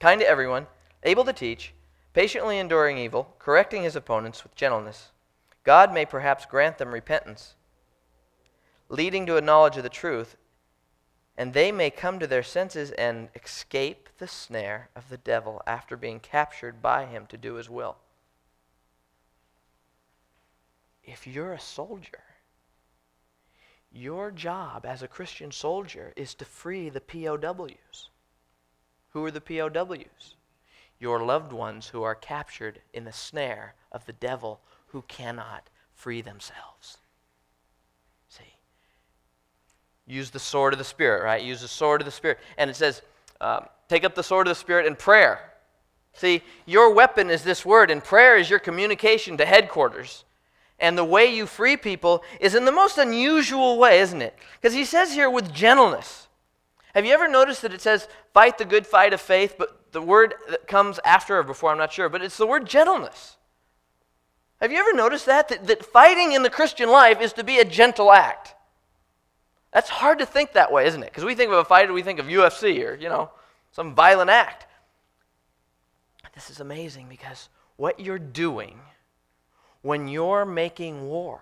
kind 0.00 0.20
to 0.20 0.28
everyone, 0.28 0.66
able 1.02 1.24
to 1.24 1.32
teach, 1.32 1.74
patiently 2.14 2.58
enduring 2.58 2.96
evil, 2.96 3.34
correcting 3.38 3.82
his 3.82 3.96
opponents 3.96 4.42
with 4.42 4.54
gentleness. 4.54 5.10
God 5.64 5.92
may 5.92 6.06
perhaps 6.06 6.46
grant 6.46 6.78
them 6.78 6.92
repentance, 6.94 7.54
leading 8.88 9.26
to 9.26 9.36
a 9.36 9.40
knowledge 9.40 9.76
of 9.76 9.82
the 9.82 9.88
truth, 9.88 10.36
and 11.36 11.52
they 11.52 11.72
may 11.72 11.90
come 11.90 12.18
to 12.18 12.26
their 12.26 12.42
senses 12.42 12.90
and 12.92 13.28
escape 13.34 14.08
the 14.18 14.28
snare 14.28 14.88
of 14.94 15.08
the 15.08 15.16
devil 15.16 15.62
after 15.66 15.96
being 15.96 16.20
captured 16.20 16.80
by 16.80 17.06
him 17.06 17.26
to 17.26 17.36
do 17.36 17.54
his 17.54 17.68
will. 17.68 17.96
If 21.02 21.26
you're 21.26 21.52
a 21.52 21.60
soldier, 21.60 22.22
your 23.92 24.30
job 24.30 24.84
as 24.86 25.02
a 25.02 25.08
Christian 25.08 25.52
soldier 25.52 26.12
is 26.16 26.34
to 26.34 26.44
free 26.44 26.88
the 26.88 27.00
POWs. 27.00 28.10
Who 29.10 29.24
are 29.24 29.30
the 29.30 29.40
POWs? 29.40 30.34
Your 30.98 31.22
loved 31.24 31.52
ones 31.52 31.88
who 31.88 32.02
are 32.02 32.14
captured 32.14 32.80
in 32.92 33.04
the 33.04 33.12
snare 33.12 33.74
of 33.92 34.06
the 34.06 34.12
devil 34.12 34.60
who 34.86 35.02
cannot 35.02 35.68
free 35.92 36.22
themselves. 36.22 36.98
See? 38.28 38.54
Use 40.06 40.30
the 40.30 40.38
sword 40.38 40.72
of 40.74 40.78
the 40.78 40.84
Spirit, 40.84 41.22
right? 41.22 41.42
Use 41.42 41.62
the 41.62 41.68
sword 41.68 42.00
of 42.00 42.04
the 42.04 42.10
Spirit. 42.10 42.38
And 42.58 42.68
it 42.68 42.76
says, 42.76 43.02
um, 43.40 43.66
take 43.88 44.04
up 44.04 44.14
the 44.14 44.22
sword 44.22 44.46
of 44.46 44.50
the 44.50 44.60
Spirit 44.60 44.86
in 44.86 44.96
prayer. 44.96 45.52
See, 46.12 46.42
your 46.66 46.92
weapon 46.92 47.30
is 47.30 47.42
this 47.42 47.64
word, 47.64 47.90
and 47.90 48.02
prayer 48.02 48.36
is 48.36 48.48
your 48.48 48.58
communication 48.58 49.36
to 49.38 49.44
headquarters. 49.44 50.24
And 50.78 50.98
the 50.98 51.04
way 51.04 51.26
you 51.26 51.46
free 51.46 51.76
people 51.76 52.22
is 52.40 52.54
in 52.54 52.64
the 52.64 52.72
most 52.72 52.98
unusual 52.98 53.78
way, 53.78 54.00
isn't 54.00 54.22
it? 54.22 54.36
Because 54.60 54.74
he 54.74 54.84
says 54.84 55.12
here 55.12 55.30
with 55.30 55.52
gentleness. 55.52 56.28
Have 56.94 57.04
you 57.04 57.12
ever 57.12 57.28
noticed 57.28 57.62
that 57.62 57.74
it 57.74 57.80
says, 57.80 58.06
fight 58.32 58.58
the 58.58 58.64
good 58.64 58.86
fight 58.86 59.12
of 59.12 59.20
faith, 59.20 59.56
but 59.58 59.92
the 59.92 60.02
word 60.02 60.34
that 60.50 60.68
comes 60.68 61.00
after 61.04 61.38
or 61.38 61.42
before, 61.42 61.70
I'm 61.70 61.78
not 61.78 61.92
sure, 61.92 62.08
but 62.08 62.22
it's 62.22 62.36
the 62.36 62.46
word 62.46 62.66
gentleness. 62.66 63.36
Have 64.60 64.70
you 64.70 64.78
ever 64.78 64.92
noticed 64.92 65.26
that? 65.26 65.48
that? 65.48 65.66
That 65.66 65.84
fighting 65.84 66.32
in 66.32 66.42
the 66.42 66.50
Christian 66.50 66.88
life 66.88 67.20
is 67.20 67.32
to 67.34 67.44
be 67.44 67.58
a 67.58 67.64
gentle 67.64 68.12
act. 68.12 68.54
That's 69.74 69.90
hard 69.90 70.20
to 70.20 70.26
think 70.26 70.52
that 70.52 70.70
way, 70.70 70.86
isn't 70.86 71.02
it? 71.02 71.10
Because 71.10 71.24
we 71.24 71.34
think 71.34 71.50
of 71.50 71.58
a 71.58 71.64
fighter, 71.64 71.92
we 71.92 72.02
think 72.02 72.20
of 72.20 72.26
UFC 72.26 72.88
or, 72.88 72.94
you 72.94 73.08
know, 73.08 73.30
some 73.72 73.94
violent 73.94 74.30
act. 74.30 74.66
This 76.34 76.48
is 76.48 76.60
amazing 76.60 77.08
because 77.08 77.48
what 77.76 77.98
you're 77.98 78.18
doing 78.18 78.80
when 79.82 80.08
you're 80.08 80.46
making 80.46 81.06
war 81.06 81.40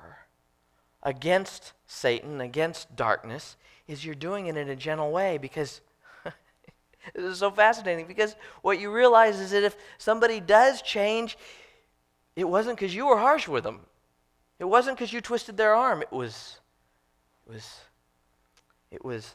against 1.03 1.75
Satan, 1.87 2.41
against 2.41 2.97
darkness, 2.97 3.57
is 3.87 4.05
you're 4.05 4.15
doing 4.15 4.47
it 4.47 4.57
in 4.57 4.69
a 4.69 4.77
gentle 4.77 5.13
way 5.13 5.37
because 5.37 5.83
this 6.25 7.25
is 7.25 7.39
so 7.39 7.51
fascinating 7.51 8.07
because 8.07 8.35
what 8.63 8.81
you 8.81 8.91
realize 8.91 9.39
is 9.39 9.51
that 9.51 9.63
if 9.63 9.77
somebody 9.99 10.41
does 10.41 10.81
change, 10.81 11.37
it 12.35 12.49
wasn't 12.49 12.79
because 12.79 12.95
you 12.95 13.07
were 13.07 13.19
harsh 13.19 13.47
with 13.47 13.63
them. 13.63 13.81
It 14.59 14.65
wasn't 14.65 14.97
because 14.97 15.13
you 15.13 15.21
twisted 15.21 15.57
their 15.59 15.75
arm. 15.75 16.01
It 16.01 16.13
was, 16.13 16.59
it 17.47 17.53
was, 17.53 17.79
it 18.93 19.05
was, 19.05 19.35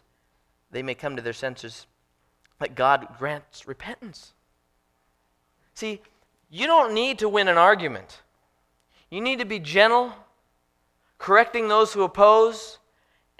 they 0.72 0.84
may 0.84 0.94
come 0.94 1.16
to 1.16 1.22
their 1.22 1.34
senses 1.34 1.88
like 2.60 2.76
God 2.76 3.08
grants 3.18 3.68
repentance. 3.68 4.34
See, 5.74 6.02
you 6.50 6.68
don't 6.68 6.94
need 6.94 7.20
to 7.20 7.30
win 7.30 7.48
an 7.48 7.58
argument. 7.58 8.22
You 9.10 9.22
need 9.22 9.40
to 9.40 9.46
be 9.46 9.60
gentle, 9.60 10.14
correcting 11.18 11.68
those 11.68 11.94
who 11.94 12.04
oppose, 12.04 12.80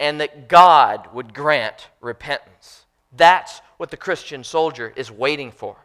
and 0.00 0.20
that 0.20 0.48
God 0.48 1.08
would 1.12 1.34
grant 1.34 1.88
repentance. 2.00 2.84
That's 3.16 3.60
what 3.76 3.90
the 3.90 3.96
Christian 3.96 4.44
soldier 4.44 4.92
is 4.96 5.10
waiting 5.10 5.50
for. 5.50 5.76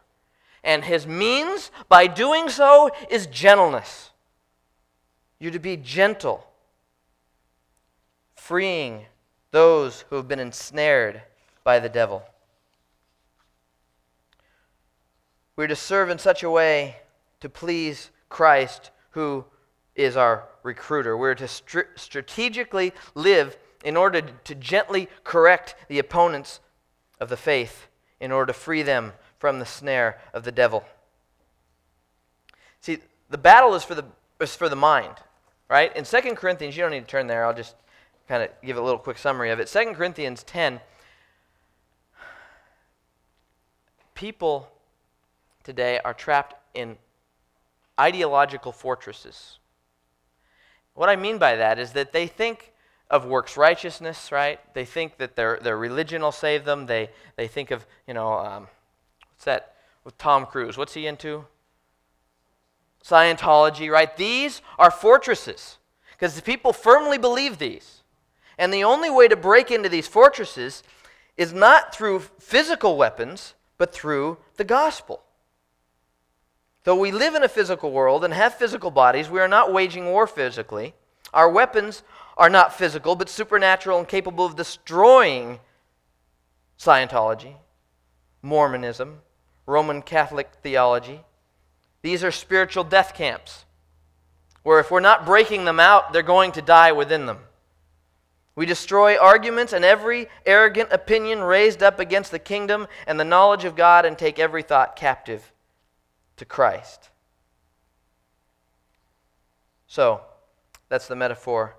And 0.64 0.84
his 0.84 1.06
means 1.06 1.72
by 1.90 2.08
doing 2.08 2.50
so 2.50 2.90
is 3.10 3.28
gentleness. 3.28 4.12
You're 5.40 5.52
to 5.52 5.60
be 5.60 5.76
gentle, 5.76 6.48
freeing 8.36 9.06
those 9.54 10.04
who 10.10 10.16
have 10.16 10.28
been 10.28 10.40
ensnared 10.40 11.22
by 11.64 11.80
the 11.80 11.88
devil. 11.88 12.24
We're 15.56 15.68
to 15.68 15.76
serve 15.76 16.10
in 16.10 16.18
such 16.18 16.42
a 16.42 16.50
way 16.50 16.98
to 17.40 17.50
please 17.50 18.10
Christ, 18.30 18.90
who 19.12 19.46
is 19.96 20.18
our 20.18 20.46
recruiter. 20.64 21.16
We're 21.16 21.36
to 21.36 21.48
str- 21.48 21.82
strategically 21.96 22.94
live 23.14 23.56
in 23.86 23.96
order 23.96 24.22
to 24.22 24.56
gently 24.56 25.08
correct 25.24 25.76
the 25.88 26.00
opponents 26.00 26.60
of 27.20 27.30
the 27.30 27.38
faith, 27.38 27.86
in 28.20 28.32
order 28.32 28.52
to 28.52 28.60
free 28.60 28.82
them 28.82 29.14
from 29.38 29.60
the 29.60 29.68
snare 29.68 30.20
of 30.34 30.46
the 30.46 30.52
devil. 30.52 30.84
See, 32.82 32.98
the 33.30 33.38
battle 33.38 33.76
is 33.76 33.84
for 33.84 33.94
the, 33.94 34.06
is 34.40 34.56
for 34.56 34.68
the 34.68 34.76
mind, 34.76 35.14
right? 35.70 35.96
In 35.96 36.06
2 36.06 36.22
Corinthians, 36.34 36.76
you 36.76 36.82
don't 36.82 36.92
need 36.92 37.02
to 37.02 37.06
turn 37.06 37.28
there, 37.28 37.46
I'll 37.46 37.54
just 37.54 37.76
kind 38.28 38.44
of 38.44 38.50
give 38.64 38.78
a 38.78 38.82
little 38.82 39.00
quick 39.00 39.18
summary 39.18 39.50
of 39.52 39.60
it. 39.60 39.68
2 39.68 39.94
Corinthians 39.94 40.44
10, 40.44 40.80
people 44.16 44.72
today 45.64 46.00
are 46.04 46.14
trapped 46.14 46.56
in 46.74 46.98
ideological 48.00 48.72
fortresses. 48.72 49.60
What 50.94 51.10
I 51.10 51.16
mean 51.16 51.38
by 51.38 51.56
that 51.56 51.80
is 51.80 51.94
that 51.94 52.12
they 52.12 52.28
think 52.28 52.74
of 53.10 53.26
works 53.26 53.58
righteousness, 53.58 54.32
right? 54.32 54.60
They 54.74 54.86
think 54.86 55.18
that 55.18 55.36
their, 55.36 55.60
their 55.62 55.78
religion 55.78 56.22
will 56.22 56.32
save 56.32 56.66
them. 56.66 56.86
They, 56.86 57.10
they 57.36 57.48
think 57.48 57.72
of, 57.72 57.86
you 58.08 58.14
know, 58.14 58.34
um, 58.34 58.68
what's 59.32 59.46
that 59.46 59.76
with 60.04 60.18
Tom 60.18 60.46
Cruise? 60.46 60.78
What's 60.78 60.94
he 60.94 61.08
into? 61.08 61.46
Scientology, 63.04 63.92
right? 63.92 64.16
These 64.16 64.62
are 64.80 64.92
fortresses 64.92 65.78
because 66.12 66.36
the 66.36 66.42
people 66.42 66.74
firmly 66.74 67.18
believe 67.18 67.58
these. 67.58 68.03
And 68.58 68.74
the 68.74 68.84
only 68.84 69.10
way 69.10 69.28
to 69.28 69.36
break 69.36 69.72
into 69.72 69.90
these 69.90 70.08
fortresses 70.08 70.84
is 71.38 71.54
not 71.54 71.94
through 71.94 72.20
physical 72.40 72.98
weapons, 72.98 73.56
but 73.78 73.94
through 73.94 74.38
the 74.58 74.64
gospel. 74.64 75.24
Though 76.84 76.96
we 76.96 77.12
live 77.12 77.36
in 77.36 77.44
a 77.44 77.50
physical 77.50 77.92
world 77.92 78.24
and 78.24 78.34
have 78.34 78.56
physical 78.56 78.92
bodies, 78.92 79.30
we 79.30 79.40
are 79.40 79.48
not 79.48 79.74
waging 79.74 80.06
war 80.06 80.28
physically. 80.28 80.94
Our 81.34 81.50
weapons 81.50 82.04
are 82.38 82.50
not 82.50 82.78
physical, 82.78 83.16
but 83.16 83.30
supernatural 83.30 84.00
and 84.00 84.08
capable 84.08 84.46
of 84.46 84.56
destroying 84.56 85.60
Scientology, 86.78 87.56
Mormonism, 88.42 89.22
Roman 89.66 90.02
Catholic 90.02 90.52
theology. 90.62 91.22
These 92.02 92.24
are 92.24 92.32
spiritual 92.32 92.84
death 92.84 93.14
camps 93.14 93.66
where 94.64 94.80
if 94.80 94.92
we're 94.92 95.00
not 95.00 95.26
breaking 95.26 95.66
them 95.66 95.80
out, 95.80 96.12
they're 96.12 96.22
going 96.22 96.52
to 96.54 96.62
die 96.62 96.92
within 96.92 97.26
them. 97.26 97.40
We 98.56 98.66
destroy 98.66 99.18
arguments 99.18 99.74
and 99.74 99.84
every 99.84 100.28
arrogant 100.46 100.90
opinion 100.92 101.42
raised 101.42 101.82
up 101.82 102.00
against 102.00 102.32
the 102.32 102.40
kingdom 102.40 102.88
and 103.08 103.20
the 103.20 103.24
knowledge 103.24 103.66
of 103.66 103.76
God 103.76 104.06
and 104.06 104.18
take 104.18 104.38
every 104.38 104.62
thought 104.62 104.96
captive 104.96 105.52
to 106.38 106.46
Christ. 106.46 107.10
So, 109.88 110.22
that's 110.90 111.08
the 111.08 111.16
metaphor 111.16 111.76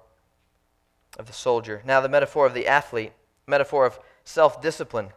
of 1.18 1.26
the 1.26 1.32
soldier. 1.32 1.82
Now, 1.84 2.00
the 2.00 2.08
metaphor 2.08 2.46
of 2.46 2.54
the 2.54 2.66
athlete, 2.66 3.12
metaphor 3.46 3.86
of 3.86 3.98
self 4.24 4.60
discipline. 4.60 5.10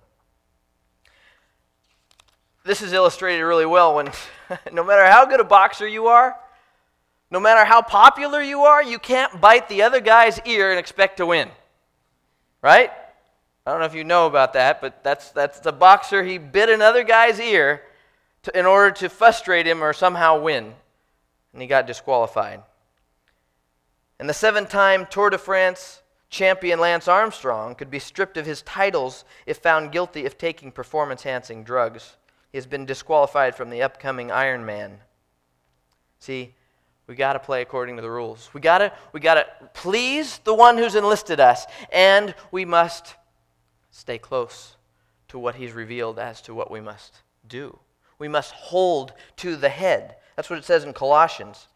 This 2.63 2.81
is 2.81 2.93
illustrated 2.93 3.43
really 3.43 3.65
well 3.65 3.95
when 3.95 4.11
no 4.71 4.83
matter 4.83 5.05
how 5.05 5.25
good 5.25 5.39
a 5.39 5.43
boxer 5.43 5.87
you 5.87 6.07
are, 6.07 6.35
no 7.29 7.39
matter 7.39 7.65
how 7.65 7.81
popular 7.81 8.41
you 8.41 8.61
are, 8.61 8.81
you 8.81 8.99
can't 8.99 9.41
bite 9.41 9.67
the 9.67 9.81
other 9.81 9.99
guy's 9.99 10.39
ear 10.45 10.71
and 10.71 10.79
expect 10.79 11.17
to 11.17 11.25
win. 11.25 11.49
Right? 12.61 12.91
I 13.65 13.71
don't 13.71 13.79
know 13.79 13.85
if 13.85 13.95
you 13.95 14.05
know 14.05 14.27
about 14.27 14.53
that, 14.53 14.79
but 14.79 15.03
that's, 15.03 15.31
that's 15.31 15.59
the 15.59 15.73
boxer. 15.73 16.23
He 16.23 16.37
bit 16.37 16.69
another 16.69 17.03
guy's 17.03 17.39
ear 17.39 17.83
to, 18.43 18.57
in 18.57 18.65
order 18.65 18.91
to 18.91 19.09
frustrate 19.09 19.67
him 19.67 19.83
or 19.83 19.91
somehow 19.91 20.39
win. 20.39 20.73
And 21.51 21.61
he 21.61 21.67
got 21.67 21.85
disqualified. 21.85 22.63
And 24.19 24.29
the 24.29 24.33
seven 24.33 24.65
time 24.65 25.05
Tour 25.05 25.29
de 25.29 25.37
France 25.37 26.01
champion 26.29 26.79
Lance 26.79 27.07
Armstrong 27.07 27.75
could 27.75 27.91
be 27.91 27.99
stripped 27.99 28.37
of 28.37 28.45
his 28.45 28.61
titles 28.61 29.25
if 29.45 29.57
found 29.57 29.91
guilty 29.91 30.25
of 30.25 30.37
taking 30.37 30.71
performance 30.71 31.25
enhancing 31.25 31.63
drugs. 31.63 32.15
He 32.51 32.57
has 32.57 32.65
been 32.65 32.85
disqualified 32.85 33.55
from 33.55 33.69
the 33.69 33.81
upcoming 33.81 34.29
Ironman. 34.29 34.97
See, 36.19 36.55
we 37.07 37.15
got 37.15 37.33
to 37.33 37.39
play 37.39 37.61
according 37.61 37.95
to 37.95 38.01
the 38.01 38.11
rules. 38.11 38.49
We 38.53 38.61
got 38.61 38.79
to 38.79 38.91
we 39.13 39.19
got 39.19 39.35
to 39.35 39.45
please 39.73 40.39
the 40.43 40.53
one 40.53 40.77
who's 40.77 40.95
enlisted 40.95 41.39
us 41.39 41.65
and 41.91 42.35
we 42.51 42.65
must 42.65 43.15
stay 43.91 44.17
close 44.17 44.75
to 45.29 45.39
what 45.39 45.55
he's 45.55 45.71
revealed 45.71 46.19
as 46.19 46.41
to 46.43 46.53
what 46.53 46.69
we 46.69 46.81
must 46.81 47.21
do. 47.47 47.79
We 48.19 48.27
must 48.27 48.51
hold 48.51 49.13
to 49.37 49.55
the 49.55 49.69
head. 49.69 50.17
That's 50.35 50.49
what 50.49 50.59
it 50.59 50.65
says 50.65 50.83
in 50.83 50.93
Colossians. 50.93 51.67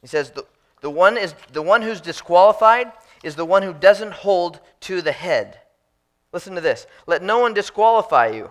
He 0.00 0.06
says 0.06 0.30
the, 0.30 0.46
the 0.80 0.90
one 0.90 1.16
is 1.18 1.34
the 1.52 1.62
one 1.62 1.82
who's 1.82 2.00
disqualified 2.00 2.92
is 3.22 3.36
the 3.36 3.44
one 3.44 3.62
who 3.62 3.72
doesn't 3.72 4.12
hold 4.12 4.60
to 4.80 5.02
the 5.02 5.12
head. 5.12 5.60
Listen 6.32 6.54
to 6.54 6.60
this. 6.60 6.86
Let 7.06 7.22
no 7.22 7.38
one 7.38 7.52
disqualify 7.52 8.28
you, 8.28 8.50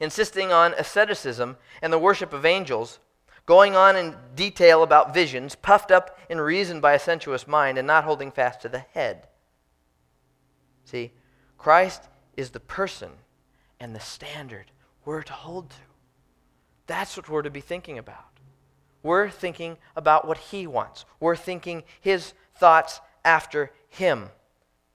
insisting 0.00 0.50
on 0.50 0.72
asceticism 0.74 1.58
and 1.82 1.92
the 1.92 1.98
worship 1.98 2.32
of 2.32 2.46
angels, 2.46 2.98
going 3.46 3.76
on 3.76 3.96
in 3.96 4.14
detail 4.34 4.82
about 4.82 5.14
visions, 5.14 5.54
puffed 5.54 5.90
up 5.90 6.18
in 6.28 6.40
reason 6.40 6.80
by 6.80 6.94
a 6.94 6.98
sensuous 6.98 7.46
mind, 7.46 7.78
and 7.78 7.86
not 7.86 8.04
holding 8.04 8.32
fast 8.32 8.60
to 8.60 8.68
the 8.68 8.80
head. 8.80 9.28
See, 10.84 11.12
Christ 11.56 12.02
is 12.36 12.50
the 12.50 12.60
person 12.60 13.10
and 13.80 13.94
the 13.94 14.00
standard 14.00 14.70
we're 15.04 15.22
to 15.22 15.32
hold 15.32 15.70
to. 15.70 15.76
That's 16.86 17.16
what 17.16 17.28
we're 17.28 17.42
to 17.42 17.50
be 17.50 17.60
thinking 17.60 17.98
about. 17.98 18.24
We're 19.02 19.30
thinking 19.30 19.78
about 19.94 20.26
what 20.26 20.38
He 20.38 20.66
wants, 20.66 21.04
we're 21.20 21.36
thinking 21.36 21.84
His 22.00 22.34
thoughts 22.56 23.00
after 23.24 23.70
Him. 23.88 24.30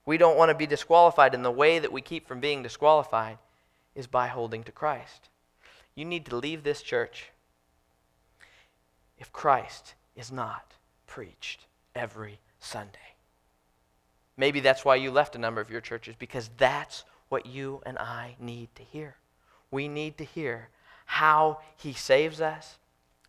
We 0.06 0.18
don't 0.18 0.38
want 0.38 0.50
to 0.50 0.56
be 0.56 0.66
disqualified, 0.66 1.34
and 1.34 1.46
the 1.46 1.52
way 1.52 1.80
that 1.80 1.92
we 1.92 2.02
keep 2.02 2.28
from 2.28 2.40
being 2.40 2.64
disqualified 2.64 3.38
is 3.96 4.08
by 4.08 4.28
holding 4.28 4.64
to 4.64 4.72
Christ. 4.72 5.30
You 5.96 6.06
need 6.06 6.26
to 6.26 6.36
leave 6.36 6.64
this 6.64 6.82
church 6.82 7.30
if 9.22 9.32
Christ 9.32 9.94
is 10.16 10.32
not 10.32 10.74
preached 11.06 11.68
every 11.96 12.40
Sunday. 12.60 12.98
Maybe 14.36 14.60
that's 14.60 14.84
why 14.84 14.96
you 14.96 15.12
left 15.12 15.36
a 15.36 15.40
number 15.40 15.62
of 15.62 15.70
your 15.70 15.80
churches, 15.80 16.16
because 16.18 16.50
that's 16.58 17.06
what 17.30 17.46
you 17.46 17.82
and 17.86 18.00
I 18.00 18.36
need 18.40 18.70
to 18.76 18.84
hear. 18.84 19.16
We 19.70 19.88
need 19.88 20.18
to 20.18 20.24
hear 20.26 20.70
how 21.06 21.60
He 21.78 21.94
saves 21.94 22.42
us, 22.42 22.80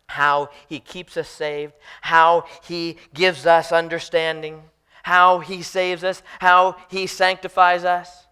how 0.07 0.49
He 0.67 0.79
keeps 0.79 1.15
us 1.15 1.29
saved, 1.29 1.73
how 2.01 2.45
He 2.67 2.97
gives 3.13 3.45
us 3.45 3.71
understanding, 3.71 4.63
how 5.03 5.39
He 5.39 5.61
saves 5.61 6.03
us, 6.03 6.23
how 6.39 6.75
He 6.89 7.05
sanctifies 7.05 7.83
us. 7.85 8.25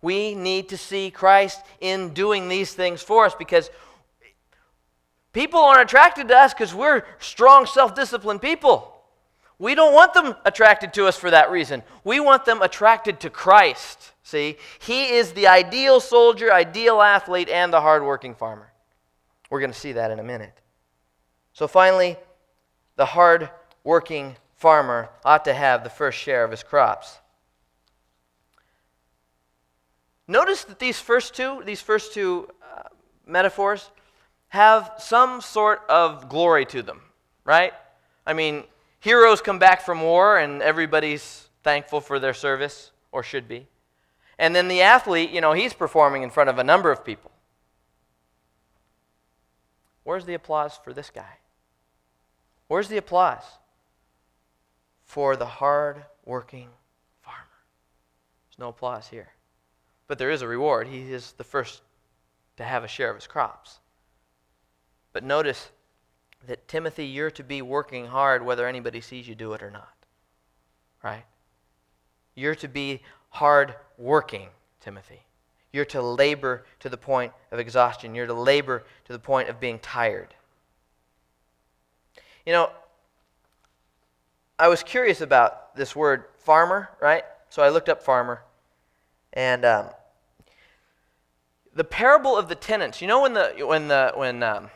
We 0.00 0.34
need 0.34 0.70
to 0.70 0.78
see 0.78 1.10
Christ 1.10 1.60
in 1.78 2.14
doing 2.14 2.48
these 2.48 2.72
things 2.72 3.02
for 3.02 3.26
us 3.26 3.34
because 3.34 3.70
people 5.32 5.60
aren't 5.60 5.82
attracted 5.82 6.28
to 6.28 6.36
us 6.36 6.52
because 6.54 6.74
we're 6.74 7.04
strong, 7.18 7.66
self 7.66 7.94
disciplined 7.94 8.42
people. 8.42 8.88
We 9.58 9.74
don't 9.74 9.94
want 9.94 10.12
them 10.12 10.34
attracted 10.44 10.92
to 10.94 11.06
us 11.06 11.16
for 11.16 11.30
that 11.30 11.50
reason. 11.50 11.82
We 12.02 12.18
want 12.18 12.44
them 12.44 12.62
attracted 12.62 13.20
to 13.20 13.30
Christ. 13.30 14.12
See, 14.24 14.56
He 14.80 15.10
is 15.10 15.32
the 15.32 15.46
ideal 15.46 16.00
soldier, 16.00 16.52
ideal 16.52 17.00
athlete, 17.00 17.48
and 17.48 17.72
the 17.72 17.80
hardworking 17.80 18.34
farmer. 18.34 18.72
We're 19.50 19.60
going 19.60 19.72
to 19.72 19.78
see 19.78 19.92
that 19.92 20.10
in 20.10 20.18
a 20.18 20.24
minute. 20.24 20.58
So, 21.52 21.68
finally, 21.68 22.16
the 22.96 23.04
hard-working 23.04 24.36
farmer 24.56 25.10
ought 25.24 25.44
to 25.44 25.54
have 25.54 25.84
the 25.84 25.90
first 25.90 26.18
share 26.18 26.44
of 26.44 26.50
his 26.50 26.62
crops. 26.62 27.18
Notice 30.26 30.64
that 30.64 30.78
these 30.78 30.98
first 30.98 31.34
two, 31.34 31.62
these 31.64 31.82
first 31.82 32.14
two 32.14 32.48
uh, 32.62 32.84
metaphors, 33.26 33.90
have 34.52 34.92
some 34.98 35.40
sort 35.40 35.80
of 35.88 36.28
glory 36.28 36.66
to 36.66 36.82
them, 36.82 37.00
right? 37.42 37.72
I 38.26 38.34
mean, 38.34 38.64
heroes 39.00 39.40
come 39.40 39.58
back 39.58 39.80
from 39.80 40.02
war 40.02 40.36
and 40.36 40.60
everybody's 40.60 41.48
thankful 41.62 42.02
for 42.02 42.18
their 42.18 42.34
service, 42.34 42.90
or 43.12 43.22
should 43.22 43.48
be. 43.48 43.66
And 44.38 44.54
then 44.54 44.68
the 44.68 44.82
athlete, 44.82 45.30
you 45.30 45.40
know, 45.40 45.54
he's 45.54 45.72
performing 45.72 46.22
in 46.22 46.28
front 46.28 46.50
of 46.50 46.58
a 46.58 46.64
number 46.64 46.92
of 46.92 47.02
people. 47.02 47.30
Where's 50.04 50.26
the 50.26 50.34
applause 50.34 50.78
for 50.84 50.92
this 50.92 51.08
guy? 51.08 51.38
Where's 52.68 52.88
the 52.88 52.98
applause 52.98 53.44
for 55.06 55.34
the 55.34 55.46
hard 55.46 56.04
working 56.26 56.68
farmer? 57.22 57.40
There's 58.50 58.58
no 58.58 58.68
applause 58.68 59.08
here. 59.08 59.30
But 60.08 60.18
there 60.18 60.30
is 60.30 60.42
a 60.42 60.46
reward. 60.46 60.88
He 60.88 61.10
is 61.10 61.32
the 61.38 61.44
first 61.44 61.80
to 62.58 62.64
have 62.64 62.84
a 62.84 62.88
share 62.88 63.08
of 63.08 63.16
his 63.16 63.26
crops. 63.26 63.78
But 65.12 65.24
notice 65.24 65.70
that, 66.46 66.66
Timothy, 66.68 67.06
you're 67.06 67.30
to 67.32 67.44
be 67.44 67.62
working 67.62 68.06
hard 68.06 68.44
whether 68.44 68.66
anybody 68.66 69.00
sees 69.00 69.28
you 69.28 69.34
do 69.34 69.52
it 69.52 69.62
or 69.62 69.70
not. 69.70 69.92
Right? 71.02 71.24
You're 72.34 72.54
to 72.56 72.68
be 72.68 73.02
hard 73.30 73.74
working, 73.98 74.48
Timothy. 74.80 75.22
You're 75.72 75.84
to 75.86 76.02
labor 76.02 76.64
to 76.80 76.88
the 76.88 76.96
point 76.96 77.32
of 77.50 77.58
exhaustion. 77.58 78.14
You're 78.14 78.26
to 78.26 78.34
labor 78.34 78.84
to 79.06 79.12
the 79.12 79.18
point 79.18 79.48
of 79.48 79.58
being 79.58 79.78
tired. 79.78 80.34
You 82.44 82.52
know, 82.52 82.70
I 84.58 84.68
was 84.68 84.82
curious 84.82 85.20
about 85.20 85.74
this 85.74 85.96
word 85.96 86.24
farmer, 86.38 86.90
right? 87.00 87.24
So 87.48 87.62
I 87.62 87.70
looked 87.70 87.88
up 87.88 88.02
farmer. 88.02 88.42
And 89.32 89.64
um, 89.64 89.86
the 91.74 91.84
parable 91.84 92.36
of 92.36 92.48
the 92.48 92.54
tenants, 92.54 93.00
you 93.00 93.08
know, 93.08 93.22
when, 93.22 93.32
the, 93.32 93.54
when, 93.66 93.88
the, 93.88 94.12
when 94.14 94.42
um, 94.42 94.70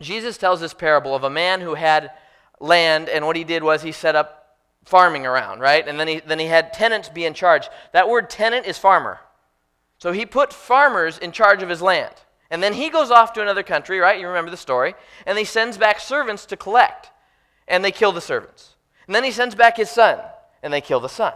Jesus 0.00 0.38
tells 0.38 0.60
this 0.60 0.74
parable 0.74 1.14
of 1.14 1.24
a 1.24 1.30
man 1.30 1.60
who 1.60 1.74
had 1.74 2.10
land, 2.58 3.08
and 3.08 3.26
what 3.26 3.36
he 3.36 3.44
did 3.44 3.62
was 3.62 3.82
he 3.82 3.92
set 3.92 4.16
up 4.16 4.56
farming 4.84 5.26
around, 5.26 5.60
right? 5.60 5.86
And 5.86 6.00
then 6.00 6.08
he, 6.08 6.20
then 6.20 6.38
he 6.38 6.46
had 6.46 6.72
tenants 6.72 7.08
be 7.08 7.24
in 7.24 7.34
charge. 7.34 7.68
That 7.92 8.08
word 8.08 8.30
tenant 8.30 8.66
is 8.66 8.78
farmer. 8.78 9.20
So 9.98 10.12
he 10.12 10.24
put 10.24 10.52
farmers 10.52 11.18
in 11.18 11.32
charge 11.32 11.62
of 11.62 11.68
his 11.68 11.82
land. 11.82 12.14
And 12.50 12.62
then 12.62 12.72
he 12.72 12.88
goes 12.88 13.10
off 13.10 13.32
to 13.34 13.42
another 13.42 13.62
country, 13.62 13.98
right? 13.98 14.18
You 14.18 14.26
remember 14.26 14.50
the 14.50 14.56
story. 14.56 14.94
And 15.26 15.38
he 15.38 15.44
sends 15.44 15.78
back 15.78 16.00
servants 16.00 16.46
to 16.46 16.56
collect. 16.56 17.10
And 17.68 17.84
they 17.84 17.92
kill 17.92 18.10
the 18.10 18.20
servants. 18.20 18.74
And 19.06 19.14
then 19.14 19.22
he 19.22 19.30
sends 19.30 19.54
back 19.54 19.76
his 19.76 19.90
son. 19.90 20.18
And 20.62 20.72
they 20.72 20.80
kill 20.80 21.00
the 21.00 21.08
son. 21.08 21.34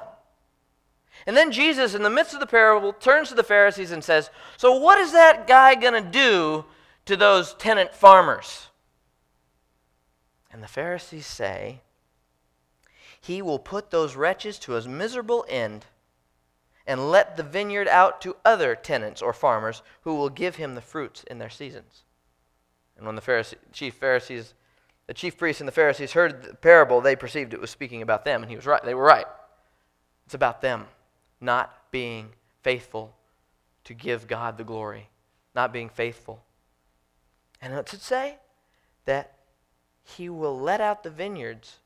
And 1.26 1.36
then 1.36 1.52
Jesus, 1.52 1.94
in 1.94 2.02
the 2.02 2.10
midst 2.10 2.34
of 2.34 2.40
the 2.40 2.46
parable, 2.46 2.92
turns 2.92 3.28
to 3.28 3.34
the 3.34 3.42
Pharisees 3.42 3.92
and 3.92 4.02
says, 4.02 4.30
So 4.56 4.74
what 4.74 4.98
is 4.98 5.12
that 5.12 5.46
guy 5.46 5.74
going 5.74 6.02
to 6.02 6.10
do 6.10 6.64
to 7.06 7.16
those 7.16 7.54
tenant 7.54 7.94
farmers? 7.94 8.68
And 10.50 10.62
the 10.62 10.68
Pharisees 10.68 11.26
say, 11.26 11.80
He 13.20 13.42
will 13.42 13.58
put 13.58 13.90
those 13.90 14.16
wretches 14.16 14.58
to 14.60 14.76
a 14.76 14.88
miserable 14.88 15.44
end 15.48 15.86
and 16.86 17.10
let 17.10 17.36
the 17.36 17.42
vineyard 17.42 17.88
out 17.88 18.20
to 18.20 18.36
other 18.44 18.74
tenants 18.74 19.22
or 19.22 19.32
farmers 19.32 19.82
who 20.02 20.14
will 20.14 20.28
give 20.28 20.56
him 20.56 20.74
the 20.74 20.80
fruits 20.80 21.24
in 21.24 21.38
their 21.38 21.50
seasons. 21.50 22.04
And 22.96 23.06
when 23.06 23.16
the 23.16 23.22
Pharisee, 23.22 23.54
chief 23.72 23.94
Pharisees, 23.94 24.54
the 25.06 25.14
chief 25.14 25.36
priests 25.36 25.60
and 25.60 25.68
the 25.68 25.72
Pharisees 25.72 26.12
heard 26.12 26.42
the 26.42 26.54
parable, 26.54 27.00
they 27.00 27.16
perceived 27.16 27.52
it 27.52 27.60
was 27.60 27.70
speaking 27.70 28.02
about 28.02 28.24
them, 28.24 28.42
and 28.42 28.50
he 28.50 28.56
was 28.56 28.66
right. 28.66 28.82
They 28.82 28.94
were 28.94 29.02
right. 29.02 29.26
It's 30.26 30.34
about 30.34 30.60
them 30.60 30.86
not 31.40 31.90
being 31.90 32.30
faithful 32.62 33.14
to 33.84 33.94
give 33.94 34.26
God 34.26 34.56
the 34.56 34.64
glory, 34.64 35.08
not 35.54 35.72
being 35.72 35.88
faithful. 35.88 36.42
And 37.64 37.74
what's 37.74 37.94
it 37.94 38.02
say? 38.02 38.36
That 39.06 39.32
he 40.02 40.28
will 40.28 40.60
let 40.60 40.82
out 40.82 41.02
the 41.02 41.08
vineyards 41.08 41.78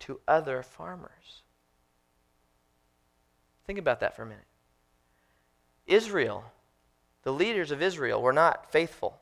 to 0.00 0.20
other 0.28 0.62
farmers. 0.62 1.42
Think 3.66 3.78
about 3.78 4.00
that 4.00 4.14
for 4.14 4.22
a 4.22 4.26
minute. 4.26 4.44
Israel, 5.86 6.44
the 7.22 7.32
leaders 7.32 7.70
of 7.70 7.80
Israel, 7.80 8.20
were 8.20 8.34
not 8.34 8.70
faithful. 8.70 9.18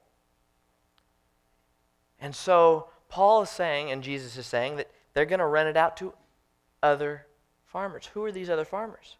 And 2.20 2.34
so 2.34 2.88
Paul 3.08 3.42
is 3.42 3.50
saying, 3.50 3.92
and 3.92 4.02
Jesus 4.02 4.36
is 4.36 4.46
saying, 4.46 4.76
that 4.76 4.90
they're 5.12 5.24
going 5.24 5.38
to 5.38 5.46
rent 5.46 5.68
it 5.68 5.76
out 5.76 5.96
to 5.98 6.12
other 6.82 7.26
farmers. 7.66 8.10
Who 8.14 8.24
are 8.24 8.32
these 8.32 8.50
other 8.50 8.64
farmers? 8.64 9.16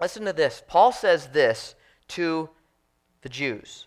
Listen 0.00 0.24
to 0.24 0.32
this. 0.32 0.62
Paul 0.66 0.92
says 0.92 1.28
this 1.28 1.74
to 2.08 2.48
the 3.20 3.28
Jews. 3.28 3.86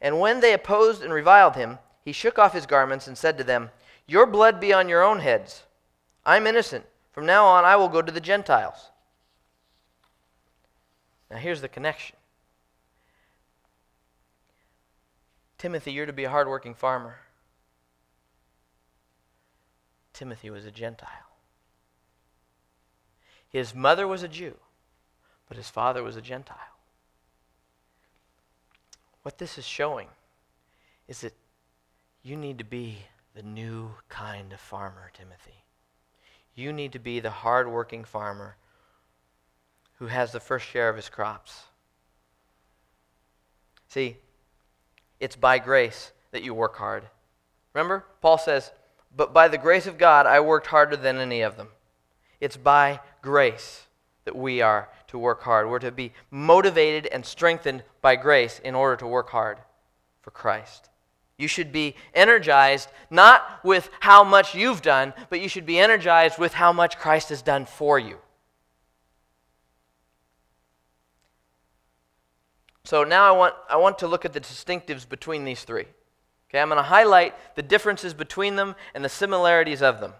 And 0.00 0.20
when 0.20 0.40
they 0.40 0.52
opposed 0.52 1.02
and 1.02 1.12
reviled 1.12 1.56
him, 1.56 1.78
he 2.04 2.12
shook 2.12 2.38
off 2.38 2.52
his 2.52 2.66
garments 2.66 3.06
and 3.06 3.18
said 3.18 3.36
to 3.38 3.44
them, 3.44 3.70
Your 4.06 4.26
blood 4.26 4.60
be 4.60 4.72
on 4.72 4.88
your 4.88 5.02
own 5.02 5.20
heads. 5.20 5.64
I'm 6.24 6.46
innocent. 6.46 6.86
From 7.12 7.26
now 7.26 7.46
on, 7.46 7.64
I 7.64 7.76
will 7.76 7.88
go 7.88 8.00
to 8.00 8.12
the 8.12 8.20
Gentiles. 8.20 8.90
Now, 11.30 11.36
here's 11.36 11.60
the 11.60 11.68
connection 11.68 12.16
Timothy, 15.58 15.92
you're 15.92 16.06
to 16.06 16.12
be 16.12 16.24
a 16.24 16.30
hardworking 16.30 16.74
farmer. 16.74 17.16
Timothy 20.12 20.50
was 20.50 20.64
a 20.64 20.70
Gentile. 20.70 21.08
His 23.48 23.74
mother 23.74 24.06
was 24.06 24.22
a 24.22 24.28
Jew, 24.28 24.56
but 25.48 25.56
his 25.56 25.68
father 25.68 26.02
was 26.02 26.16
a 26.16 26.20
Gentile. 26.22 26.77
What 29.28 29.36
this 29.36 29.58
is 29.58 29.66
showing 29.66 30.08
is 31.06 31.20
that 31.20 31.34
you 32.22 32.34
need 32.34 32.56
to 32.56 32.64
be 32.64 32.96
the 33.34 33.42
new 33.42 33.90
kind 34.08 34.54
of 34.54 34.58
farmer, 34.58 35.10
Timothy. 35.12 35.64
You 36.54 36.72
need 36.72 36.92
to 36.92 36.98
be 36.98 37.20
the 37.20 37.28
hardworking 37.28 38.04
farmer 38.04 38.56
who 39.98 40.06
has 40.06 40.32
the 40.32 40.40
first 40.40 40.66
share 40.66 40.88
of 40.88 40.96
his 40.96 41.10
crops. 41.10 41.64
See, 43.88 44.16
it's 45.20 45.36
by 45.36 45.58
grace 45.58 46.12
that 46.30 46.42
you 46.42 46.54
work 46.54 46.76
hard. 46.76 47.04
Remember? 47.74 48.06
Paul 48.22 48.38
says, 48.38 48.72
But 49.14 49.34
by 49.34 49.48
the 49.48 49.58
grace 49.58 49.86
of 49.86 49.98
God, 49.98 50.24
I 50.24 50.40
worked 50.40 50.68
harder 50.68 50.96
than 50.96 51.18
any 51.18 51.42
of 51.42 51.58
them. 51.58 51.68
It's 52.40 52.56
by 52.56 53.00
grace 53.20 53.88
that 54.24 54.34
we 54.34 54.62
are 54.62 54.88
to 55.08 55.18
work 55.18 55.42
hard. 55.42 55.68
We're 55.68 55.78
to 55.80 55.90
be 55.90 56.12
motivated 56.30 57.06
and 57.06 57.24
strengthened 57.24 57.82
by 58.00 58.16
grace 58.16 58.60
in 58.62 58.74
order 58.74 58.96
to 58.96 59.06
work 59.06 59.30
hard 59.30 59.58
for 60.22 60.30
Christ. 60.30 60.90
You 61.38 61.48
should 61.48 61.72
be 61.72 61.94
energized 62.14 62.88
not 63.10 63.60
with 63.64 63.90
how 64.00 64.24
much 64.24 64.54
you've 64.54 64.82
done, 64.82 65.14
but 65.30 65.40
you 65.40 65.48
should 65.48 65.66
be 65.66 65.78
energized 65.78 66.38
with 66.38 66.54
how 66.54 66.72
much 66.72 66.98
Christ 66.98 67.28
has 67.28 67.42
done 67.42 67.64
for 67.64 67.98
you. 67.98 68.18
So 72.84 73.04
now 73.04 73.24
I 73.24 73.36
want, 73.36 73.54
I 73.68 73.76
want 73.76 73.98
to 73.98 74.08
look 74.08 74.24
at 74.24 74.32
the 74.32 74.40
distinctives 74.40 75.08
between 75.08 75.44
these 75.44 75.62
three. 75.62 75.84
Okay, 76.48 76.58
I'm 76.58 76.68
going 76.68 76.78
to 76.78 76.82
highlight 76.82 77.34
the 77.54 77.62
differences 77.62 78.14
between 78.14 78.56
them 78.56 78.74
and 78.94 79.04
the 79.04 79.10
similarities 79.10 79.82
of 79.82 80.00
them. 80.00 80.14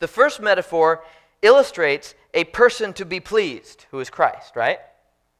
The 0.00 0.08
first 0.08 0.40
metaphor 0.40 1.04
illustrates 1.42 2.14
a 2.32 2.44
person 2.44 2.92
to 2.94 3.04
be 3.04 3.20
pleased, 3.20 3.86
who 3.90 4.00
is 4.00 4.10
Christ, 4.10 4.56
right? 4.56 4.78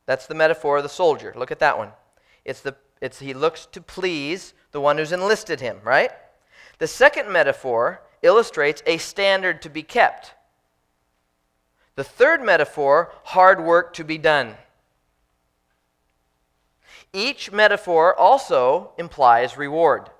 That's 0.06 0.26
the 0.26 0.34
metaphor 0.34 0.78
of 0.78 0.82
the 0.82 0.88
soldier. 0.88 1.32
Look 1.36 1.50
at 1.50 1.58
that 1.60 1.78
one. 1.78 1.90
It's 2.44 2.60
the 2.60 2.76
it's 3.00 3.18
he 3.18 3.34
looks 3.34 3.66
to 3.66 3.80
please 3.82 4.54
the 4.72 4.80
one 4.80 4.96
who's 4.96 5.12
enlisted 5.12 5.60
him, 5.60 5.78
right? 5.84 6.10
The 6.78 6.86
second 6.86 7.30
metaphor 7.30 8.00
illustrates 8.22 8.82
a 8.86 8.96
standard 8.98 9.60
to 9.62 9.68
be 9.68 9.82
kept. 9.82 10.32
The 11.96 12.04
third 12.04 12.42
metaphor, 12.42 13.12
hard 13.24 13.62
work 13.62 13.92
to 13.94 14.04
be 14.04 14.18
done. 14.18 14.56
Each 17.12 17.52
metaphor 17.52 18.14
also 18.18 18.92
implies 18.98 19.56
reward. 19.56 20.10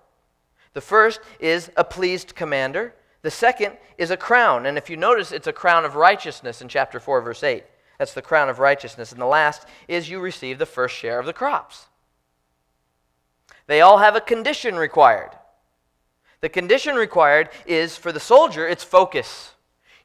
The 0.75 0.81
first 0.81 1.21
is 1.41 1.71
a 1.77 1.85
pleased 1.85 2.35
commander. 2.35 2.95
The 3.25 3.31
second 3.31 3.79
is 3.97 4.11
a 4.11 4.19
crown. 4.19 4.67
And 4.67 4.77
if 4.77 4.91
you 4.91 4.99
notice, 4.99 5.33
it's 5.33 5.47
a 5.47 5.53
crown 5.53 5.87
of 5.87 5.97
righteousness 5.97 6.61
in 6.61 6.69
chapter 6.69 7.01
4, 7.01 7.23
verse 7.23 7.43
8. 7.43 7.65
That's 7.99 8.13
the 8.13 8.21
crown 8.21 8.51
of 8.51 8.59
righteousness. 8.59 9.13
And 9.13 9.21
the 9.21 9.25
last 9.25 9.67
is 9.89 10.11
you 10.11 10.21
receive 10.21 10.59
the 10.59 10.67
first 10.67 10.95
share 10.95 11.19
of 11.19 11.25
the 11.25 11.33
crops. 11.33 11.87
They 13.67 13.81
all 13.81 13.97
have 13.97 14.15
a 14.15 14.21
condition 14.21 14.77
required. 14.77 15.31
The 16.43 16.51
condition 16.51 16.97
required 16.97 17.49
is 17.65 17.97
for 17.97 18.13
the 18.13 18.21
soldier, 18.21 18.69
it's 18.69 18.85
focus. 18.85 19.55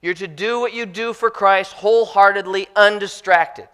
You're 0.01 0.13
to 0.13 0.27
do 0.29 0.61
what 0.61 0.73
you 0.73 0.85
do 0.85 1.11
for 1.11 1.29
Christ 1.29 1.73
wholeheartedly, 1.73 2.69
undistracted. 2.73 3.67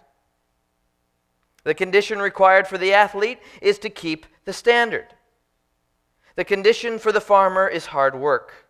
The 1.62 1.74
condition 1.74 2.18
required 2.18 2.66
for 2.66 2.78
the 2.78 2.94
athlete 2.94 3.38
is 3.62 3.78
to 3.78 3.90
keep 3.90 4.26
the 4.44 4.52
standard. 4.52 5.06
The 6.34 6.44
condition 6.44 6.98
for 6.98 7.12
the 7.12 7.20
farmer 7.20 7.68
is 7.68 7.86
hard 7.86 8.16
work. 8.16 8.65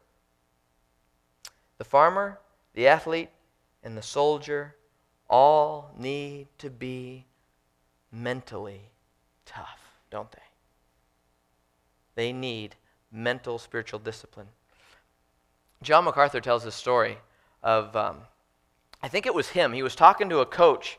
The 1.78 1.84
farmer, 1.84 2.38
the 2.74 2.86
athlete, 2.88 3.30
and 3.82 3.96
the 3.96 4.02
soldier 4.02 4.76
all 5.28 5.90
need 5.98 6.48
to 6.58 6.70
be 6.70 7.26
mentally 8.12 8.80
tough, 9.44 9.80
don't 10.10 10.30
they? 10.32 10.38
They 12.14 12.32
need 12.32 12.76
mental 13.12 13.58
spiritual 13.58 13.98
discipline. 13.98 14.48
John 15.82 16.04
MacArthur 16.04 16.40
tells 16.40 16.64
this 16.64 16.74
story 16.74 17.18
of, 17.62 17.94
um, 17.94 18.18
I 19.02 19.08
think 19.08 19.26
it 19.26 19.34
was 19.34 19.50
him. 19.50 19.72
He 19.72 19.82
was 19.82 19.94
talking 19.94 20.28
to 20.30 20.38
a 20.38 20.46
coach 20.46 20.98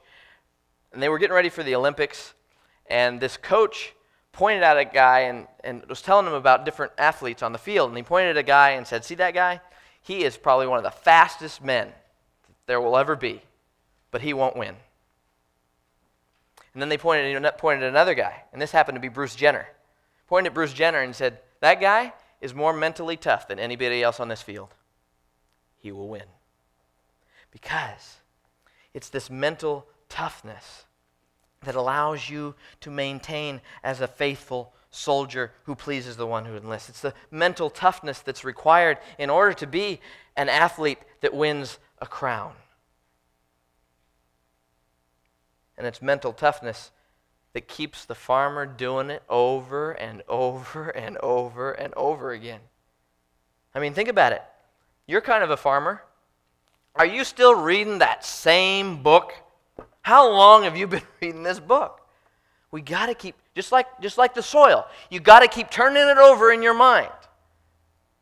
and 0.94 1.02
they 1.02 1.10
were 1.10 1.20
getting 1.20 1.36
ready 1.36 1.50
for 1.50 1.64
the 1.64 1.76
Olympics, 1.76 2.34
and 2.90 3.20
this 3.20 3.38
coach 3.38 3.94
pointed 4.32 4.64
at 4.64 4.78
a 4.78 4.86
guy 4.86 5.22
and, 5.22 5.48
and 5.64 5.86
was 5.86 6.02
telling 6.02 6.26
him 6.26 6.34
about 6.34 6.66
different 6.66 6.94
athletes 6.98 7.44
on 7.44 7.52
the 7.52 7.60
field. 7.60 7.90
And 7.90 7.98
he 7.98 8.04
pointed 8.04 8.32
at 8.32 8.38
a 8.38 8.44
guy 8.44 8.72
and 8.72 8.88
said, 8.88 9.04
See 9.04 9.16
that 9.16 9.34
guy? 9.34 9.62
He 10.08 10.24
is 10.24 10.38
probably 10.38 10.68
one 10.68 10.78
of 10.78 10.86
the 10.86 10.90
fastest 10.90 11.62
men 11.62 11.92
there 12.66 12.80
will 12.80 12.96
ever 12.96 13.18
be, 13.18 13.42
but 14.10 14.22
he 14.22 14.34
won't 14.34 14.56
win. 14.56 14.78
And 16.74 16.82
then 16.82 16.88
they 16.88 16.98
pointed, 16.98 17.44
pointed 17.58 17.84
at 17.84 17.90
another 17.90 18.14
guy, 18.14 18.44
and 18.54 18.62
this 18.62 18.72
happened 18.72 18.96
to 18.96 19.02
be 19.02 19.10
Bruce 19.10 19.36
Jenner. 19.36 19.68
Pointed 20.28 20.52
at 20.52 20.54
Bruce 20.54 20.72
Jenner 20.72 21.02
and 21.02 21.14
said, 21.14 21.40
That 21.60 21.82
guy 21.82 22.14
is 22.40 22.54
more 22.54 22.72
mentally 22.72 23.18
tough 23.18 23.50
than 23.50 23.60
anybody 23.60 24.02
else 24.02 24.22
on 24.22 24.30
this 24.30 24.42
field. 24.42 24.70
He 25.78 25.92
will 25.92 26.08
win. 26.08 26.24
Because 27.52 28.20
it's 28.94 29.10
this 29.10 29.30
mental 29.30 29.88
toughness 30.08 30.86
that 31.64 31.76
allows 31.76 32.30
you 32.30 32.56
to 32.80 32.90
maintain 32.90 33.60
as 33.84 34.00
a 34.00 34.08
faithful 34.08 34.74
soldier 34.98 35.52
who 35.64 35.76
pleases 35.76 36.18
the 36.18 36.28
one 36.28 36.46
who 36.46 36.56
enlists. 36.56 36.90
It's 36.90 37.02
the 37.02 37.14
mental 37.32 37.70
toughness 37.70 38.20
that's 38.20 38.44
required 38.44 38.98
in 39.18 39.30
order 39.30 39.54
to 39.54 39.68
be 39.68 40.00
an 40.36 40.50
athlete 40.50 41.00
that 41.22 41.34
wins 41.34 41.80
a 42.00 42.06
crown. 42.06 42.54
And 45.78 45.86
it's 45.86 46.02
mental 46.02 46.34
toughness 46.34 46.92
that 47.54 47.68
keeps 47.68 48.06
the 48.06 48.16
farmer 48.16 48.66
doing 48.66 49.10
it 49.10 49.24
over 49.30 49.92
and 49.92 50.24
over 50.28 50.90
and 50.90 51.18
over 51.18 51.72
and 51.72 51.94
over 51.96 52.32
again. 52.32 52.62
I 53.74 53.80
mean, 53.80 53.94
think 53.94 54.10
about 54.10 54.34
it. 54.34 54.44
You're 55.06 55.22
kind 55.22 55.44
of 55.44 55.52
a 55.52 55.58
farmer. 55.58 56.04
Are 56.96 57.06
you 57.06 57.24
still 57.24 57.56
reading 57.56 58.00
that 58.00 58.26
same 58.26 59.04
book 59.04 59.34
how 60.08 60.32
long 60.32 60.64
have 60.64 60.78
you 60.78 60.88
been 60.88 61.02
reading 61.22 61.44
this 61.44 61.60
book? 61.60 62.00
We 62.72 62.82
got 62.82 63.08
to 63.08 63.14
keep, 63.14 63.36
just 63.56 63.72
like, 63.72 63.88
just 64.02 64.18
like 64.18 64.34
the 64.34 64.44
soil, 64.44 64.86
you 65.10 65.20
got 65.20 65.40
to 65.40 65.48
keep 65.48 65.70
turning 65.70 66.08
it 66.08 66.18
over 66.18 66.52
in 66.52 66.62
your 66.62 66.74
mind 66.74 67.10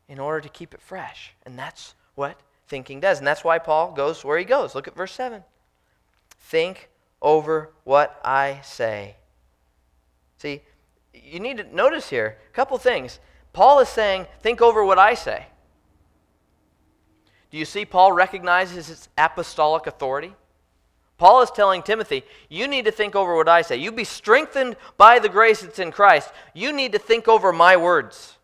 in 0.08 0.18
order 0.18 0.40
to 0.40 0.48
keep 0.48 0.72
it 0.72 0.80
fresh. 0.80 1.34
And 1.44 1.58
that's 1.58 1.94
what 2.14 2.38
thinking 2.68 3.00
does. 3.00 3.18
And 3.18 3.26
that's 3.26 3.44
why 3.44 3.58
Paul 3.58 3.92
goes 3.92 4.24
where 4.24 4.38
he 4.38 4.44
goes. 4.44 4.74
Look 4.74 4.88
at 4.88 4.94
verse 4.94 5.12
7. 5.12 5.42
Think 6.40 6.88
over 7.20 7.70
what 7.84 8.20
I 8.24 8.60
say. 8.62 9.16
See, 10.38 10.62
you 11.12 11.40
need 11.40 11.56
to 11.56 11.74
notice 11.74 12.08
here 12.08 12.38
a 12.48 12.52
couple 12.52 12.78
things. 12.78 13.18
Paul 13.52 13.80
is 13.80 13.88
saying, 13.88 14.26
think 14.40 14.60
over 14.60 14.84
what 14.84 14.98
I 14.98 15.14
say. 15.14 15.46
Do 17.50 17.58
you 17.58 17.64
see 17.64 17.84
Paul 17.84 18.12
recognizes 18.12 18.88
his 18.88 19.08
apostolic 19.16 19.86
authority? 19.86 20.34
Paul 21.18 21.40
is 21.42 21.50
telling 21.50 21.82
Timothy, 21.82 22.24
you 22.48 22.68
need 22.68 22.84
to 22.84 22.90
think 22.90 23.16
over 23.16 23.34
what 23.34 23.48
I 23.48 23.62
say. 23.62 23.76
You 23.76 23.90
be 23.90 24.04
strengthened 24.04 24.76
by 24.98 25.18
the 25.18 25.30
grace 25.30 25.62
that's 25.62 25.78
in 25.78 25.90
Christ. 25.90 26.30
You 26.52 26.72
need 26.72 26.92
to 26.92 26.98
think 26.98 27.26
over 27.26 27.52
my 27.52 27.76
words. 27.76 28.36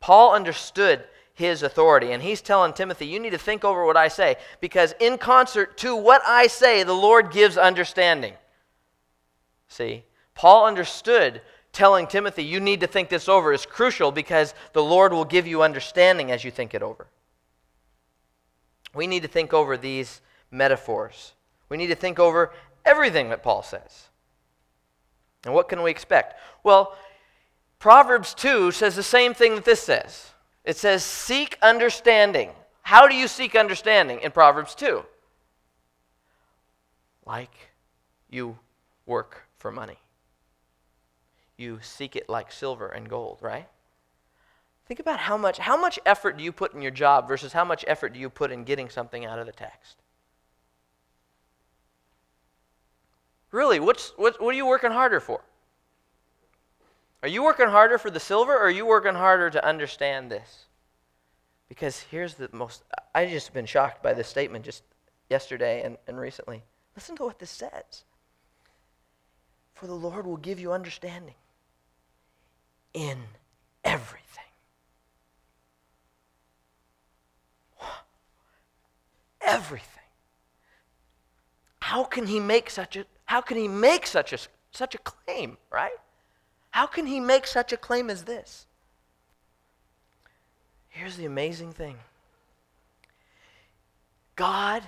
Paul 0.00 0.32
understood 0.32 1.04
his 1.34 1.62
authority, 1.62 2.12
and 2.12 2.22
he's 2.22 2.40
telling 2.40 2.72
Timothy, 2.72 3.06
you 3.06 3.20
need 3.20 3.30
to 3.30 3.38
think 3.38 3.64
over 3.64 3.84
what 3.84 3.96
I 3.96 4.08
say, 4.08 4.36
because 4.60 4.94
in 5.00 5.18
concert 5.18 5.76
to 5.78 5.94
what 5.94 6.22
I 6.26 6.46
say, 6.46 6.82
the 6.82 6.92
Lord 6.92 7.30
gives 7.32 7.56
understanding. 7.56 8.34
See, 9.68 10.04
Paul 10.34 10.66
understood 10.66 11.40
telling 11.72 12.06
Timothy, 12.06 12.44
you 12.44 12.58
need 12.60 12.80
to 12.80 12.86
think 12.86 13.08
this 13.08 13.28
over 13.28 13.52
is 13.52 13.66
crucial 13.66 14.10
because 14.10 14.54
the 14.72 14.82
Lord 14.82 15.12
will 15.12 15.24
give 15.24 15.46
you 15.46 15.62
understanding 15.62 16.30
as 16.30 16.42
you 16.42 16.50
think 16.50 16.74
it 16.74 16.82
over. 16.82 17.06
We 18.94 19.06
need 19.06 19.22
to 19.22 19.28
think 19.28 19.52
over 19.52 19.76
these 19.76 20.20
metaphors. 20.50 21.34
We 21.68 21.76
need 21.76 21.88
to 21.88 21.94
think 21.94 22.18
over 22.18 22.52
everything 22.84 23.30
that 23.30 23.42
Paul 23.42 23.62
says. 23.62 24.08
And 25.44 25.54
what 25.54 25.68
can 25.68 25.82
we 25.82 25.90
expect? 25.90 26.40
Well, 26.64 26.96
Proverbs 27.78 28.34
2 28.34 28.72
says 28.72 28.96
the 28.96 29.02
same 29.02 29.34
thing 29.34 29.54
that 29.54 29.64
this 29.64 29.82
says. 29.82 30.30
It 30.64 30.76
says, 30.76 31.04
Seek 31.04 31.56
understanding. 31.62 32.50
How 32.82 33.06
do 33.06 33.14
you 33.14 33.28
seek 33.28 33.54
understanding 33.54 34.20
in 34.20 34.30
Proverbs 34.30 34.74
2? 34.74 35.04
Like 37.26 37.54
you 38.30 38.58
work 39.06 39.44
for 39.58 39.70
money. 39.70 39.98
You 41.56 41.78
seek 41.82 42.16
it 42.16 42.28
like 42.28 42.50
silver 42.50 42.88
and 42.88 43.08
gold, 43.08 43.38
right? 43.42 43.66
Think 44.86 45.00
about 45.00 45.18
how 45.18 45.36
much, 45.36 45.58
how 45.58 45.76
much 45.76 45.98
effort 46.06 46.38
do 46.38 46.44
you 46.44 46.50
put 46.50 46.72
in 46.72 46.80
your 46.80 46.90
job 46.90 47.28
versus 47.28 47.52
how 47.52 47.64
much 47.64 47.84
effort 47.86 48.14
do 48.14 48.20
you 48.20 48.30
put 48.30 48.50
in 48.50 48.64
getting 48.64 48.88
something 48.88 49.26
out 49.26 49.38
of 49.38 49.44
the 49.44 49.52
text? 49.52 49.96
Really, 53.50 53.80
what's, 53.80 54.12
what, 54.16 54.40
what 54.40 54.54
are 54.54 54.56
you 54.56 54.66
working 54.66 54.90
harder 54.90 55.20
for? 55.20 55.42
Are 57.22 57.28
you 57.28 57.42
working 57.42 57.68
harder 57.68 57.98
for 57.98 58.10
the 58.10 58.20
silver 58.20 58.54
or 58.54 58.66
are 58.66 58.70
you 58.70 58.86
working 58.86 59.14
harder 59.14 59.50
to 59.50 59.64
understand 59.64 60.30
this? 60.30 60.66
Because 61.68 62.00
here's 62.10 62.34
the 62.34 62.48
most, 62.52 62.82
I 63.14 63.26
just 63.26 63.52
been 63.52 63.66
shocked 63.66 64.02
by 64.02 64.14
this 64.14 64.28
statement 64.28 64.64
just 64.64 64.82
yesterday 65.28 65.82
and, 65.82 65.96
and 66.06 66.18
recently. 66.18 66.62
Listen 66.94 67.16
to 67.16 67.24
what 67.24 67.38
this 67.38 67.50
says. 67.50 68.04
For 69.74 69.86
the 69.86 69.94
Lord 69.94 70.26
will 70.26 70.36
give 70.36 70.58
you 70.58 70.72
understanding 70.72 71.34
in 72.94 73.18
everything. 73.84 74.24
Everything. 79.40 79.86
How 81.80 82.04
can 82.04 82.26
he 82.26 82.38
make 82.38 82.68
such 82.68 82.96
a 82.96 83.06
how 83.28 83.42
can 83.42 83.58
he 83.58 83.68
make 83.68 84.06
such 84.06 84.32
a, 84.32 84.38
such 84.72 84.94
a 84.94 84.98
claim, 84.98 85.58
right? 85.70 85.92
How 86.70 86.86
can 86.86 87.06
he 87.06 87.20
make 87.20 87.46
such 87.46 87.74
a 87.74 87.76
claim 87.76 88.08
as 88.08 88.24
this? 88.24 88.66
Here's 90.88 91.18
the 91.18 91.26
amazing 91.26 91.72
thing 91.72 91.96
God 94.34 94.82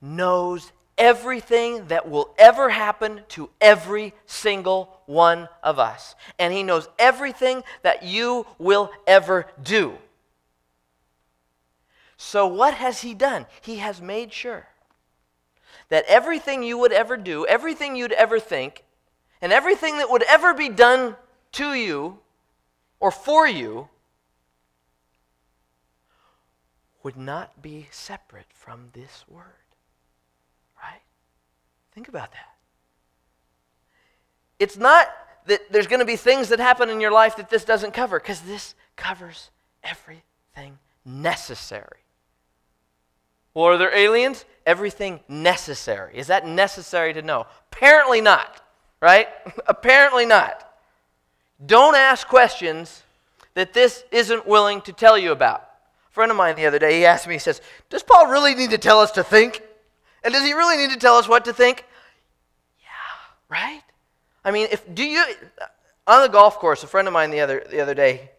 knows 0.00 0.72
everything 0.96 1.88
that 1.88 2.08
will 2.08 2.34
ever 2.38 2.70
happen 2.70 3.20
to 3.28 3.50
every 3.60 4.14
single 4.24 4.98
one 5.04 5.46
of 5.62 5.78
us. 5.78 6.14
And 6.38 6.54
He 6.54 6.62
knows 6.62 6.88
everything 6.98 7.62
that 7.82 8.04
you 8.04 8.46
will 8.58 8.90
ever 9.06 9.48
do. 9.62 9.98
So, 12.16 12.46
what 12.46 12.72
has 12.72 13.02
He 13.02 13.12
done? 13.12 13.44
He 13.60 13.76
has 13.76 14.00
made 14.00 14.32
sure 14.32 14.66
that 15.88 16.04
everything 16.06 16.62
you 16.62 16.78
would 16.78 16.92
ever 16.92 17.16
do, 17.16 17.46
everything 17.46 17.96
you'd 17.96 18.12
ever 18.12 18.40
think, 18.40 18.84
and 19.40 19.52
everything 19.52 19.98
that 19.98 20.10
would 20.10 20.22
ever 20.24 20.54
be 20.54 20.68
done 20.68 21.16
to 21.52 21.74
you 21.74 22.18
or 23.00 23.10
for 23.10 23.46
you 23.46 23.88
would 27.02 27.16
not 27.16 27.62
be 27.62 27.86
separate 27.90 28.46
from 28.50 28.88
this 28.92 29.24
word. 29.28 29.44
Right? 30.82 31.02
Think 31.92 32.08
about 32.08 32.32
that. 32.32 32.56
It's 34.58 34.76
not 34.76 35.08
that 35.46 35.70
there's 35.70 35.86
going 35.86 36.00
to 36.00 36.06
be 36.06 36.16
things 36.16 36.48
that 36.48 36.58
happen 36.58 36.88
in 36.88 37.00
your 37.00 37.12
life 37.12 37.36
that 37.36 37.50
this 37.50 37.64
doesn't 37.64 37.92
cover, 37.92 38.18
because 38.18 38.40
this 38.40 38.74
covers 38.96 39.50
everything 39.84 40.78
necessary. 41.04 42.00
Well, 43.56 43.68
are 43.68 43.78
there 43.78 43.96
aliens? 43.96 44.44
Everything 44.66 45.20
necessary. 45.28 46.12
Is 46.18 46.26
that 46.26 46.46
necessary 46.46 47.14
to 47.14 47.22
know? 47.22 47.46
Apparently 47.72 48.20
not, 48.20 48.60
right? 49.00 49.28
Apparently 49.66 50.26
not. 50.26 50.70
Don't 51.64 51.94
ask 51.94 52.28
questions 52.28 53.02
that 53.54 53.72
this 53.72 54.04
isn't 54.12 54.46
willing 54.46 54.82
to 54.82 54.92
tell 54.92 55.16
you 55.16 55.32
about 55.32 55.66
A 56.10 56.12
friend 56.12 56.30
of 56.30 56.36
mine 56.36 56.56
the 56.56 56.66
other 56.66 56.78
day, 56.78 56.98
he 56.98 57.06
asked 57.06 57.26
me, 57.26 57.36
he 57.36 57.38
says, 57.38 57.62
Does 57.88 58.02
Paul 58.02 58.26
really 58.26 58.54
need 58.54 58.72
to 58.72 58.78
tell 58.78 59.00
us 59.00 59.12
to 59.12 59.24
think? 59.24 59.62
And 60.22 60.34
does 60.34 60.44
he 60.44 60.52
really 60.52 60.76
need 60.76 60.90
to 60.90 60.98
tell 60.98 61.16
us 61.16 61.26
what 61.26 61.46
to 61.46 61.54
think? 61.54 61.86
Yeah, 62.82 62.88
right? 63.48 63.80
I 64.44 64.50
mean, 64.50 64.68
if 64.70 64.84
do 64.94 65.02
you 65.02 65.24
on 66.06 66.20
the 66.20 66.28
golf 66.28 66.58
course, 66.58 66.82
a 66.82 66.86
friend 66.86 67.08
of 67.08 67.14
mine 67.14 67.30
the 67.30 67.40
other 67.40 67.64
the 67.70 67.80
other 67.80 67.94
day, 67.94 68.32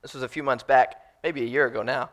this 0.00 0.14
was 0.14 0.22
a 0.22 0.28
few 0.28 0.42
months 0.42 0.64
back, 0.64 0.94
maybe 1.22 1.42
a 1.42 1.46
year 1.46 1.66
ago 1.66 1.82
now. 1.82 2.08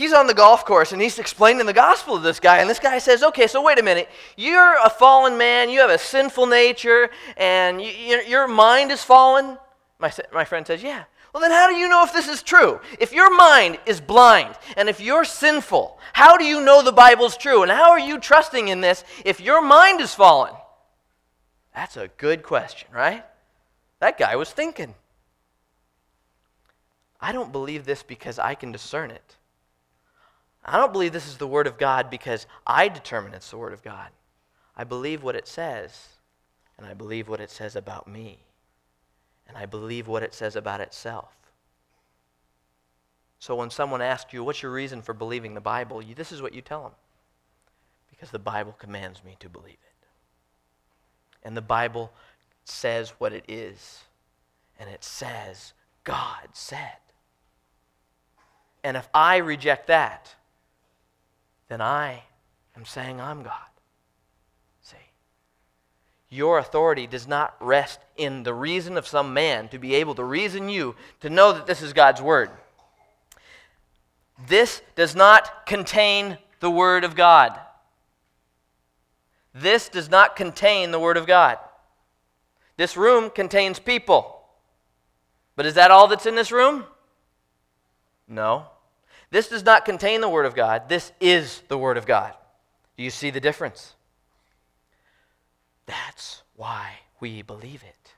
He's 0.00 0.14
on 0.14 0.26
the 0.26 0.32
golf 0.32 0.64
course 0.64 0.92
and 0.92 1.02
he's 1.02 1.18
explaining 1.18 1.66
the 1.66 1.74
gospel 1.74 2.16
to 2.16 2.22
this 2.22 2.40
guy. 2.40 2.60
And 2.60 2.70
this 2.70 2.78
guy 2.78 2.98
says, 3.00 3.22
Okay, 3.22 3.46
so 3.46 3.62
wait 3.62 3.78
a 3.78 3.82
minute. 3.82 4.08
You're 4.34 4.82
a 4.82 4.88
fallen 4.88 5.36
man. 5.36 5.68
You 5.68 5.80
have 5.80 5.90
a 5.90 5.98
sinful 5.98 6.46
nature, 6.46 7.10
and 7.36 7.82
you, 7.82 8.22
your 8.26 8.48
mind 8.48 8.92
is 8.92 9.04
fallen. 9.04 9.58
My, 9.98 10.10
my 10.32 10.46
friend 10.46 10.66
says, 10.66 10.82
Yeah. 10.82 11.04
Well, 11.34 11.42
then 11.42 11.50
how 11.50 11.68
do 11.68 11.76
you 11.76 11.86
know 11.86 12.02
if 12.02 12.14
this 12.14 12.28
is 12.28 12.42
true? 12.42 12.80
If 12.98 13.12
your 13.12 13.36
mind 13.36 13.78
is 13.84 14.00
blind 14.00 14.56
and 14.74 14.88
if 14.88 15.02
you're 15.02 15.26
sinful, 15.26 15.98
how 16.14 16.38
do 16.38 16.46
you 16.46 16.64
know 16.64 16.82
the 16.82 16.92
Bible's 16.92 17.36
true? 17.36 17.62
And 17.62 17.70
how 17.70 17.90
are 17.90 18.00
you 18.00 18.18
trusting 18.18 18.68
in 18.68 18.80
this 18.80 19.04
if 19.26 19.38
your 19.38 19.60
mind 19.60 20.00
is 20.00 20.14
fallen? 20.14 20.54
That's 21.74 21.98
a 21.98 22.08
good 22.16 22.42
question, 22.42 22.88
right? 22.90 23.22
That 23.98 24.16
guy 24.16 24.34
was 24.36 24.50
thinking. 24.50 24.94
I 27.20 27.32
don't 27.32 27.52
believe 27.52 27.84
this 27.84 28.02
because 28.02 28.38
I 28.38 28.54
can 28.54 28.72
discern 28.72 29.10
it. 29.10 29.36
I 30.64 30.76
don't 30.76 30.92
believe 30.92 31.12
this 31.12 31.28
is 31.28 31.38
the 31.38 31.46
Word 31.46 31.66
of 31.66 31.78
God 31.78 32.10
because 32.10 32.46
I 32.66 32.88
determine 32.88 33.34
it's 33.34 33.50
the 33.50 33.58
Word 33.58 33.72
of 33.72 33.82
God. 33.82 34.08
I 34.76 34.84
believe 34.84 35.22
what 35.22 35.36
it 35.36 35.48
says, 35.48 36.08
and 36.76 36.86
I 36.86 36.94
believe 36.94 37.28
what 37.28 37.40
it 37.40 37.50
says 37.50 37.76
about 37.76 38.06
me 38.06 38.40
and 39.50 39.58
I 39.58 39.66
believe 39.66 40.06
what 40.06 40.22
it 40.22 40.32
says 40.32 40.54
about 40.54 40.80
itself. 40.80 41.32
So 43.40 43.56
when 43.56 43.68
someone 43.68 44.00
asks 44.00 44.32
you, 44.32 44.44
What's 44.44 44.62
your 44.62 44.70
reason 44.70 45.02
for 45.02 45.12
believing 45.12 45.54
the 45.54 45.60
Bible? 45.60 46.00
You, 46.00 46.14
this 46.14 46.30
is 46.30 46.40
what 46.40 46.54
you 46.54 46.62
tell 46.62 46.84
them. 46.84 46.92
Because 48.08 48.30
the 48.30 48.38
Bible 48.38 48.76
commands 48.78 49.24
me 49.24 49.36
to 49.40 49.48
believe 49.48 49.72
it. 49.72 50.06
And 51.42 51.56
the 51.56 51.62
Bible 51.62 52.12
says 52.64 53.14
what 53.18 53.32
it 53.32 53.44
is. 53.48 54.04
And 54.78 54.88
it 54.88 55.02
says, 55.02 55.72
God 56.04 56.50
said. 56.52 56.98
And 58.84 58.96
if 58.96 59.08
I 59.12 59.38
reject 59.38 59.88
that, 59.88 60.36
then 61.70 61.80
I 61.80 62.24
am 62.76 62.84
saying 62.84 63.20
I'm 63.20 63.44
God. 63.44 63.54
See? 64.82 64.96
Your 66.28 66.58
authority 66.58 67.06
does 67.06 67.28
not 67.28 67.54
rest 67.60 68.00
in 68.16 68.42
the 68.42 68.52
reason 68.52 68.98
of 68.98 69.06
some 69.06 69.32
man 69.32 69.68
to 69.68 69.78
be 69.78 69.94
able 69.94 70.16
to 70.16 70.24
reason 70.24 70.68
you 70.68 70.96
to 71.20 71.30
know 71.30 71.52
that 71.52 71.68
this 71.68 71.80
is 71.80 71.92
God's 71.92 72.20
word. 72.20 72.50
This 74.48 74.82
does 74.96 75.14
not 75.14 75.64
contain 75.64 76.38
the 76.58 76.70
word 76.70 77.04
of 77.04 77.14
God. 77.14 77.56
This 79.54 79.88
does 79.88 80.10
not 80.10 80.34
contain 80.34 80.90
the 80.90 80.98
word 80.98 81.16
of 81.16 81.26
God. 81.26 81.56
This 82.78 82.96
room 82.96 83.30
contains 83.30 83.78
people. 83.78 84.42
But 85.54 85.66
is 85.66 85.74
that 85.74 85.92
all 85.92 86.08
that's 86.08 86.26
in 86.26 86.34
this 86.34 86.50
room? 86.50 86.84
No. 88.26 88.66
This 89.30 89.48
does 89.48 89.64
not 89.64 89.84
contain 89.84 90.20
the 90.20 90.28
Word 90.28 90.46
of 90.46 90.54
God. 90.54 90.88
This 90.88 91.12
is 91.20 91.62
the 91.68 91.78
Word 91.78 91.96
of 91.96 92.06
God. 92.06 92.34
Do 92.96 93.04
you 93.04 93.10
see 93.10 93.30
the 93.30 93.40
difference? 93.40 93.94
That's 95.86 96.42
why 96.56 96.98
we 97.20 97.42
believe 97.42 97.82
it. 97.82 98.14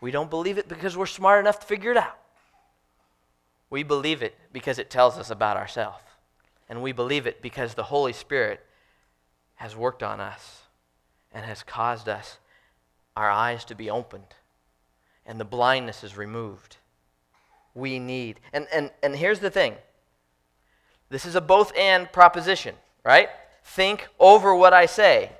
We 0.00 0.10
don't 0.10 0.30
believe 0.30 0.58
it 0.58 0.68
because 0.68 0.96
we're 0.96 1.06
smart 1.06 1.40
enough 1.40 1.60
to 1.60 1.66
figure 1.66 1.90
it 1.90 1.96
out. 1.96 2.18
We 3.70 3.82
believe 3.82 4.22
it 4.22 4.36
because 4.52 4.78
it 4.78 4.90
tells 4.90 5.18
us 5.18 5.30
about 5.30 5.56
ourselves. 5.56 6.02
And 6.68 6.82
we 6.82 6.92
believe 6.92 7.26
it 7.26 7.42
because 7.42 7.74
the 7.74 7.84
Holy 7.84 8.12
Spirit 8.12 8.64
has 9.56 9.74
worked 9.74 10.02
on 10.02 10.20
us 10.20 10.62
and 11.32 11.44
has 11.44 11.62
caused 11.62 12.08
us 12.08 12.38
our 13.16 13.30
eyes 13.30 13.64
to 13.66 13.74
be 13.74 13.90
opened 13.90 14.34
and 15.28 15.38
the 15.38 15.44
blindness 15.44 16.02
is 16.02 16.16
removed. 16.16 16.78
We 17.74 18.00
need. 18.00 18.40
And, 18.52 18.66
and, 18.72 18.90
and 19.02 19.14
here's 19.14 19.38
the 19.38 19.50
thing 19.50 19.76
this 21.10 21.24
is 21.24 21.34
a 21.34 21.40
both 21.40 21.76
and 21.76 22.10
proposition, 22.12 22.74
right? 23.04 23.28
Think 23.64 24.08
over 24.18 24.54
what 24.54 24.72
I 24.72 24.86
say. 24.86 25.30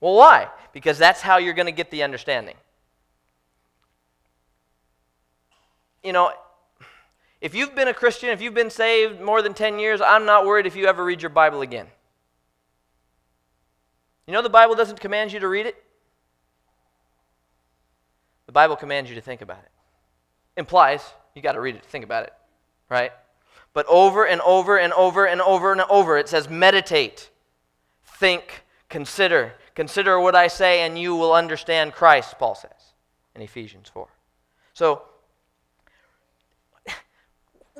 Well, 0.00 0.14
why? 0.14 0.48
Because 0.72 0.98
that's 0.98 1.20
how 1.20 1.38
you're 1.38 1.54
going 1.54 1.66
to 1.66 1.72
get 1.72 1.90
the 1.90 2.02
understanding. 2.02 2.54
You 6.02 6.12
know, 6.12 6.32
if 7.40 7.54
you've 7.54 7.74
been 7.74 7.88
a 7.88 7.94
Christian, 7.94 8.30
if 8.30 8.40
you've 8.40 8.54
been 8.54 8.70
saved 8.70 9.20
more 9.20 9.42
than 9.42 9.54
10 9.54 9.78
years, 9.78 10.00
I'm 10.00 10.24
not 10.24 10.46
worried 10.46 10.66
if 10.66 10.76
you 10.76 10.86
ever 10.86 11.04
read 11.04 11.22
your 11.22 11.30
Bible 11.30 11.60
again. 11.60 11.86
You 14.26 14.32
know, 14.32 14.42
the 14.42 14.50
Bible 14.50 14.74
doesn't 14.74 15.00
command 15.00 15.32
you 15.32 15.40
to 15.40 15.48
read 15.48 15.66
it, 15.66 15.82
the 18.46 18.52
Bible 18.52 18.76
commands 18.76 19.10
you 19.10 19.16
to 19.16 19.22
think 19.22 19.42
about 19.42 19.58
it. 19.58 19.70
Implies 20.56 21.02
you 21.34 21.42
got 21.42 21.52
to 21.52 21.60
read 21.60 21.76
it 21.76 21.82
to 21.82 21.88
think 21.88 22.04
about 22.04 22.24
it, 22.24 22.32
right? 22.88 23.12
But 23.78 23.86
over 23.86 24.26
and 24.26 24.40
over 24.40 24.76
and 24.76 24.92
over 24.92 25.24
and 25.24 25.40
over 25.40 25.70
and 25.70 25.82
over, 25.82 26.18
it 26.18 26.28
says 26.28 26.50
meditate, 26.50 27.30
think, 28.02 28.64
consider, 28.88 29.54
Consider 29.76 30.18
what 30.18 30.34
I 30.34 30.48
say, 30.48 30.80
and 30.80 30.98
you 30.98 31.14
will 31.14 31.32
understand 31.32 31.92
Christ, 31.92 32.36
Paul 32.40 32.56
says 32.56 32.72
in 33.36 33.42
Ephesians 33.42 33.88
4. 33.88 34.08
So, 34.72 35.02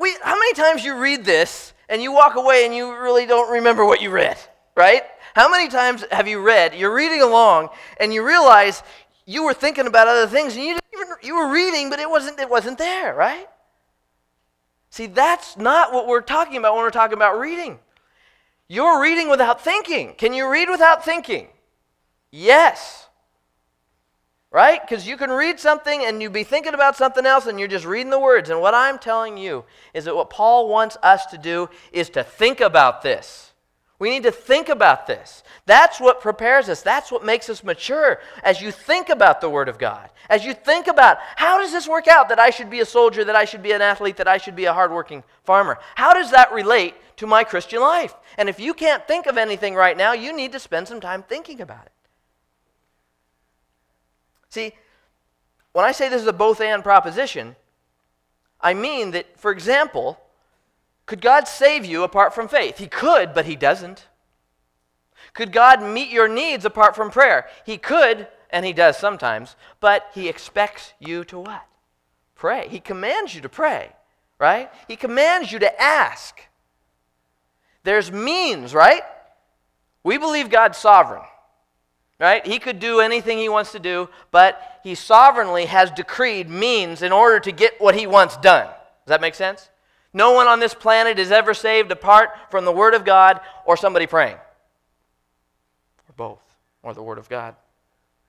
we, 0.01 0.15
how 0.23 0.39
many 0.39 0.55
times 0.55 0.85
you 0.85 0.97
read 0.97 1.25
this 1.25 1.73
and 1.89 2.01
you 2.01 2.13
walk 2.13 2.37
away 2.37 2.65
and 2.65 2.73
you 2.73 2.97
really 2.97 3.27
don't 3.27 3.51
remember 3.51 3.85
what 3.85 4.01
you 4.01 4.11
read, 4.11 4.39
right? 4.77 5.03
How 5.35 5.51
many 5.51 5.69
times 5.69 6.05
have 6.13 6.29
you 6.29 6.41
read, 6.41 6.77
you're 6.77 6.95
reading 6.95 7.23
along, 7.23 7.71
and 7.99 8.15
you 8.15 8.25
realize 8.25 8.85
you 9.27 9.43
were 9.43 9.53
thinking 9.53 9.89
about 9.89 10.07
other 10.07 10.29
things 10.29 10.55
and 10.55 10.65
you, 10.65 10.75
didn't 10.75 10.85
even, 10.93 11.09
you 11.25 11.35
were 11.35 11.53
reading, 11.53 11.91
but 11.91 11.99
it 11.99 12.09
wasn't, 12.09 12.39
it 12.39 12.49
wasn't 12.49 12.79
there, 12.79 13.17
right? 13.17 13.49
See, 14.91 15.07
that's 15.07 15.57
not 15.57 15.93
what 15.93 16.07
we're 16.07 16.21
talking 16.21 16.57
about 16.57 16.75
when 16.75 16.83
we're 16.83 16.91
talking 16.91 17.17
about 17.17 17.39
reading. 17.39 17.79
You're 18.69 19.01
reading 19.01 19.29
without 19.29 19.63
thinking. 19.63 20.15
Can 20.15 20.33
you 20.33 20.51
read 20.51 20.69
without 20.69 21.05
thinking? 21.05 21.49
Yes. 22.31 23.07
Right? 24.51 24.81
Because 24.81 25.07
you 25.07 25.17
can 25.17 25.31
read 25.31 25.61
something 25.61 26.05
and 26.05 26.23
you 26.23 26.31
be 26.31 26.45
thinking 26.45 26.75
about 26.75 26.97
something 26.97 27.27
else 27.27 27.47
and 27.47 27.59
you're 27.59 27.69
just 27.69 27.85
reading 27.85 28.11
the 28.11 28.19
words. 28.19 28.51
And 28.51 28.61
what 28.61 28.75
I'm 28.75 28.99
telling 28.99 29.37
you 29.37 29.65
is 29.93 30.05
that 30.05 30.17
what 30.17 30.31
Paul 30.31 30.69
wants 30.69 30.97
us 31.03 31.27
to 31.27 31.39
do 31.39 31.69
is 31.93 32.11
to 32.11 32.23
think 32.23 32.61
about 32.61 33.03
this. 33.03 33.48
We 33.99 34.11
need 34.11 34.23
to 34.23 34.31
think 34.31 34.69
about 34.69 35.09
this. 35.09 35.43
That's 35.67 35.99
what 36.01 36.21
prepares 36.21 36.69
us. 36.69 36.83
That's 36.83 37.11
what 37.11 37.25
makes 37.25 37.51
us 37.51 37.65
mature 37.65 38.21
as 38.45 38.61
you 38.61 38.71
think 38.71 39.09
about 39.09 39.41
the 39.41 39.51
Word 39.51 39.69
of 39.69 39.79
God. 39.79 40.09
As 40.29 40.45
you 40.45 40.55
think 40.55 40.87
about 40.87 41.19
how 41.35 41.61
does 41.61 41.73
this 41.73 41.89
work 41.89 42.07
out 42.07 42.29
that 42.29 42.39
I 42.39 42.51
should 42.51 42.71
be 42.71 42.79
a 42.79 42.87
soldier, 42.87 43.25
that 43.25 43.35
I 43.35 43.45
should 43.45 43.63
be 43.63 43.73
an 43.73 43.83
athlete, 43.83 44.17
that 44.19 44.29
I 44.29 44.39
should 44.39 44.55
be 44.55 44.67
a 44.67 44.73
hardworking 44.73 45.25
farmer? 45.43 45.79
How 45.97 46.13
does 46.13 46.31
that 46.31 46.53
relate 46.53 46.95
to 47.17 47.27
my 47.27 47.43
Christian 47.43 47.81
life? 47.81 48.15
And 48.37 48.49
if 48.49 48.61
you 48.61 48.73
can't 48.73 49.07
think 49.09 49.27
of 49.27 49.37
anything 49.37 49.75
right 49.75 49.97
now, 49.97 50.13
you 50.13 50.33
need 50.33 50.53
to 50.53 50.61
spend 50.61 50.87
some 50.87 51.01
time 51.01 51.25
thinking 51.25 51.61
about 51.61 51.87
it. 51.87 51.93
See, 54.51 54.73
when 55.73 55.85
I 55.85 55.91
say 55.91 56.09
this 56.09 56.23
is 56.23 56.29
a 56.29 56.33
both 56.33 56.61
and 56.61 56.85
proposition, 56.85 57.57
I 58.61 58.75
mean 58.75 59.11
that, 59.11 59.39
for 59.41 59.51
example, 59.51 60.21
could 61.09 61.23
God 61.23 61.49
save 61.49 61.87
you 61.87 62.03
apart 62.03 62.35
from 62.35 62.49
faith? 62.49 62.77
He 62.77 62.87
could, 62.87 63.33
but 63.33 63.47
He 63.47 63.57
doesn't. 63.57 64.07
Could 65.33 65.53
God 65.53 65.83
meet 65.83 66.11
your 66.11 66.29
needs 66.29 66.67
apart 66.67 66.95
from 66.95 67.11
prayer? 67.11 67.47
He 67.65 67.79
could, 67.79 68.29
and 68.51 68.67
He 68.67 68.75
does 68.75 68.99
sometimes, 68.99 69.57
but 69.81 70.11
He 70.13 70.29
expects 70.29 70.93
you 71.01 71.25
to 71.25 71.39
what? 71.39 71.65
Pray. 72.35 72.69
He 72.69 72.79
commands 72.79 73.35
you 73.35 73.41
to 73.41 73.49
pray, 73.49 73.91
right? 74.39 74.71
He 74.87 74.97
commands 74.97 75.51
you 75.51 75.59
to 75.61 75.83
ask. 75.83 76.43
There's 77.85 78.13
means, 78.13 78.75
right? 78.75 79.03
We 80.05 80.19
believe 80.19 80.51
God's 80.51 80.77
sovereign, 80.77 81.25
right? 82.21 82.47
He 82.47 82.59
could 82.59 82.81
do 82.81 83.01
anything 83.01 83.39
He 83.39 83.49
wants 83.49 83.73
to 83.73 83.79
do, 83.79 84.11
but 84.31 84.81
He 84.85 84.95
sovereignly 84.95 85.65
has 85.65 85.91
decreed 85.91 86.51
means 86.51 87.01
in 87.01 87.13
order 87.13 87.41
to 87.41 87.51
get 87.51 87.81
what 87.81 87.95
He 87.95 88.07
wants 88.07 88.37
done. 88.37 88.67
Does 88.67 89.07
that 89.07 89.23
make 89.23 89.35
sense? 89.35 89.71
No 90.13 90.33
one 90.33 90.47
on 90.47 90.61
this 90.61 90.75
planet 90.75 91.19
is 91.19 91.31
ever 91.31 91.55
saved 91.55 91.93
apart 91.93 92.31
from 92.51 92.65
the 92.65 92.73
Word 92.73 92.95
of 92.95 93.05
God 93.05 93.41
or 93.67 93.77
somebody 93.77 94.07
praying. 94.07 94.37
Or 96.09 96.15
both, 96.17 96.43
or 96.83 96.95
the 96.95 97.03
Word 97.03 97.19
of 97.19 97.29
God. 97.29 97.55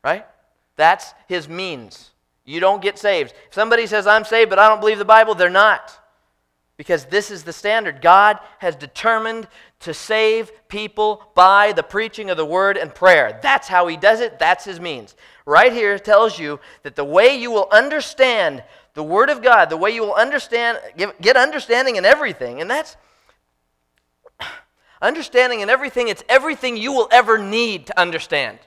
Right? 0.03 0.25
That's 0.75 1.13
His 1.27 1.47
means. 1.47 2.11
You 2.45 2.59
don't 2.59 2.81
get 2.81 2.97
saved. 2.97 3.33
If 3.47 3.53
somebody 3.53 3.85
says, 3.85 4.07
I'm 4.07 4.25
saved, 4.25 4.49
but 4.49 4.59
I 4.59 4.67
don't 4.67 4.79
believe 4.79 4.97
the 4.97 5.05
Bible, 5.05 5.35
they're 5.35 5.49
not. 5.49 5.95
Because 6.77 7.05
this 7.05 7.29
is 7.29 7.43
the 7.43 7.53
standard. 7.53 8.01
God 8.01 8.39
has 8.59 8.75
determined 8.75 9.47
to 9.81 9.93
save 9.93 10.51
people 10.67 11.31
by 11.35 11.73
the 11.73 11.83
preaching 11.83 12.29
of 12.29 12.37
the 12.37 12.45
word 12.45 12.77
and 12.77 12.95
prayer. 12.95 13.39
That's 13.41 13.67
how 13.67 13.87
he 13.87 13.97
does 13.97 14.19
it. 14.19 14.39
That's 14.39 14.65
his 14.65 14.79
means. 14.79 15.15
Right 15.45 15.73
here 15.73 15.99
tells 15.99 16.39
you 16.39 16.59
that 16.83 16.95
the 16.95 17.03
way 17.03 17.35
you 17.35 17.51
will 17.51 17.67
understand 17.71 18.63
the 18.93 19.03
Word 19.03 19.29
of 19.29 19.41
God, 19.41 19.69
the 19.69 19.77
way 19.77 19.91
you 19.91 20.01
will 20.01 20.15
understand, 20.15 20.79
get 21.21 21.37
understanding 21.37 21.95
in 21.95 22.05
everything, 22.05 22.61
and 22.61 22.69
that's 22.69 22.97
understanding 25.01 25.61
in 25.61 25.69
everything, 25.69 26.07
it's 26.07 26.23
everything 26.27 26.77
you 26.77 26.91
will 26.91 27.07
ever 27.11 27.37
need 27.37 27.87
to 27.87 27.99
understand. 27.99 28.59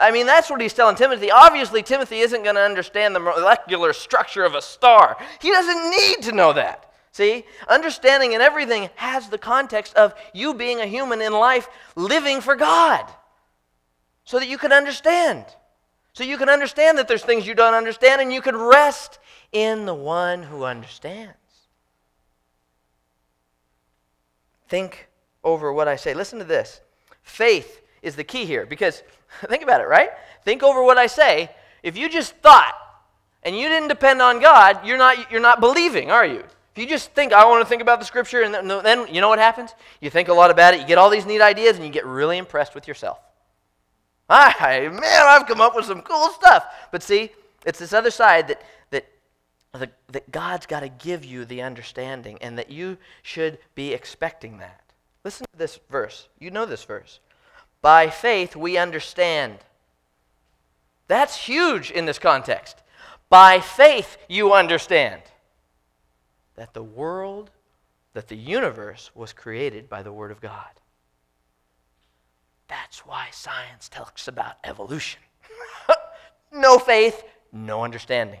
I 0.00 0.10
mean, 0.10 0.26
that's 0.26 0.48
what 0.48 0.60
he's 0.60 0.72
telling 0.72 0.96
Timothy. 0.96 1.30
Obviously, 1.30 1.82
Timothy 1.82 2.20
isn't 2.20 2.42
going 2.42 2.54
to 2.54 2.62
understand 2.62 3.14
the 3.14 3.20
molecular 3.20 3.92
structure 3.92 4.44
of 4.44 4.54
a 4.54 4.62
star. 4.62 5.16
He 5.42 5.50
doesn't 5.50 5.90
need 5.90 6.22
to 6.22 6.32
know 6.32 6.54
that. 6.54 6.90
See? 7.12 7.44
Understanding 7.68 8.32
in 8.32 8.40
everything 8.40 8.88
has 8.96 9.28
the 9.28 9.36
context 9.36 9.94
of 9.96 10.14
you 10.32 10.54
being 10.54 10.80
a 10.80 10.86
human 10.86 11.20
in 11.20 11.32
life 11.32 11.68
living 11.96 12.40
for 12.40 12.56
God 12.56 13.04
so 14.24 14.38
that 14.38 14.48
you 14.48 14.58
can 14.58 14.72
understand. 14.72 15.44
So 16.12 16.24
you 16.24 16.36
can 16.36 16.48
understand 16.48 16.98
that 16.98 17.08
there's 17.08 17.24
things 17.24 17.46
you 17.46 17.54
don't 17.54 17.74
understand 17.74 18.20
and 18.20 18.32
you 18.32 18.40
can 18.40 18.56
rest 18.56 19.18
in 19.52 19.86
the 19.86 19.94
one 19.94 20.42
who 20.42 20.64
understands. 20.64 21.34
Think 24.68 25.08
over 25.42 25.72
what 25.72 25.88
I 25.88 25.96
say. 25.96 26.14
Listen 26.14 26.38
to 26.38 26.44
this. 26.44 26.80
Faith 27.22 27.82
is 28.02 28.16
the 28.16 28.24
key 28.24 28.44
here 28.44 28.66
because 28.66 29.02
think 29.48 29.62
about 29.62 29.80
it, 29.80 29.88
right? 29.88 30.10
Think 30.44 30.62
over 30.62 30.82
what 30.82 30.98
I 30.98 31.06
say. 31.06 31.50
If 31.82 31.96
you 31.96 32.08
just 32.08 32.36
thought 32.36 32.74
and 33.42 33.56
you 33.56 33.68
didn't 33.68 33.88
depend 33.88 34.20
on 34.20 34.40
God, 34.40 34.86
you're 34.86 34.98
not, 34.98 35.30
you're 35.30 35.40
not 35.40 35.60
believing, 35.60 36.10
are 36.10 36.26
you? 36.26 36.44
If 36.74 36.78
you 36.78 36.86
just 36.86 37.12
think, 37.12 37.32
I 37.32 37.44
want 37.46 37.62
to 37.62 37.68
think 37.68 37.82
about 37.82 37.98
the 37.98 38.04
scripture, 38.04 38.42
and 38.42 38.54
then 38.54 39.12
you 39.12 39.20
know 39.20 39.28
what 39.28 39.40
happens? 39.40 39.74
You 40.00 40.08
think 40.08 40.28
a 40.28 40.32
lot 40.32 40.50
about 40.50 40.74
it, 40.74 40.80
you 40.80 40.86
get 40.86 40.98
all 40.98 41.10
these 41.10 41.26
neat 41.26 41.40
ideas, 41.40 41.76
and 41.76 41.84
you 41.84 41.90
get 41.90 42.06
really 42.06 42.38
impressed 42.38 42.76
with 42.76 42.86
yourself. 42.86 43.18
I, 44.30 44.88
man, 44.88 45.26
I've 45.26 45.46
come 45.46 45.60
up 45.60 45.74
with 45.74 45.86
some 45.86 46.02
cool 46.02 46.28
stuff. 46.30 46.64
But 46.92 47.02
see, 47.02 47.30
it's 47.66 47.80
this 47.80 47.92
other 47.92 48.12
side 48.12 48.48
that, 48.48 48.62
that, 48.90 49.06
that, 49.72 49.92
that 50.08 50.30
God's 50.30 50.66
got 50.66 50.80
to 50.80 50.88
give 50.88 51.24
you 51.24 51.44
the 51.44 51.62
understanding 51.62 52.38
and 52.40 52.56
that 52.56 52.70
you 52.70 52.96
should 53.22 53.58
be 53.74 53.92
expecting 53.92 54.58
that. 54.58 54.80
Listen 55.24 55.46
to 55.52 55.58
this 55.58 55.80
verse. 55.90 56.28
You 56.38 56.50
know 56.50 56.64
this 56.64 56.84
verse. 56.84 57.18
By 57.82 58.08
faith 58.08 58.54
we 58.54 58.78
understand. 58.78 59.58
That's 61.08 61.36
huge 61.36 61.90
in 61.90 62.06
this 62.06 62.18
context. 62.18 62.76
By 63.28 63.60
faith 63.60 64.16
you 64.28 64.52
understand 64.52 65.22
that 66.54 66.72
the 66.72 66.82
world, 66.82 67.50
that 68.12 68.28
the 68.28 68.36
universe 68.36 69.10
was 69.14 69.32
created 69.32 69.88
by 69.88 70.02
the 70.02 70.12
Word 70.12 70.30
of 70.30 70.40
God. 70.40 70.79
That's 72.70 73.04
why 73.04 73.28
science 73.32 73.88
talks 73.88 74.28
about 74.28 74.54
evolution. 74.62 75.20
no 76.52 76.78
faith, 76.78 77.24
no 77.52 77.82
understanding. 77.82 78.40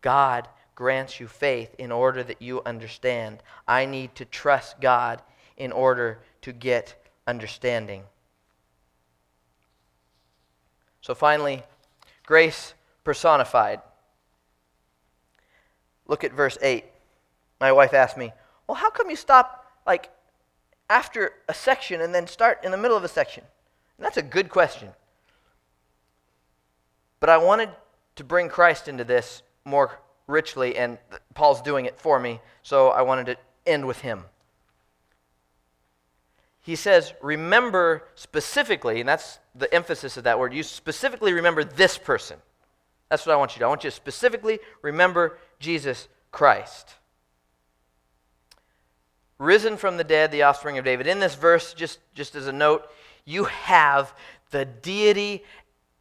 God 0.00 0.48
grants 0.74 1.20
you 1.20 1.28
faith 1.28 1.72
in 1.78 1.92
order 1.92 2.24
that 2.24 2.42
you 2.42 2.62
understand. 2.66 3.44
I 3.68 3.86
need 3.86 4.16
to 4.16 4.24
trust 4.24 4.80
God 4.80 5.22
in 5.56 5.70
order 5.70 6.18
to 6.42 6.52
get 6.52 6.96
understanding. 7.28 8.02
So 11.00 11.14
finally, 11.14 11.62
grace 12.26 12.74
personified. 13.04 13.80
Look 16.08 16.24
at 16.24 16.32
verse 16.32 16.58
8. 16.60 16.84
My 17.60 17.70
wife 17.70 17.94
asked 17.94 18.16
me, 18.16 18.32
Well, 18.66 18.74
how 18.74 18.90
come 18.90 19.10
you 19.10 19.16
stop 19.16 19.64
like 19.86 20.10
after 20.90 21.32
a 21.48 21.54
section 21.54 22.02
and 22.02 22.14
then 22.14 22.26
start 22.26 22.62
in 22.62 22.70
the 22.70 22.76
middle 22.76 22.96
of 22.96 23.04
a 23.04 23.08
section? 23.08 23.44
And 23.96 24.04
that's 24.04 24.18
a 24.18 24.22
good 24.22 24.50
question. 24.50 24.88
But 27.20 27.30
I 27.30 27.38
wanted 27.38 27.70
to 28.16 28.24
bring 28.24 28.48
Christ 28.48 28.88
into 28.88 29.04
this 29.04 29.42
more 29.64 29.98
richly, 30.26 30.76
and 30.76 30.98
Paul's 31.34 31.62
doing 31.62 31.86
it 31.86 31.98
for 31.98 32.18
me, 32.18 32.40
so 32.62 32.88
I 32.88 33.02
wanted 33.02 33.26
to 33.26 33.36
end 33.66 33.86
with 33.86 34.00
him. 34.00 34.24
He 36.60 36.76
says, 36.76 37.14
Remember 37.22 38.04
specifically, 38.14 39.00
and 39.00 39.08
that's 39.08 39.38
the 39.54 39.72
emphasis 39.74 40.16
of 40.16 40.24
that 40.24 40.38
word, 40.38 40.52
you 40.52 40.62
specifically 40.62 41.32
remember 41.32 41.64
this 41.64 41.96
person. 41.96 42.38
That's 43.08 43.26
what 43.26 43.32
I 43.32 43.36
want 43.36 43.52
you 43.52 43.54
to 43.54 43.58
do. 43.60 43.64
I 43.64 43.68
want 43.68 43.84
you 43.84 43.90
to 43.90 43.96
specifically 43.96 44.60
remember 44.82 45.38
Jesus 45.58 46.08
Christ 46.30 46.94
risen 49.40 49.78
from 49.78 49.96
the 49.96 50.04
dead, 50.04 50.30
the 50.30 50.42
offspring 50.42 50.78
of 50.78 50.84
David. 50.84 51.06
In 51.06 51.18
this 51.18 51.34
verse, 51.34 51.72
just, 51.72 51.98
just 52.14 52.36
as 52.36 52.46
a 52.46 52.52
note, 52.52 52.86
you 53.24 53.44
have 53.44 54.12
the 54.50 54.66
deity 54.66 55.42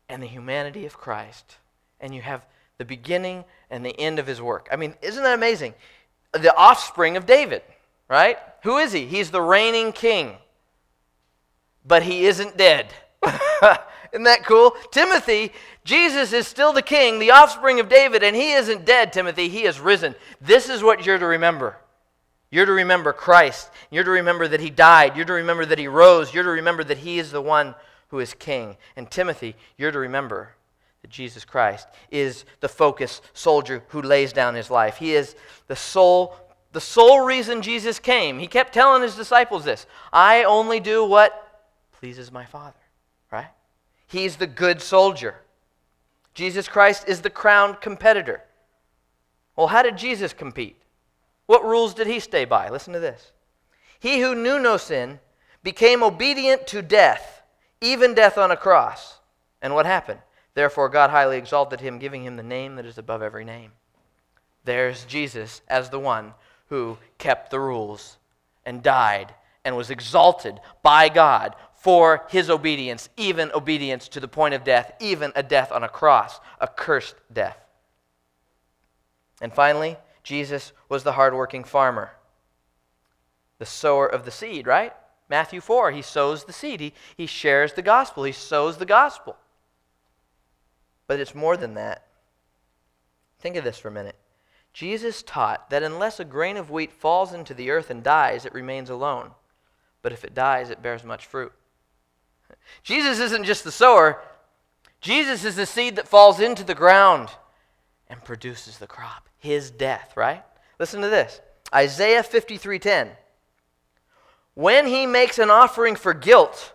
and 0.10 0.22
the 0.22 0.28
humanity 0.28 0.86
of 0.86 0.98
Christ, 0.98 1.58
and 2.00 2.14
you 2.14 2.22
have 2.22 2.46
the 2.78 2.86
beginning 2.86 3.46
and 3.70 3.84
the 3.84 3.98
end 4.00 4.20
of 4.20 4.28
his 4.28 4.42
work. 4.42 4.68
I 4.72 4.76
mean, 4.76 4.94
isn't 5.02 5.24
that 5.24 5.34
amazing? 5.34 5.74
The 6.34 6.56
offspring 6.56 7.18
of 7.18 7.26
David, 7.26 7.62
right? 8.10 8.38
Who 8.64 8.78
is 8.78 8.92
he? 8.92 9.06
He's 9.06 9.32
the 9.32 9.42
reigning 9.42 9.94
king, 9.94 10.36
but 11.86 12.04
he 12.04 12.26
isn't 12.26 12.58
dead. 12.58 12.88
Isn't 14.12 14.24
that 14.24 14.44
cool? 14.44 14.76
Timothy, 14.90 15.52
Jesus 15.84 16.34
is 16.34 16.48
still 16.48 16.74
the 16.74 16.82
king, 16.82 17.20
the 17.20 17.30
offspring 17.30 17.80
of 17.80 17.90
David, 17.90 18.24
and 18.24 18.36
he 18.36 18.54
isn't 18.54 18.84
dead, 18.84 19.14
Timothy. 19.14 19.50
He 19.50 19.66
is 19.66 19.80
risen. 19.80 20.16
This 20.42 20.68
is 20.68 20.82
what 20.82 21.06
you're 21.06 21.20
to 21.20 21.28
remember. 21.28 21.78
You're 22.52 22.66
to 22.66 22.72
remember 22.72 23.14
Christ. 23.14 23.70
You're 23.92 24.04
to 24.04 24.12
remember 24.12 24.48
that 24.48 24.60
he 24.60 24.70
died. 24.70 25.16
You're 25.16 25.26
to 25.26 25.34
remember 25.34 25.66
that 25.66 25.78
he 25.78 25.88
rose. 25.88 26.34
You're 26.34 26.44
to 26.44 26.50
remember 26.50 26.84
that 26.84 26.98
he 26.98 27.20
is 27.20 27.32
the 27.32 27.42
one 27.42 27.76
who 28.08 28.20
is 28.20 28.34
king. 28.34 28.78
And 28.96 29.10
Timothy, 29.10 29.56
you're 29.78 29.92
to 29.92 30.00
remember 30.00 30.56
that 31.02 31.12
Jesus 31.12 31.46
Christ 31.46 31.88
is 32.10 32.46
the 32.60 32.70
focus 32.70 33.22
soldier 33.34 33.84
who 33.90 34.02
lays 34.02 34.34
down 34.34 34.56
his 34.56 34.72
life. 34.72 34.98
He 34.98 35.14
is 35.14 35.36
the 35.68 35.76
sole 35.76 36.36
the 36.72 36.82
sole 36.82 37.22
reason 37.22 37.62
Jesus 37.62 38.00
came. 38.00 38.38
He 38.38 38.48
kept 38.48 38.74
telling 38.74 39.02
his 39.02 39.16
disciples 39.16 39.66
this. 39.66 39.88
I 40.14 40.44
only 40.44 40.80
do 40.80 41.04
what 41.04 41.64
pleases 42.00 42.32
my 42.32 42.46
Father, 42.46 42.78
right? 43.32 43.50
He's 44.08 44.36
the 44.36 44.48
good 44.48 44.82
soldier. 44.82 45.36
Jesus 46.36 46.68
Christ 46.68 47.06
is 47.08 47.22
the 47.22 47.30
crowned 47.30 47.82
competitor. 47.82 48.44
Well, 49.56 49.68
how 49.68 49.82
did 49.82 49.98
Jesus 49.98 50.32
compete? 50.32 50.79
What 51.50 51.66
rules 51.66 51.96
did 51.96 52.06
he 52.06 52.20
stay 52.20 52.46
by? 52.46 52.70
Listen 52.70 52.94
to 52.94 53.00
this. 53.00 53.32
He 54.00 54.20
who 54.20 54.36
knew 54.36 54.60
no 54.60 54.78
sin 54.78 55.20
became 55.64 56.04
obedient 56.04 56.68
to 56.68 56.84
death, 56.84 57.42
even 57.82 58.14
death 58.14 58.38
on 58.38 58.52
a 58.52 58.56
cross. 58.56 59.18
And 59.60 59.74
what 59.74 59.88
happened? 59.88 60.20
Therefore, 60.54 60.90
God 60.90 61.10
highly 61.10 61.40
exalted 61.40 61.80
him, 61.80 61.98
giving 61.98 62.24
him 62.24 62.36
the 62.36 62.44
name 62.44 62.76
that 62.76 62.86
is 62.86 63.00
above 63.00 63.24
every 63.24 63.44
name. 63.46 63.72
There's 64.64 65.06
Jesus 65.06 65.62
as 65.68 65.90
the 65.90 65.98
one 65.98 66.36
who 66.68 67.00
kept 67.18 67.50
the 67.50 67.60
rules 67.60 68.20
and 68.64 68.84
died 68.84 69.34
and 69.66 69.76
was 69.76 69.90
exalted 69.90 70.60
by 70.84 71.10
God 71.10 71.56
for 71.74 72.28
his 72.30 72.52
obedience, 72.52 73.10
even 73.18 73.52
obedience 73.54 74.08
to 74.10 74.20
the 74.20 74.28
point 74.28 74.54
of 74.54 74.64
death, 74.64 74.92
even 75.00 75.32
a 75.36 75.42
death 75.42 75.72
on 75.72 75.84
a 75.84 75.90
cross, 75.90 76.40
a 76.62 76.68
cursed 76.68 77.16
death. 77.34 77.58
And 79.42 79.52
finally, 79.52 79.98
Jesus 80.30 80.74
was 80.90 81.02
the 81.04 81.14
hardworking 81.14 81.64
farmer, 81.64 82.12
the 83.58 83.66
sower 83.66 84.06
of 84.06 84.26
the 84.26 84.32
seed, 84.32 84.68
right? 84.68 84.94
Matthew 85.28 85.60
4, 85.60 85.90
he 85.90 86.04
sows 86.04 86.44
the 86.44 86.54
seed. 86.54 86.80
He, 86.80 86.94
he 87.18 87.26
shares 87.26 87.74
the 87.74 87.82
gospel. 87.82 88.26
He 88.26 88.32
sows 88.32 88.78
the 88.78 88.86
gospel. 88.86 89.38
But 91.08 91.20
it's 91.20 91.34
more 91.34 91.58
than 91.58 91.74
that. 91.74 92.06
Think 93.40 93.56
of 93.56 93.64
this 93.64 93.80
for 93.80 93.88
a 93.88 93.92
minute. 93.92 94.18
Jesus 94.72 95.24
taught 95.24 95.72
that 95.72 95.82
unless 95.82 96.20
a 96.20 96.26
grain 96.26 96.58
of 96.58 96.70
wheat 96.70 96.92
falls 96.92 97.34
into 97.34 97.56
the 97.56 97.72
earth 97.72 97.90
and 97.90 98.04
dies, 98.04 98.46
it 98.46 98.54
remains 98.54 98.92
alone. 98.92 99.32
but 100.04 100.14
if 100.14 100.24
it 100.24 100.36
dies, 100.36 100.70
it 100.70 100.84
bears 100.84 101.04
much 101.04 101.26
fruit. 101.26 101.54
Jesus 102.84 103.20
isn't 103.20 103.46
just 103.46 103.64
the 103.64 103.72
sower, 103.72 104.22
Jesus 105.02 105.44
is 105.44 105.56
the 105.56 105.66
seed 105.66 105.96
that 105.96 106.08
falls 106.08 106.40
into 106.40 106.64
the 106.64 106.76
ground 106.76 107.30
and 108.10 108.24
produces 108.24 108.78
the 108.78 108.88
crop. 108.88 109.30
His 109.38 109.72
death, 109.72 110.14
right? 110.16 110.44
Listen 110.80 111.02
to 111.02 111.10
this. 111.10 111.42
Isaiah 111.74 112.24
53:10. 112.24 113.16
When 114.56 114.88
he 114.88 115.06
makes 115.06 115.40
an 115.40 115.50
offering 115.50 115.96
for 115.96 116.14
guilt, 116.14 116.74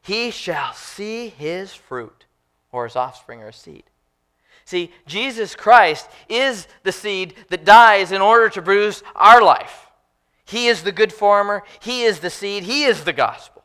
he 0.00 0.30
shall 0.30 0.72
see 0.72 1.28
his 1.28 1.74
fruit 1.74 2.24
or 2.72 2.84
his 2.84 2.96
offspring 2.96 3.42
or 3.42 3.46
his 3.46 3.56
seed. 3.56 3.84
See, 4.64 4.92
Jesus 5.06 5.56
Christ 5.56 6.08
is 6.28 6.68
the 6.84 6.92
seed 6.92 7.34
that 7.48 7.64
dies 7.64 8.12
in 8.12 8.22
order 8.22 8.48
to 8.50 8.62
produce 8.62 9.02
our 9.16 9.42
life. 9.42 9.88
He 10.44 10.68
is 10.68 10.82
the 10.82 10.92
good 10.92 11.12
farmer, 11.12 11.64
he 11.80 12.02
is 12.02 12.20
the 12.20 12.30
seed, 12.30 12.64
he 12.64 12.84
is 12.84 13.04
the 13.04 13.12
gospel. 13.12 13.64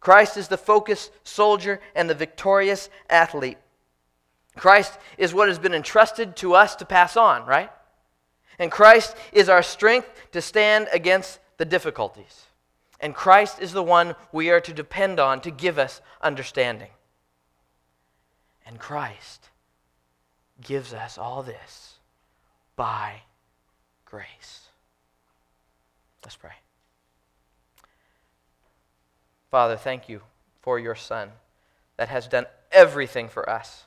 Christ 0.00 0.36
is 0.36 0.48
the 0.48 0.58
focused 0.58 1.10
soldier 1.24 1.80
and 1.94 2.08
the 2.08 2.14
victorious 2.14 2.90
athlete. 3.08 3.58
Christ 4.56 4.98
is 5.18 5.34
what 5.34 5.48
has 5.48 5.58
been 5.58 5.74
entrusted 5.74 6.36
to 6.36 6.54
us 6.54 6.76
to 6.76 6.84
pass 6.84 7.16
on, 7.16 7.44
right? 7.46 7.70
And 8.58 8.70
Christ 8.70 9.16
is 9.32 9.48
our 9.48 9.62
strength 9.62 10.08
to 10.32 10.40
stand 10.40 10.88
against 10.92 11.40
the 11.56 11.64
difficulties. 11.64 12.46
And 13.00 13.14
Christ 13.14 13.60
is 13.60 13.72
the 13.72 13.82
one 13.82 14.14
we 14.32 14.50
are 14.50 14.60
to 14.60 14.72
depend 14.72 15.18
on 15.18 15.40
to 15.42 15.50
give 15.50 15.78
us 15.78 16.00
understanding. 16.22 16.90
And 18.66 18.78
Christ 18.78 19.50
gives 20.62 20.94
us 20.94 21.18
all 21.18 21.42
this 21.42 21.94
by 22.76 23.22
grace. 24.04 24.68
Let's 26.22 26.36
pray. 26.36 26.52
Father, 29.50 29.76
thank 29.76 30.08
you 30.08 30.22
for 30.62 30.78
your 30.78 30.94
Son 30.94 31.30
that 31.96 32.08
has 32.08 32.26
done 32.26 32.46
everything 32.72 33.28
for 33.28 33.48
us. 33.48 33.84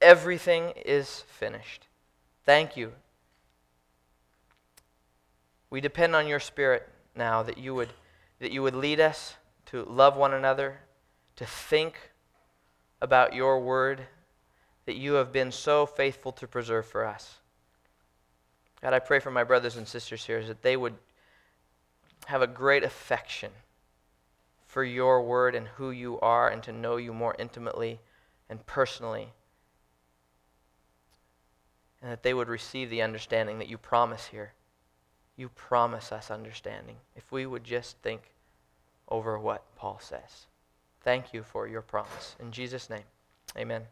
Everything 0.00 0.72
is 0.84 1.24
finished. 1.28 1.86
Thank 2.44 2.76
you. 2.76 2.92
We 5.70 5.80
depend 5.80 6.14
on 6.14 6.28
your 6.28 6.40
Spirit 6.40 6.88
now 7.14 7.42
that 7.42 7.58
you 7.58 7.74
would, 7.74 7.88
that 8.38 8.52
you 8.52 8.62
would 8.62 8.74
lead 8.74 9.00
us 9.00 9.36
to 9.66 9.84
love 9.84 10.16
one 10.16 10.32
another, 10.32 10.78
to 11.36 11.44
think 11.44 12.12
about 13.00 13.34
your 13.34 13.60
word 13.60 14.06
that 14.86 14.96
you 14.96 15.14
have 15.14 15.32
been 15.32 15.50
so 15.50 15.84
faithful 15.84 16.32
to 16.32 16.46
preserve 16.46 16.86
for 16.86 17.04
us. 17.04 17.40
God, 18.80 18.92
I 18.92 19.00
pray 19.00 19.18
for 19.18 19.30
my 19.30 19.44
brothers 19.44 19.76
and 19.76 19.88
sisters 19.88 20.24
here 20.24 20.44
that 20.44 20.62
they 20.62 20.76
would 20.76 20.94
have 22.26 22.42
a 22.42 22.46
great 22.46 22.84
affection 22.84 23.50
for 24.66 24.84
your 24.84 25.22
word 25.22 25.54
and 25.54 25.66
who 25.68 25.90
you 25.90 26.20
are 26.20 26.48
and 26.48 26.62
to 26.62 26.72
know 26.72 26.96
you 26.96 27.12
more 27.12 27.34
intimately 27.38 28.00
and 28.48 28.64
personally. 28.66 29.32
And 32.02 32.10
that 32.10 32.22
they 32.22 32.34
would 32.34 32.48
receive 32.48 32.90
the 32.90 33.02
understanding 33.02 33.58
that 33.58 33.68
you 33.68 33.78
promise 33.78 34.26
here. 34.26 34.52
You 35.36 35.48
promise 35.50 36.12
us 36.12 36.30
understanding 36.30 36.96
if 37.14 37.30
we 37.32 37.46
would 37.46 37.64
just 37.64 37.98
think 37.98 38.34
over 39.08 39.38
what 39.38 39.64
Paul 39.76 39.98
says. 40.00 40.46
Thank 41.02 41.32
you 41.32 41.42
for 41.42 41.68
your 41.68 41.82
promise. 41.82 42.36
In 42.40 42.52
Jesus' 42.52 42.90
name, 42.90 43.04
amen. 43.56 43.82